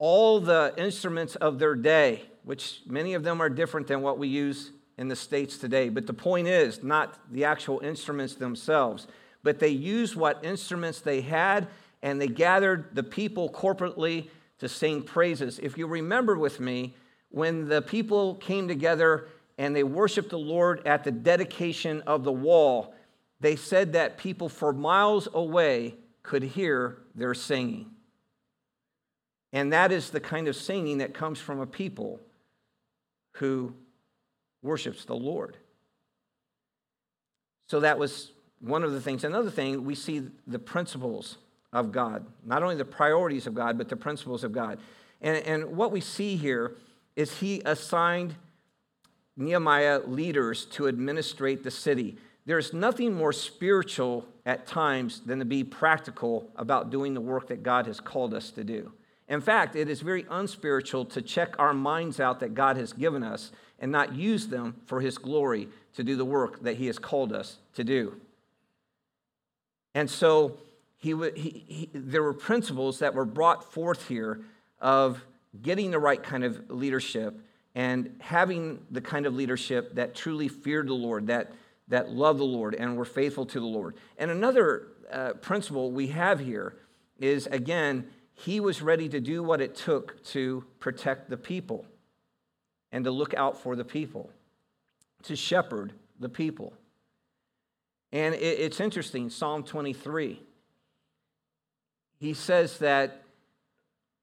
all 0.00 0.40
the 0.40 0.74
instruments 0.78 1.36
of 1.36 1.58
their 1.58 1.76
day, 1.76 2.22
which 2.42 2.80
many 2.86 3.14
of 3.14 3.22
them 3.22 3.40
are 3.40 3.50
different 3.50 3.86
than 3.86 4.00
what 4.00 4.18
we 4.18 4.26
use 4.26 4.72
in 4.96 5.08
the 5.08 5.14
States 5.14 5.58
today. 5.58 5.90
But 5.90 6.06
the 6.06 6.14
point 6.14 6.48
is 6.48 6.82
not 6.82 7.18
the 7.30 7.44
actual 7.44 7.80
instruments 7.80 8.34
themselves, 8.34 9.06
but 9.42 9.60
they 9.60 9.68
used 9.68 10.16
what 10.16 10.44
instruments 10.44 11.00
they 11.00 11.20
had 11.20 11.68
and 12.02 12.18
they 12.18 12.28
gathered 12.28 12.94
the 12.94 13.02
people 13.02 13.50
corporately 13.50 14.30
to 14.58 14.68
sing 14.68 15.02
praises. 15.02 15.58
If 15.58 15.76
you 15.76 15.86
remember 15.86 16.38
with 16.38 16.60
me, 16.60 16.94
when 17.28 17.68
the 17.68 17.82
people 17.82 18.36
came 18.36 18.68
together 18.68 19.28
and 19.58 19.76
they 19.76 19.84
worshiped 19.84 20.30
the 20.30 20.38
Lord 20.38 20.86
at 20.86 21.04
the 21.04 21.12
dedication 21.12 22.00
of 22.06 22.24
the 22.24 22.32
wall, 22.32 22.94
they 23.40 23.54
said 23.54 23.92
that 23.92 24.16
people 24.16 24.48
for 24.48 24.72
miles 24.72 25.28
away 25.34 25.96
could 26.22 26.42
hear 26.42 27.02
their 27.14 27.34
singing. 27.34 27.90
And 29.52 29.72
that 29.72 29.90
is 29.92 30.10
the 30.10 30.20
kind 30.20 30.48
of 30.48 30.56
singing 30.56 30.98
that 30.98 31.14
comes 31.14 31.38
from 31.38 31.60
a 31.60 31.66
people 31.66 32.20
who 33.36 33.74
worships 34.62 35.04
the 35.04 35.16
Lord. 35.16 35.56
So 37.68 37.80
that 37.80 37.98
was 37.98 38.32
one 38.60 38.82
of 38.82 38.92
the 38.92 39.00
things. 39.00 39.24
Another 39.24 39.50
thing, 39.50 39.84
we 39.84 39.94
see 39.94 40.28
the 40.46 40.58
principles 40.58 41.38
of 41.72 41.92
God, 41.92 42.26
not 42.44 42.62
only 42.62 42.76
the 42.76 42.84
priorities 42.84 43.46
of 43.46 43.54
God, 43.54 43.78
but 43.78 43.88
the 43.88 43.96
principles 43.96 44.44
of 44.44 44.52
God. 44.52 44.78
And, 45.20 45.44
and 45.46 45.76
what 45.76 45.92
we 45.92 46.00
see 46.00 46.36
here 46.36 46.76
is 47.16 47.38
he 47.38 47.62
assigned 47.64 48.34
Nehemiah 49.36 50.00
leaders 50.06 50.66
to 50.66 50.88
administrate 50.88 51.62
the 51.62 51.70
city. 51.70 52.18
There's 52.46 52.72
nothing 52.72 53.14
more 53.14 53.32
spiritual 53.32 54.26
at 54.44 54.66
times 54.66 55.20
than 55.20 55.38
to 55.38 55.44
be 55.44 55.62
practical 55.62 56.50
about 56.56 56.90
doing 56.90 57.14
the 57.14 57.20
work 57.20 57.48
that 57.48 57.62
God 57.62 57.86
has 57.86 58.00
called 58.00 58.34
us 58.34 58.50
to 58.52 58.64
do. 58.64 58.92
In 59.30 59.40
fact, 59.40 59.76
it 59.76 59.88
is 59.88 60.00
very 60.00 60.26
unspiritual 60.28 61.06
to 61.06 61.22
check 61.22 61.54
our 61.58 61.72
minds 61.72 62.18
out 62.18 62.40
that 62.40 62.52
God 62.52 62.76
has 62.76 62.92
given 62.92 63.22
us 63.22 63.52
and 63.78 63.90
not 63.90 64.14
use 64.14 64.48
them 64.48 64.82
for 64.86 65.00
His 65.00 65.16
glory 65.16 65.68
to 65.94 66.04
do 66.04 66.16
the 66.16 66.24
work 66.24 66.62
that 66.64 66.76
He 66.76 66.88
has 66.88 66.98
called 66.98 67.32
us 67.32 67.58
to 67.74 67.84
do. 67.84 68.20
And 69.94 70.10
so 70.10 70.58
he, 70.98 71.14
he, 71.34 71.64
he, 71.66 71.90
there 71.94 72.22
were 72.22 72.34
principles 72.34 72.98
that 72.98 73.14
were 73.14 73.24
brought 73.24 73.72
forth 73.72 74.08
here 74.08 74.40
of 74.80 75.24
getting 75.62 75.90
the 75.90 75.98
right 75.98 76.22
kind 76.22 76.44
of 76.44 76.68
leadership 76.70 77.40
and 77.74 78.16
having 78.20 78.84
the 78.90 79.00
kind 79.00 79.26
of 79.26 79.34
leadership 79.34 79.94
that 79.94 80.14
truly 80.14 80.48
feared 80.48 80.88
the 80.88 80.94
Lord, 80.94 81.28
that, 81.28 81.52
that 81.88 82.10
loved 82.10 82.40
the 82.40 82.44
Lord, 82.44 82.74
and 82.74 82.96
were 82.96 83.04
faithful 83.04 83.46
to 83.46 83.60
the 83.60 83.66
Lord. 83.66 83.94
And 84.18 84.30
another 84.30 84.88
uh, 85.10 85.32
principle 85.34 85.90
we 85.90 86.08
have 86.08 86.40
here 86.40 86.74
is 87.18 87.46
again, 87.46 88.06
he 88.44 88.58
was 88.58 88.80
ready 88.80 89.08
to 89.08 89.20
do 89.20 89.42
what 89.42 89.60
it 89.60 89.74
took 89.74 90.22
to 90.24 90.64
protect 90.78 91.28
the 91.28 91.36
people 91.36 91.84
and 92.90 93.04
to 93.04 93.10
look 93.10 93.34
out 93.34 93.60
for 93.60 93.76
the 93.76 93.84
people, 93.84 94.30
to 95.24 95.36
shepherd 95.36 95.92
the 96.18 96.28
people. 96.28 96.72
And 98.12 98.34
it's 98.34 98.80
interesting, 98.80 99.28
Psalm 99.28 99.62
23. 99.62 100.42
He 102.18 102.34
says 102.34 102.78
that 102.78 103.22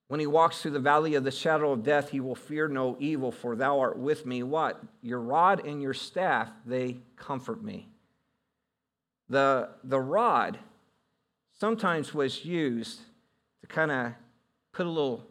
when 0.07 0.19
he 0.19 0.27
walks 0.27 0.61
through 0.61 0.71
the 0.71 0.79
valley 0.79 1.13
of 1.13 1.23
the 1.23 1.31
shadow 1.31 1.71
of 1.71 1.83
death, 1.83 2.09
he 2.09 2.19
will 2.19 2.35
fear 2.35 2.67
no 2.67 2.97
evil, 2.99 3.31
for 3.31 3.55
thou 3.55 3.79
art 3.79 3.99
with 3.99 4.25
me. 4.25 4.41
What? 4.41 4.81
Your 5.01 5.19
rod 5.19 5.65
and 5.65 5.81
your 5.81 5.93
staff, 5.93 6.49
they 6.65 6.97
comfort 7.17 7.63
me. 7.63 7.87
The, 9.29 9.69
the 9.83 9.99
rod 9.99 10.57
sometimes 11.59 12.13
was 12.13 12.43
used 12.43 13.01
kind 13.69 13.91
of 13.91 14.13
put 14.71 14.85
a 14.85 14.89
little 14.89 15.25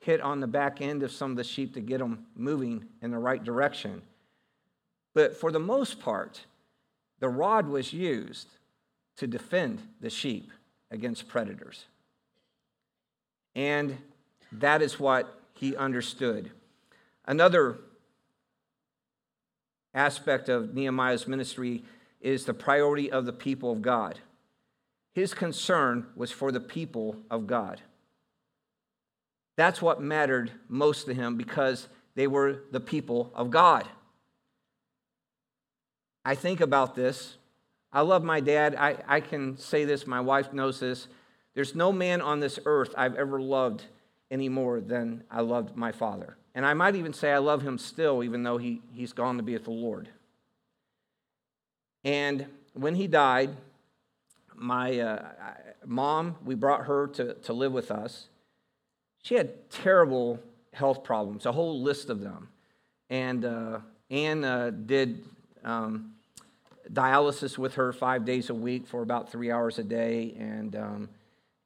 hit 0.00 0.20
on 0.20 0.40
the 0.40 0.46
back 0.46 0.80
end 0.80 1.02
of 1.02 1.12
some 1.12 1.30
of 1.30 1.36
the 1.36 1.44
sheep 1.44 1.74
to 1.74 1.80
get 1.80 1.98
them 1.98 2.26
moving 2.34 2.84
in 3.02 3.10
the 3.10 3.18
right 3.18 3.42
direction. 3.42 4.02
But 5.14 5.36
for 5.36 5.52
the 5.52 5.58
most 5.58 6.00
part, 6.00 6.46
the 7.18 7.28
rod 7.28 7.68
was 7.68 7.92
used 7.92 8.48
to 9.16 9.26
defend 9.26 9.82
the 10.00 10.10
sheep 10.10 10.50
against 10.90 11.28
predators. 11.28 11.84
And 13.54 13.98
that 14.52 14.80
is 14.80 14.98
what 14.98 15.40
he 15.54 15.76
understood. 15.76 16.50
Another 17.26 17.78
aspect 19.92 20.48
of 20.48 20.74
Nehemiah's 20.74 21.28
ministry 21.28 21.84
is 22.20 22.44
the 22.44 22.54
priority 22.54 23.10
of 23.10 23.26
the 23.26 23.32
people 23.32 23.72
of 23.72 23.82
God. 23.82 24.18
His 25.12 25.34
concern 25.34 26.06
was 26.14 26.30
for 26.30 26.52
the 26.52 26.60
people 26.60 27.16
of 27.30 27.46
God. 27.46 27.80
That's 29.56 29.82
what 29.82 30.00
mattered 30.00 30.52
most 30.68 31.06
to 31.06 31.14
him 31.14 31.36
because 31.36 31.88
they 32.14 32.26
were 32.26 32.62
the 32.70 32.80
people 32.80 33.30
of 33.34 33.50
God. 33.50 33.86
I 36.24 36.34
think 36.34 36.60
about 36.60 36.94
this. 36.94 37.36
I 37.92 38.02
love 38.02 38.22
my 38.22 38.40
dad. 38.40 38.76
I, 38.76 38.96
I 39.06 39.20
can 39.20 39.58
say 39.58 39.84
this, 39.84 40.06
my 40.06 40.20
wife 40.20 40.52
knows 40.52 40.80
this. 40.80 41.08
There's 41.54 41.74
no 41.74 41.92
man 41.92 42.20
on 42.20 42.40
this 42.40 42.58
earth 42.64 42.94
I've 42.96 43.16
ever 43.16 43.40
loved 43.40 43.84
any 44.30 44.48
more 44.48 44.80
than 44.80 45.24
I 45.30 45.40
loved 45.40 45.76
my 45.76 45.90
father. 45.90 46.36
And 46.54 46.64
I 46.64 46.74
might 46.74 46.94
even 46.94 47.12
say 47.12 47.32
I 47.32 47.38
love 47.38 47.62
him 47.62 47.78
still, 47.78 48.22
even 48.22 48.42
though 48.42 48.58
he, 48.58 48.80
he's 48.92 49.12
gone 49.12 49.36
to 49.38 49.42
be 49.42 49.54
with 49.54 49.64
the 49.64 49.70
Lord. 49.70 50.08
And 52.04 52.46
when 52.74 52.94
he 52.94 53.06
died, 53.06 53.56
my 54.60 55.00
uh, 55.00 55.32
mom, 55.86 56.36
we 56.44 56.54
brought 56.54 56.84
her 56.84 57.06
to, 57.08 57.34
to 57.34 57.52
live 57.52 57.72
with 57.72 57.90
us. 57.90 58.28
She 59.22 59.34
had 59.34 59.70
terrible 59.70 60.38
health 60.72 61.02
problems, 61.02 61.46
a 61.46 61.52
whole 61.52 61.82
list 61.82 62.10
of 62.10 62.20
them. 62.20 62.48
And 63.08 63.44
uh, 63.44 63.78
Anne 64.10 64.44
uh, 64.44 64.70
did 64.70 65.24
um, 65.64 66.12
dialysis 66.92 67.56
with 67.56 67.74
her 67.74 67.92
five 67.92 68.24
days 68.24 68.50
a 68.50 68.54
week 68.54 68.86
for 68.86 69.02
about 69.02 69.32
three 69.32 69.50
hours 69.50 69.78
a 69.78 69.82
day. 69.82 70.34
And, 70.38 70.76
um, 70.76 71.08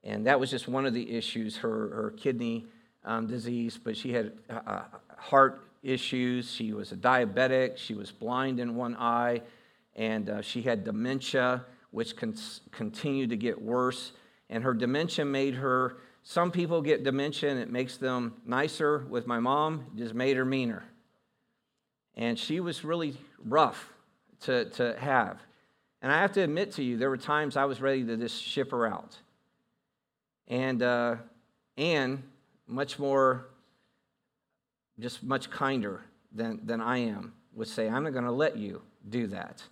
and 0.04 0.26
that 0.26 0.38
was 0.38 0.50
just 0.50 0.68
one 0.68 0.86
of 0.86 0.94
the 0.94 1.16
issues 1.16 1.56
her, 1.58 1.88
her 1.90 2.14
kidney 2.16 2.64
um, 3.04 3.26
disease, 3.26 3.78
but 3.82 3.96
she 3.96 4.12
had 4.12 4.32
uh, 4.48 4.60
uh 4.66 4.82
heart 5.18 5.66
issues. 5.82 6.50
She 6.50 6.72
was 6.72 6.92
a 6.92 6.96
diabetic. 6.96 7.76
She 7.76 7.94
was 7.94 8.10
blind 8.10 8.60
in 8.60 8.76
one 8.76 8.96
eye. 8.96 9.42
And 9.96 10.28
uh, 10.28 10.42
she 10.42 10.62
had 10.62 10.84
dementia, 10.84 11.64
which 11.94 12.16
con- 12.16 12.34
continued 12.72 13.30
to 13.30 13.36
get 13.36 13.62
worse. 13.62 14.12
And 14.50 14.64
her 14.64 14.74
dementia 14.74 15.24
made 15.24 15.54
her 15.54 15.96
some 16.26 16.50
people 16.50 16.80
get 16.80 17.04
dementia 17.04 17.50
and 17.50 17.60
it 17.60 17.70
makes 17.70 17.98
them 17.98 18.34
nicer. 18.46 19.06
With 19.10 19.26
my 19.26 19.38
mom, 19.38 19.86
it 19.94 19.98
just 19.98 20.14
made 20.14 20.36
her 20.38 20.44
meaner. 20.44 20.84
And 22.16 22.38
she 22.38 22.60
was 22.60 22.82
really 22.82 23.16
rough 23.44 23.92
to, 24.40 24.64
to 24.70 24.96
have. 24.98 25.38
And 26.00 26.10
I 26.10 26.20
have 26.20 26.32
to 26.32 26.42
admit 26.42 26.72
to 26.72 26.82
you, 26.82 26.96
there 26.96 27.10
were 27.10 27.18
times 27.18 27.56
I 27.56 27.66
was 27.66 27.80
ready 27.80 28.04
to 28.04 28.16
just 28.16 28.42
ship 28.42 28.70
her 28.70 28.86
out. 28.86 29.18
And 30.48 30.82
uh, 30.82 31.16
much 32.66 32.98
more, 32.98 33.48
just 34.98 35.22
much 35.22 35.50
kinder 35.50 36.04
than, 36.32 36.60
than 36.64 36.80
I 36.80 36.98
am, 36.98 37.34
would 37.52 37.68
say, 37.68 37.88
I'm 37.88 38.04
not 38.04 38.12
going 38.14 38.24
to 38.24 38.32
let 38.32 38.56
you 38.56 38.80
do 39.08 39.26
that. 39.28 39.62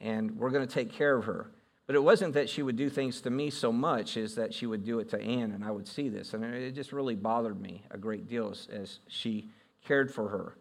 And 0.00 0.36
we're 0.36 0.50
going 0.50 0.66
to 0.66 0.72
take 0.72 0.92
care 0.92 1.16
of 1.16 1.24
her. 1.24 1.50
But 1.86 1.94
it 1.94 2.02
wasn't 2.02 2.34
that 2.34 2.48
she 2.48 2.62
would 2.62 2.76
do 2.76 2.90
things 2.90 3.20
to 3.22 3.30
me 3.30 3.50
so 3.50 3.72
much 3.72 4.16
as 4.16 4.34
that 4.34 4.52
she 4.52 4.66
would 4.66 4.84
do 4.84 4.98
it 4.98 5.08
to 5.10 5.20
Anne, 5.20 5.52
and 5.52 5.64
I 5.64 5.70
would 5.70 5.86
see 5.86 6.08
this. 6.08 6.34
And 6.34 6.44
it 6.44 6.74
just 6.74 6.92
really 6.92 7.14
bothered 7.14 7.60
me 7.60 7.84
a 7.90 7.98
great 7.98 8.28
deal 8.28 8.50
as, 8.50 8.66
as 8.72 8.98
she 9.08 9.50
cared 9.84 10.12
for 10.12 10.28
her. 10.28 10.56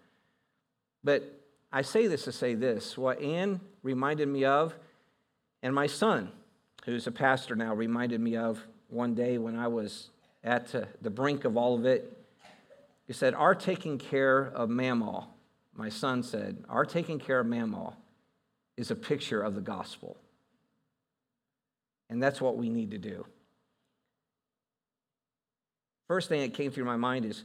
But 1.03 1.41
I 1.71 1.81
say 1.81 2.07
this 2.07 2.25
to 2.25 2.31
say 2.31 2.53
this 2.53 2.97
what 2.97 3.21
Anne 3.21 3.59
reminded 3.81 4.27
me 4.27 4.45
of, 4.45 4.75
and 5.63 5.73
my 5.73 5.87
son, 5.87 6.31
who's 6.85 7.07
a 7.07 7.11
pastor 7.11 7.55
now, 7.55 7.73
reminded 7.73 8.21
me 8.21 8.37
of 8.37 8.61
one 8.89 9.15
day 9.15 9.39
when 9.39 9.57
I 9.57 9.67
was 9.67 10.09
at 10.43 10.75
uh, 10.75 10.85
the 11.01 11.09
brink 11.09 11.43
of 11.43 11.57
all 11.57 11.75
of 11.75 11.85
it. 11.85 12.15
He 13.07 13.13
said, 13.13 13.33
Our 13.33 13.55
taking 13.55 13.97
care 13.97 14.45
of 14.45 14.69
Mamaw, 14.69 15.25
my 15.75 15.89
son 15.89 16.23
said, 16.23 16.63
our 16.69 16.85
taking 16.85 17.19
care 17.19 17.39
of 17.39 17.47
Mamaw 17.47 17.93
is 18.77 18.91
a 18.91 18.95
picture 18.95 19.41
of 19.41 19.55
the 19.55 19.61
gospel. 19.61 20.17
And 22.09 22.21
that's 22.21 22.41
what 22.41 22.57
we 22.57 22.69
need 22.69 22.91
to 22.91 22.97
do. 22.97 23.25
First 26.07 26.29
thing 26.29 26.41
that 26.41 26.53
came 26.53 26.71
through 26.71 26.85
my 26.85 26.97
mind 26.97 27.25
is 27.25 27.43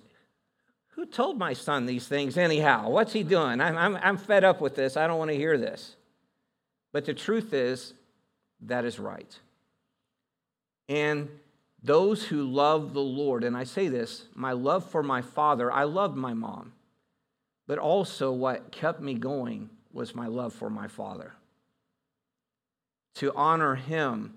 who 0.89 1.07
told 1.07 1.39
my 1.39 1.55
son 1.55 1.87
these 1.87 2.07
things 2.07 2.37
anyhow? 2.37 2.91
What's 2.91 3.13
he 3.13 3.23
doing? 3.23 3.61
I'm, 3.61 3.79
I'm, 3.79 3.97
I'm 3.97 4.17
fed 4.19 4.45
up 4.45 4.61
with 4.61 4.75
this. 4.75 4.97
I 4.97 5.07
don't 5.07 5.19
want 5.19 5.31
to 5.31 5.37
hear 5.37 5.57
this. 5.57 5.97
But 6.93 7.07
the 7.07 7.15
truth 7.15 7.55
is, 7.55 7.95
that 8.63 8.85
is 8.85 8.99
right. 8.99 9.39
And 10.89 11.29
those 11.83 12.25
who 12.25 12.43
love 12.45 12.93
the 12.93 13.01
Lord, 13.01 13.45
and 13.45 13.57
I 13.57 13.65
say 13.65 13.89
this, 13.89 14.27
my 14.35 14.53
love 14.53 14.91
for 14.91 15.03
my 15.03 15.23
father, 15.23 15.73
I 15.73 15.85
loved 15.85 16.17
my 16.17 16.35
mom, 16.35 16.73
but 17.67 17.79
also 17.79 18.33
what 18.33 18.71
kept 18.71 19.01
me 19.01 19.15
going 19.15 19.71
was 19.93 20.15
my 20.15 20.27
love 20.27 20.53
for 20.53 20.71
my 20.71 20.89
father. 20.89 21.35
To 23.15 23.35
honor 23.35 23.75
him 23.75 24.35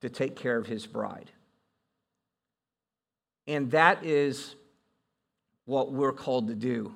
to 0.00 0.08
take 0.08 0.36
care 0.36 0.56
of 0.56 0.66
his 0.66 0.86
bride. 0.86 1.30
And 3.46 3.70
that 3.70 4.04
is 4.04 4.54
what 5.64 5.92
we're 5.92 6.12
called 6.12 6.48
to 6.48 6.54
do 6.54 6.94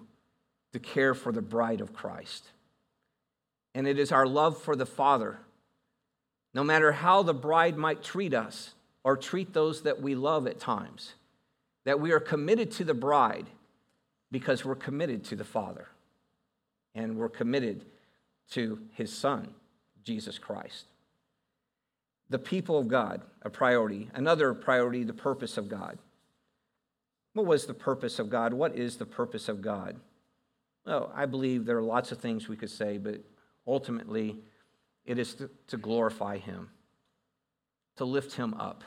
to 0.72 0.78
care 0.78 1.14
for 1.14 1.32
the 1.32 1.42
bride 1.42 1.80
of 1.80 1.92
Christ. 1.92 2.44
And 3.74 3.86
it 3.86 3.98
is 3.98 4.12
our 4.12 4.26
love 4.26 4.60
for 4.60 4.76
the 4.76 4.86
Father, 4.86 5.38
no 6.54 6.64
matter 6.64 6.92
how 6.92 7.22
the 7.22 7.34
bride 7.34 7.76
might 7.76 8.02
treat 8.02 8.34
us 8.34 8.74
or 9.04 9.16
treat 9.16 9.52
those 9.52 9.82
that 9.82 10.00
we 10.00 10.14
love 10.14 10.46
at 10.46 10.60
times, 10.60 11.14
that 11.84 12.00
we 12.00 12.12
are 12.12 12.20
committed 12.20 12.70
to 12.72 12.84
the 12.84 12.94
bride 12.94 13.46
because 14.30 14.64
we're 14.64 14.74
committed 14.74 15.24
to 15.24 15.36
the 15.36 15.44
Father. 15.44 15.88
And 16.94 17.16
we're 17.16 17.28
committed 17.28 17.84
to 18.50 18.80
his 18.92 19.16
son, 19.16 19.54
Jesus 20.02 20.38
Christ. 20.38 20.86
The 22.28 22.38
people 22.38 22.78
of 22.78 22.88
God, 22.88 23.22
a 23.42 23.50
priority. 23.50 24.08
Another 24.14 24.54
priority, 24.54 25.04
the 25.04 25.12
purpose 25.12 25.56
of 25.56 25.68
God. 25.68 25.98
What 27.34 27.46
was 27.46 27.66
the 27.66 27.74
purpose 27.74 28.18
of 28.18 28.30
God? 28.30 28.52
What 28.52 28.76
is 28.76 28.96
the 28.96 29.06
purpose 29.06 29.48
of 29.48 29.62
God? 29.62 29.96
Well, 30.84 31.12
I 31.14 31.26
believe 31.26 31.64
there 31.64 31.78
are 31.78 31.82
lots 31.82 32.12
of 32.12 32.18
things 32.18 32.48
we 32.48 32.56
could 32.56 32.70
say, 32.70 32.98
but 32.98 33.20
ultimately, 33.66 34.38
it 35.04 35.18
is 35.18 35.36
to, 35.68 35.76
glorify 35.76 36.38
Him, 36.38 36.70
to 37.96 38.04
lift 38.04 38.34
Him 38.34 38.54
up, 38.54 38.82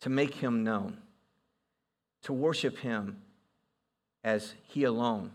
to 0.00 0.10
make 0.10 0.34
Him 0.34 0.64
known, 0.64 0.98
to 2.22 2.32
worship 2.32 2.78
Him 2.78 3.22
as 4.22 4.54
He 4.66 4.84
alone 4.84 5.30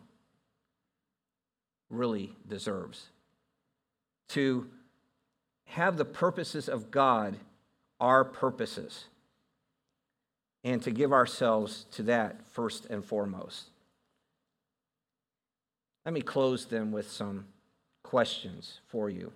really 1.90 2.36
deserves, 2.48 3.08
to 4.30 4.68
have 5.66 5.98
the 5.98 6.06
purposes 6.06 6.70
of 6.70 6.92
God 6.92 7.38
our 8.00 8.24
purposes, 8.24 9.06
and 10.64 10.82
to 10.84 10.92
give 10.92 11.12
ourselves 11.12 11.86
to 11.92 12.04
that 12.04 12.48
first 12.52 12.86
and 12.86 13.04
foremost. 13.04 13.70
Let 16.06 16.14
me 16.14 16.22
close 16.22 16.66
then 16.66 16.92
with 16.92 17.10
some 17.12 17.46
questions 18.04 18.80
for 18.88 19.10
you. 19.10 19.32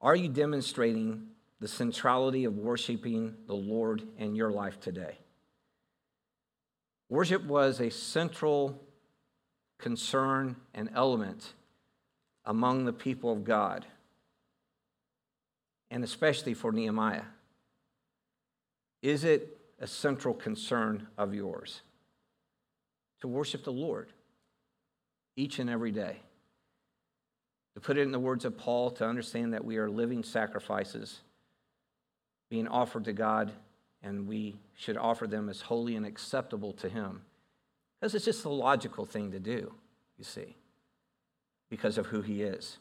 Are 0.00 0.16
you 0.16 0.28
demonstrating 0.28 1.28
the 1.60 1.68
centrality 1.68 2.44
of 2.44 2.56
worshiping 2.56 3.34
the 3.46 3.54
Lord 3.54 4.02
in 4.18 4.34
your 4.34 4.50
life 4.50 4.80
today? 4.80 5.18
Worship 7.08 7.44
was 7.44 7.80
a 7.80 7.90
central 7.90 8.80
concern 9.82 10.54
and 10.74 10.88
element 10.94 11.54
among 12.44 12.84
the 12.84 12.92
people 12.92 13.32
of 13.32 13.44
God, 13.44 13.84
and 15.90 16.04
especially 16.04 16.54
for 16.54 16.72
Nehemiah. 16.72 17.24
Is 19.02 19.24
it 19.24 19.58
a 19.80 19.88
central 19.88 20.34
concern 20.34 21.08
of 21.18 21.34
yours 21.34 21.82
to 23.20 23.28
worship 23.28 23.64
the 23.64 23.72
Lord 23.72 24.12
each 25.36 25.58
and 25.58 25.68
every 25.68 25.90
day? 25.90 26.20
To 27.74 27.80
put 27.80 27.98
it 27.98 28.02
in 28.02 28.12
the 28.12 28.20
words 28.20 28.44
of 28.44 28.56
Paul, 28.56 28.90
to 28.92 29.06
understand 29.06 29.52
that 29.52 29.64
we 29.64 29.78
are 29.78 29.90
living 29.90 30.22
sacrifices 30.22 31.20
being 32.50 32.68
offered 32.68 33.04
to 33.06 33.12
God, 33.12 33.50
and 34.02 34.28
we 34.28 34.54
should 34.76 34.96
offer 34.96 35.26
them 35.26 35.48
as 35.48 35.62
holy 35.62 35.96
and 35.96 36.06
acceptable 36.06 36.72
to 36.74 36.88
Him. 36.88 37.22
Because 38.02 38.16
it's 38.16 38.24
just 38.24 38.42
the 38.42 38.50
logical 38.50 39.06
thing 39.06 39.30
to 39.30 39.38
do, 39.38 39.72
you 40.18 40.24
see, 40.24 40.56
because 41.70 41.98
of 41.98 42.06
who 42.06 42.20
He 42.20 42.42
is. 42.42 42.78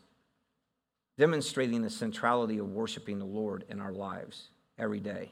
Demonstrating 1.20 1.84
the 1.84 1.92
centrality 1.92 2.58
of 2.58 2.72
worshiping 2.72 3.20
the 3.20 3.26
Lord 3.26 3.64
in 3.70 3.80
our 3.80 3.92
lives 3.92 4.48
every 4.80 5.00
day. 5.00 5.32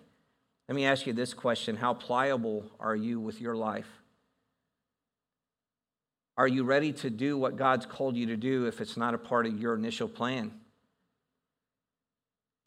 Let 0.68 0.76
me 0.76 0.86
ask 0.86 1.08
you 1.08 1.14
this 1.14 1.34
question 1.34 1.76
How 1.76 1.96
pliable 1.96 2.70
are 2.80 2.96
you 2.96 3.20
with 3.20 3.42
your 3.42 3.56
life? 3.56 3.88
Are 6.38 6.48
you 6.48 6.66
ready 6.66 6.94
to 6.94 7.10
do 7.10 7.36
what 7.36 7.58
God's 7.58 7.88
called 7.88 8.16
you 8.16 8.28
to 8.28 8.38
do 8.38 8.68
if 8.68 8.82
it's 8.82 8.96
not 8.96 9.16
a 9.16 9.18
part 9.18 9.48
of 9.48 9.60
your 9.60 9.74
initial 9.74 10.08
plan? 10.08 10.52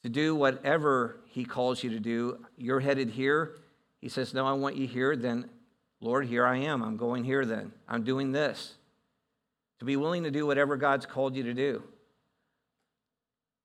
To 0.02 0.08
do 0.08 0.34
whatever 0.34 1.20
He 1.26 1.44
calls 1.44 1.84
you 1.84 1.90
to 1.90 2.00
do, 2.00 2.44
you're 2.56 2.80
headed 2.80 3.10
here. 3.10 3.58
He 4.00 4.08
says, 4.08 4.34
No, 4.34 4.44
I 4.44 4.54
want 4.54 4.74
you 4.74 4.88
here. 4.88 5.14
Then, 5.14 5.48
Lord, 6.02 6.26
here 6.26 6.44
I 6.44 6.56
am. 6.56 6.82
I'm 6.82 6.96
going 6.96 7.22
here 7.22 7.46
then. 7.46 7.72
I'm 7.88 8.02
doing 8.02 8.32
this. 8.32 8.74
To 9.78 9.84
be 9.84 9.96
willing 9.96 10.24
to 10.24 10.32
do 10.32 10.46
whatever 10.46 10.76
God's 10.76 11.06
called 11.06 11.36
you 11.36 11.44
to 11.44 11.54
do. 11.54 11.84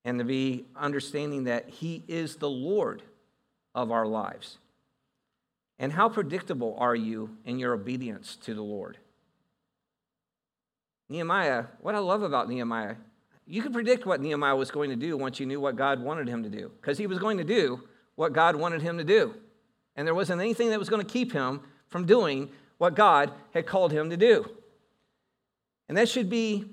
And 0.05 0.19
to 0.19 0.23
be 0.23 0.65
understanding 0.75 1.45
that 1.45 1.67
He 1.67 2.03
is 2.07 2.35
the 2.35 2.49
Lord 2.49 3.01
of 3.73 3.91
our 3.91 4.05
lives. 4.05 4.59
And 5.79 5.91
how 5.91 6.09
predictable 6.09 6.75
are 6.79 6.95
you 6.95 7.37
in 7.43 7.57
your 7.57 7.73
obedience 7.73 8.35
to 8.43 8.53
the 8.53 8.61
Lord? 8.61 8.99
Nehemiah, 11.09 11.65
what 11.81 11.95
I 11.95 11.99
love 11.99 12.21
about 12.21 12.49
Nehemiah, 12.49 12.95
you 13.47 13.63
could 13.63 13.73
predict 13.73 14.05
what 14.05 14.21
Nehemiah 14.21 14.55
was 14.55 14.69
going 14.69 14.91
to 14.91 14.95
do 14.95 15.17
once 15.17 15.39
you 15.39 15.45
knew 15.45 15.59
what 15.59 15.75
God 15.75 16.01
wanted 16.01 16.27
him 16.27 16.43
to 16.43 16.49
do, 16.49 16.71
because 16.81 16.97
he 16.97 17.07
was 17.07 17.17
going 17.17 17.37
to 17.37 17.43
do 17.43 17.81
what 18.15 18.33
God 18.33 18.55
wanted 18.55 18.81
him 18.81 18.97
to 18.97 19.03
do. 19.03 19.33
And 19.95 20.05
there 20.05 20.15
wasn't 20.15 20.41
anything 20.41 20.69
that 20.69 20.79
was 20.79 20.89
going 20.89 21.05
to 21.05 21.11
keep 21.11 21.31
him 21.31 21.61
from 21.89 22.05
doing 22.05 22.49
what 22.77 22.95
God 22.95 23.31
had 23.53 23.65
called 23.65 23.91
him 23.91 24.09
to 24.09 24.17
do. 24.17 24.49
And 25.89 25.97
that 25.97 26.09
should 26.09 26.29
be 26.29 26.65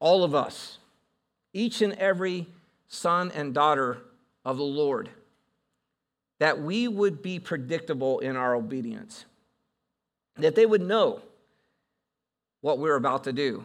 all 0.00 0.22
of 0.22 0.34
us, 0.34 0.78
each 1.52 1.80
and 1.82 1.94
every 1.94 2.46
son 2.88 3.32
and 3.34 3.54
daughter 3.54 3.98
of 4.44 4.58
the 4.58 4.62
Lord, 4.62 5.08
that 6.38 6.60
we 6.60 6.86
would 6.88 7.22
be 7.22 7.38
predictable 7.38 8.18
in 8.20 8.36
our 8.36 8.54
obedience, 8.54 9.24
that 10.36 10.54
they 10.54 10.66
would 10.66 10.82
know 10.82 11.22
what 12.60 12.78
we're 12.78 12.96
about 12.96 13.24
to 13.24 13.32
do 13.32 13.64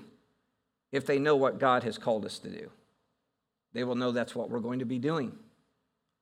if 0.92 1.06
they 1.06 1.20
know 1.20 1.36
what 1.36 1.60
God 1.60 1.84
has 1.84 1.98
called 1.98 2.26
us 2.26 2.40
to 2.40 2.50
do. 2.50 2.70
They 3.74 3.84
will 3.84 3.96
know 3.96 4.12
that's 4.12 4.36
what 4.36 4.50
we're 4.50 4.60
going 4.60 4.80
to 4.80 4.86
be 4.86 5.00
doing, 5.00 5.32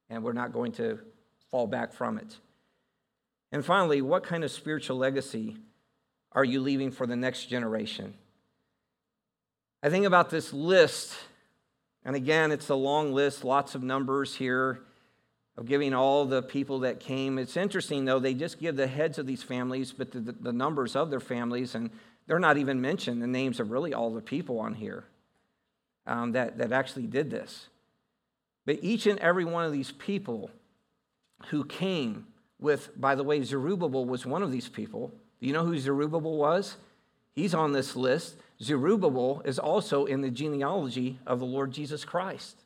and 0.10 0.24
we're 0.24 0.34
not 0.34 0.52
going 0.52 0.72
to 0.74 1.00
fall 1.52 1.68
back 1.68 1.94
from 1.94 2.18
it. 2.18 2.38
And 3.52 3.66
finally, 3.66 4.02
what 4.02 4.24
kind 4.24 4.44
of 4.44 4.52
spiritual 4.52 4.98
legacy 4.98 5.58
are 6.32 6.44
you 6.44 6.60
leaving 6.60 6.92
for 6.92 7.08
the 7.08 7.16
next 7.16 7.46
generation? 7.46 8.14
I 9.82 9.90
think 9.90 10.06
about 10.06 10.30
this 10.30 10.54
list, 10.54 11.16
and 12.04 12.16
again, 12.16 12.52
it's 12.52 12.70
a 12.70 12.76
long 12.76 13.14
list, 13.14 13.44
lots 13.44 13.76
of 13.76 13.84
numbers 13.84 14.36
here 14.36 14.82
of 15.56 15.66
giving 15.66 15.94
all 15.94 16.26
the 16.26 16.44
people 16.44 16.80
that 16.80 17.00
came. 17.00 17.40
It's 17.40 17.58
interesting, 17.58 18.06
though, 18.06 18.20
they 18.20 18.34
just 18.34 18.60
give 18.60 18.76
the 18.76 18.88
heads 18.88 19.18
of 19.18 19.26
these 19.26 19.42
families, 19.42 19.92
but 19.92 20.12
the, 20.12 20.20
the 20.20 20.54
numbers 20.54 20.96
of 20.96 21.10
their 21.10 21.20
families, 21.20 21.74
and 21.74 21.90
they're 22.28 22.38
not 22.38 22.58
even 22.58 22.80
mentioned 22.82 23.22
the 23.22 23.28
names 23.28 23.60
of 23.60 23.72
really 23.72 23.94
all 23.94 24.14
the 24.14 24.22
people 24.22 24.60
on 24.60 24.76
here 24.76 25.06
um, 26.06 26.34
that, 26.34 26.58
that 26.60 26.72
actually 26.72 27.08
did 27.08 27.32
this. 27.32 27.68
But 28.66 28.80
each 28.82 29.08
and 29.08 29.18
every 29.20 29.46
one 29.46 29.64
of 29.66 29.72
these 29.72 29.92
people 29.92 30.52
who 31.48 31.64
came 31.64 32.28
with, 32.60 32.90
by 33.00 33.16
the 33.16 33.24
way, 33.24 33.44
Zerubbabel 33.44 34.06
was 34.06 34.26
one 34.26 34.44
of 34.44 34.52
these 34.52 34.70
people. 34.70 35.14
Do 35.40 35.48
you 35.48 35.54
know 35.54 35.66
who 35.66 35.78
Zerubbabel 35.78 36.38
was? 36.38 36.78
He's 37.34 37.54
on 37.54 37.72
this 37.72 37.96
list. 37.96 38.36
Zerubbabel 38.62 39.42
is 39.46 39.60
also 39.60 40.06
in 40.06 40.22
the 40.22 40.32
genealogy 40.32 41.20
of 41.28 41.40
the 41.40 41.46
Lord 41.46 41.72
Jesus 41.72 42.04
Christ. 42.04 42.58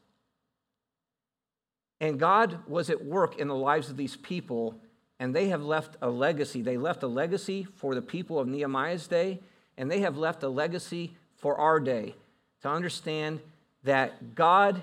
And 2.00 2.20
God 2.20 2.60
was 2.68 2.90
at 2.90 3.06
work 3.06 3.38
in 3.38 3.48
the 3.48 3.56
lives 3.56 3.90
of 3.90 3.98
these 3.98 4.16
people, 4.16 4.80
and 5.20 5.36
they 5.36 5.50
have 5.50 5.62
left 5.62 5.98
a 6.02 6.10
legacy. 6.10 6.62
They 6.62 6.78
left 6.78 7.04
a 7.04 7.08
legacy 7.08 7.68
for 7.76 7.94
the 7.94 8.02
people 8.02 8.40
of 8.40 8.48
Nehemiah's 8.48 9.08
day, 9.08 9.40
and 9.78 9.92
they 9.92 10.00
have 10.00 10.18
left 10.18 10.42
a 10.42 10.50
legacy 10.50 11.16
for 11.36 11.58
our 11.58 11.80
day 11.80 12.16
to 12.62 12.70
understand 12.70 13.40
that 13.84 14.36
God 14.36 14.82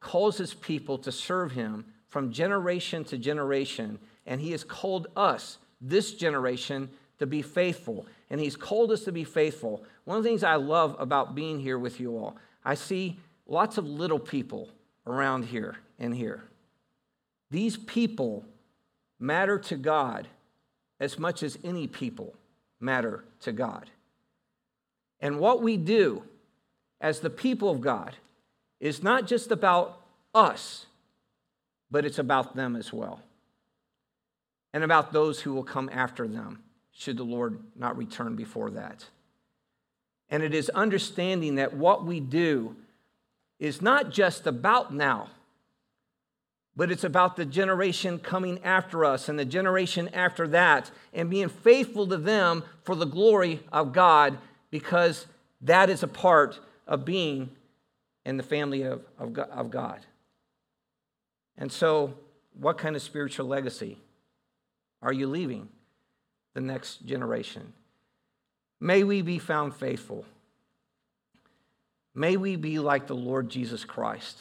calls 0.00 0.38
his 0.38 0.54
people 0.54 0.98
to 0.98 1.12
serve 1.12 1.52
him 1.52 1.86
from 2.08 2.32
generation 2.32 3.04
to 3.04 3.16
generation, 3.18 3.98
and 4.30 4.40
he 4.40 4.52
has 4.52 4.62
called 4.62 5.08
us, 5.16 5.58
this 5.80 6.14
generation, 6.14 6.88
to 7.18 7.26
be 7.26 7.42
faithful. 7.42 8.06
And 8.30 8.40
he's 8.40 8.54
called 8.54 8.92
us 8.92 9.02
to 9.04 9.12
be 9.12 9.24
faithful. 9.24 9.84
One 10.04 10.16
of 10.16 10.22
the 10.22 10.28
things 10.30 10.44
I 10.44 10.54
love 10.54 10.94
about 11.00 11.34
being 11.34 11.58
here 11.58 11.78
with 11.78 11.98
you 11.98 12.16
all, 12.16 12.36
I 12.64 12.74
see 12.74 13.18
lots 13.48 13.76
of 13.76 13.86
little 13.86 14.20
people 14.20 14.68
around 15.04 15.46
here 15.46 15.78
and 15.98 16.14
here. 16.14 16.44
These 17.50 17.76
people 17.76 18.44
matter 19.18 19.58
to 19.58 19.76
God 19.76 20.28
as 21.00 21.18
much 21.18 21.42
as 21.42 21.58
any 21.64 21.88
people 21.88 22.32
matter 22.78 23.24
to 23.40 23.50
God. 23.50 23.90
And 25.20 25.40
what 25.40 25.60
we 25.60 25.76
do 25.76 26.22
as 27.00 27.18
the 27.18 27.30
people 27.30 27.68
of 27.68 27.80
God 27.80 28.14
is 28.78 29.02
not 29.02 29.26
just 29.26 29.50
about 29.50 30.00
us, 30.32 30.86
but 31.90 32.04
it's 32.04 32.20
about 32.20 32.54
them 32.54 32.76
as 32.76 32.92
well. 32.92 33.20
And 34.72 34.84
about 34.84 35.12
those 35.12 35.40
who 35.40 35.52
will 35.52 35.64
come 35.64 35.90
after 35.92 36.28
them, 36.28 36.62
should 36.92 37.16
the 37.16 37.24
Lord 37.24 37.58
not 37.74 37.96
return 37.96 38.36
before 38.36 38.70
that. 38.70 39.06
And 40.28 40.42
it 40.42 40.54
is 40.54 40.68
understanding 40.70 41.56
that 41.56 41.74
what 41.74 42.04
we 42.04 42.20
do 42.20 42.76
is 43.58 43.82
not 43.82 44.10
just 44.10 44.46
about 44.46 44.94
now, 44.94 45.30
but 46.76 46.90
it's 46.90 47.04
about 47.04 47.36
the 47.36 47.44
generation 47.44 48.18
coming 48.18 48.62
after 48.62 49.04
us 49.04 49.28
and 49.28 49.38
the 49.38 49.44
generation 49.44 50.08
after 50.14 50.46
that, 50.48 50.90
and 51.12 51.28
being 51.28 51.48
faithful 51.48 52.06
to 52.06 52.16
them 52.16 52.62
for 52.84 52.94
the 52.94 53.06
glory 53.06 53.60
of 53.72 53.92
God 53.92 54.38
because 54.70 55.26
that 55.62 55.90
is 55.90 56.02
a 56.02 56.08
part 56.08 56.60
of 56.86 57.04
being 57.04 57.50
in 58.24 58.36
the 58.36 58.42
family 58.42 58.82
of, 58.82 59.02
of, 59.18 59.36
of 59.38 59.70
God. 59.70 60.00
And 61.58 61.70
so, 61.70 62.14
what 62.58 62.78
kind 62.78 62.96
of 62.96 63.02
spiritual 63.02 63.46
legacy 63.46 63.98
are 65.02 65.12
you 65.12 65.26
leaving 65.26 65.68
the 66.54 66.60
next 66.60 67.04
generation? 67.06 67.72
May 68.80 69.04
we 69.04 69.22
be 69.22 69.38
found 69.38 69.74
faithful. 69.74 70.24
May 72.14 72.36
we 72.36 72.56
be 72.56 72.78
like 72.78 73.06
the 73.06 73.14
Lord 73.14 73.48
Jesus 73.48 73.84
Christ. 73.84 74.38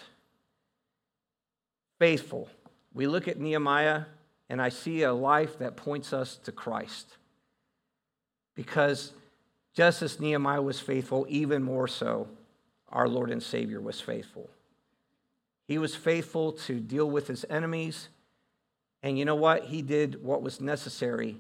Faithful. 2.00 2.50
We 2.94 3.08
look 3.08 3.28
at 3.28 3.40
Nehemiah, 3.40 4.04
and 4.50 4.62
I 4.62 4.70
see 4.70 5.04
a 5.04 5.14
life 5.14 5.60
that 5.60 5.76
points 5.76 6.14
us 6.14 6.38
to 6.44 6.52
Christ. 6.52 7.18
Because 8.56 9.12
just 9.74 10.02
as 10.02 10.20
Nehemiah 10.20 10.62
was 10.62 10.80
faithful, 10.80 11.26
even 11.30 11.62
more 11.62 11.88
so, 11.88 12.28
our 12.90 13.08
Lord 13.08 13.30
and 13.30 13.44
Savior 13.44 13.80
was 13.80 14.02
faithful. 14.02 14.50
He 15.68 15.78
was 15.78 15.96
faithful 15.96 16.54
to 16.54 16.80
deal 16.80 17.10
with 17.10 17.28
his 17.28 17.46
enemies. 17.50 18.10
And 19.02 19.18
you 19.18 19.26
know 19.26 19.36
what? 19.36 19.66
He 19.66 19.82
did 19.82 20.24
what 20.24 20.42
was 20.42 20.60
necessary 20.60 21.38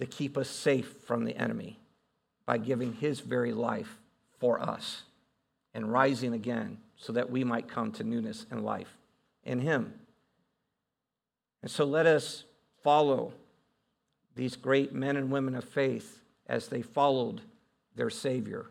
to 0.00 0.06
keep 0.06 0.36
us 0.36 0.48
safe 0.48 0.92
from 1.06 1.24
the 1.24 1.36
enemy 1.36 1.78
by 2.46 2.58
giving 2.58 2.94
his 2.94 3.20
very 3.20 3.52
life 3.52 3.98
for 4.38 4.60
us 4.60 5.02
and 5.74 5.92
rising 5.92 6.32
again 6.32 6.78
so 6.96 7.12
that 7.12 7.30
we 7.30 7.44
might 7.44 7.68
come 7.68 7.92
to 7.92 8.04
newness 8.04 8.46
and 8.50 8.64
life 8.64 8.96
in 9.44 9.60
him. 9.60 9.94
And 11.62 11.70
so 11.70 11.84
let 11.84 12.06
us 12.06 12.44
follow 12.82 13.32
these 14.34 14.56
great 14.56 14.92
men 14.92 15.16
and 15.16 15.30
women 15.30 15.54
of 15.54 15.64
faith 15.64 16.20
as 16.46 16.68
they 16.68 16.82
followed 16.82 17.42
their 17.94 18.10
Savior. 18.10 18.66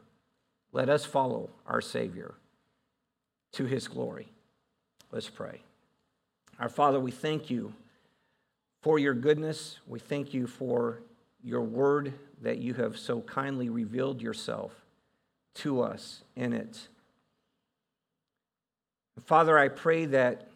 Let 0.72 0.90
us 0.90 1.06
follow 1.06 1.50
our 1.68 1.82
Savior 1.82 2.34
to 3.54 3.66
his 3.66 3.88
glory. 3.88 4.28
Let's 5.12 5.30
pray. 5.30 5.62
Our 6.60 6.70
Father, 6.70 7.00
we 7.00 7.12
thank 7.12 7.50
you 7.50 7.74
for 8.82 9.00
your 9.00 9.14
goodness. 9.14 9.80
We 9.88 10.00
thank 10.00 10.34
you 10.34 10.48
for 10.48 11.02
your 11.44 11.62
word 11.62 12.14
that 12.42 12.58
you 12.60 12.74
have 12.76 12.98
so 12.98 13.22
kindly 13.22 13.70
revealed 13.70 14.22
yourself 14.22 14.74
to 15.56 15.82
us 15.82 16.24
in 16.36 16.54
it. 16.54 16.88
Father, 19.26 19.58
I 19.58 19.68
pray 19.68 20.06
that 20.06 20.50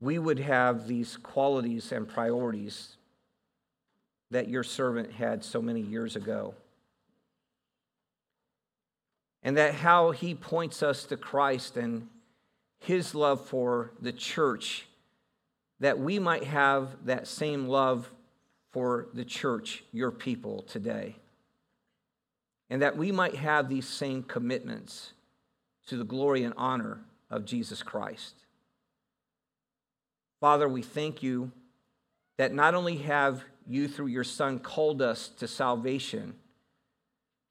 we 0.00 0.18
would 0.18 0.38
have 0.40 0.88
these 0.88 1.16
qualities 1.16 1.92
and 1.92 2.08
priorities 2.08 2.96
that 4.30 4.48
your 4.48 4.64
servant 4.64 5.12
had 5.12 5.44
so 5.44 5.60
many 5.60 5.80
years 5.80 6.16
ago. 6.16 6.54
And 9.42 9.56
that 9.56 9.74
how 9.74 10.12
he 10.12 10.34
points 10.34 10.82
us 10.82 11.04
to 11.04 11.16
Christ 11.16 11.76
and 11.76 12.08
his 12.80 13.14
love 13.14 13.46
for 13.46 13.92
the 14.00 14.12
church, 14.12 14.86
that 15.82 15.98
we 15.98 16.20
might 16.20 16.44
have 16.44 16.90
that 17.06 17.26
same 17.26 17.66
love 17.66 18.08
for 18.70 19.08
the 19.14 19.24
church, 19.24 19.82
your 19.90 20.12
people 20.12 20.62
today. 20.62 21.16
And 22.70 22.82
that 22.82 22.96
we 22.96 23.10
might 23.10 23.34
have 23.34 23.68
these 23.68 23.88
same 23.88 24.22
commitments 24.22 25.12
to 25.88 25.96
the 25.96 26.04
glory 26.04 26.44
and 26.44 26.54
honor 26.56 27.00
of 27.30 27.44
Jesus 27.44 27.82
Christ. 27.82 28.36
Father, 30.40 30.68
we 30.68 30.82
thank 30.82 31.20
you 31.20 31.50
that 32.38 32.54
not 32.54 32.76
only 32.76 32.98
have 32.98 33.42
you, 33.66 33.88
through 33.88 34.06
your 34.06 34.24
Son, 34.24 34.60
called 34.60 35.02
us 35.02 35.30
to 35.38 35.48
salvation, 35.48 36.34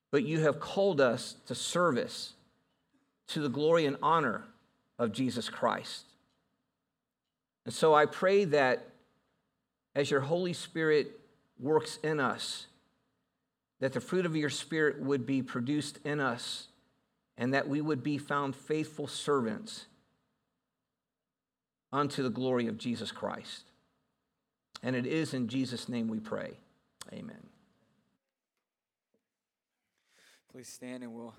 but 0.10 0.24
you 0.24 0.40
have 0.40 0.62
called 0.62 1.02
us 1.02 1.36
to 1.48 1.54
service 1.54 2.32
to 3.28 3.42
the 3.42 3.50
glory 3.50 3.86
and 3.86 3.98
honor 4.02 4.46
of 4.98 5.12
Jesus 5.12 5.50
Christ. 5.50 6.06
And 7.66 7.74
so 7.74 7.94
I 7.94 8.06
pray 8.06 8.46
that 8.46 8.88
as 9.96 10.10
your 10.10 10.22
Holy 10.22 10.54
Spirit 10.54 11.20
works 11.60 11.98
in 12.04 12.20
us, 12.20 12.68
that 13.80 13.94
the 13.94 14.02
fruit 14.02 14.26
of 14.26 14.36
your 14.36 14.50
Spirit 14.50 15.02
would 15.02 15.26
be 15.26 15.42
produced 15.42 16.00
in 16.04 16.20
us, 16.20 16.68
and 17.38 17.54
that 17.54 17.68
we 17.68 17.82
would 17.82 18.04
be 18.04 18.18
found 18.18 18.56
faithful 18.56 19.08
servants 19.08 19.86
unto 21.92 22.24
the 22.24 22.30
glory 22.30 22.68
of 22.68 22.78
Jesus 22.78 23.12
Christ. 23.12 23.64
And 24.84 24.96
it 24.96 25.06
is 25.06 25.34
in 25.34 25.48
Jesus' 25.48 25.90
name 25.90 26.08
we 26.08 26.20
pray. 26.20 26.52
Amen. 27.12 27.48
Please 30.52 30.68
stand 30.68 31.04
and 31.04 31.14
we'll 31.14 31.34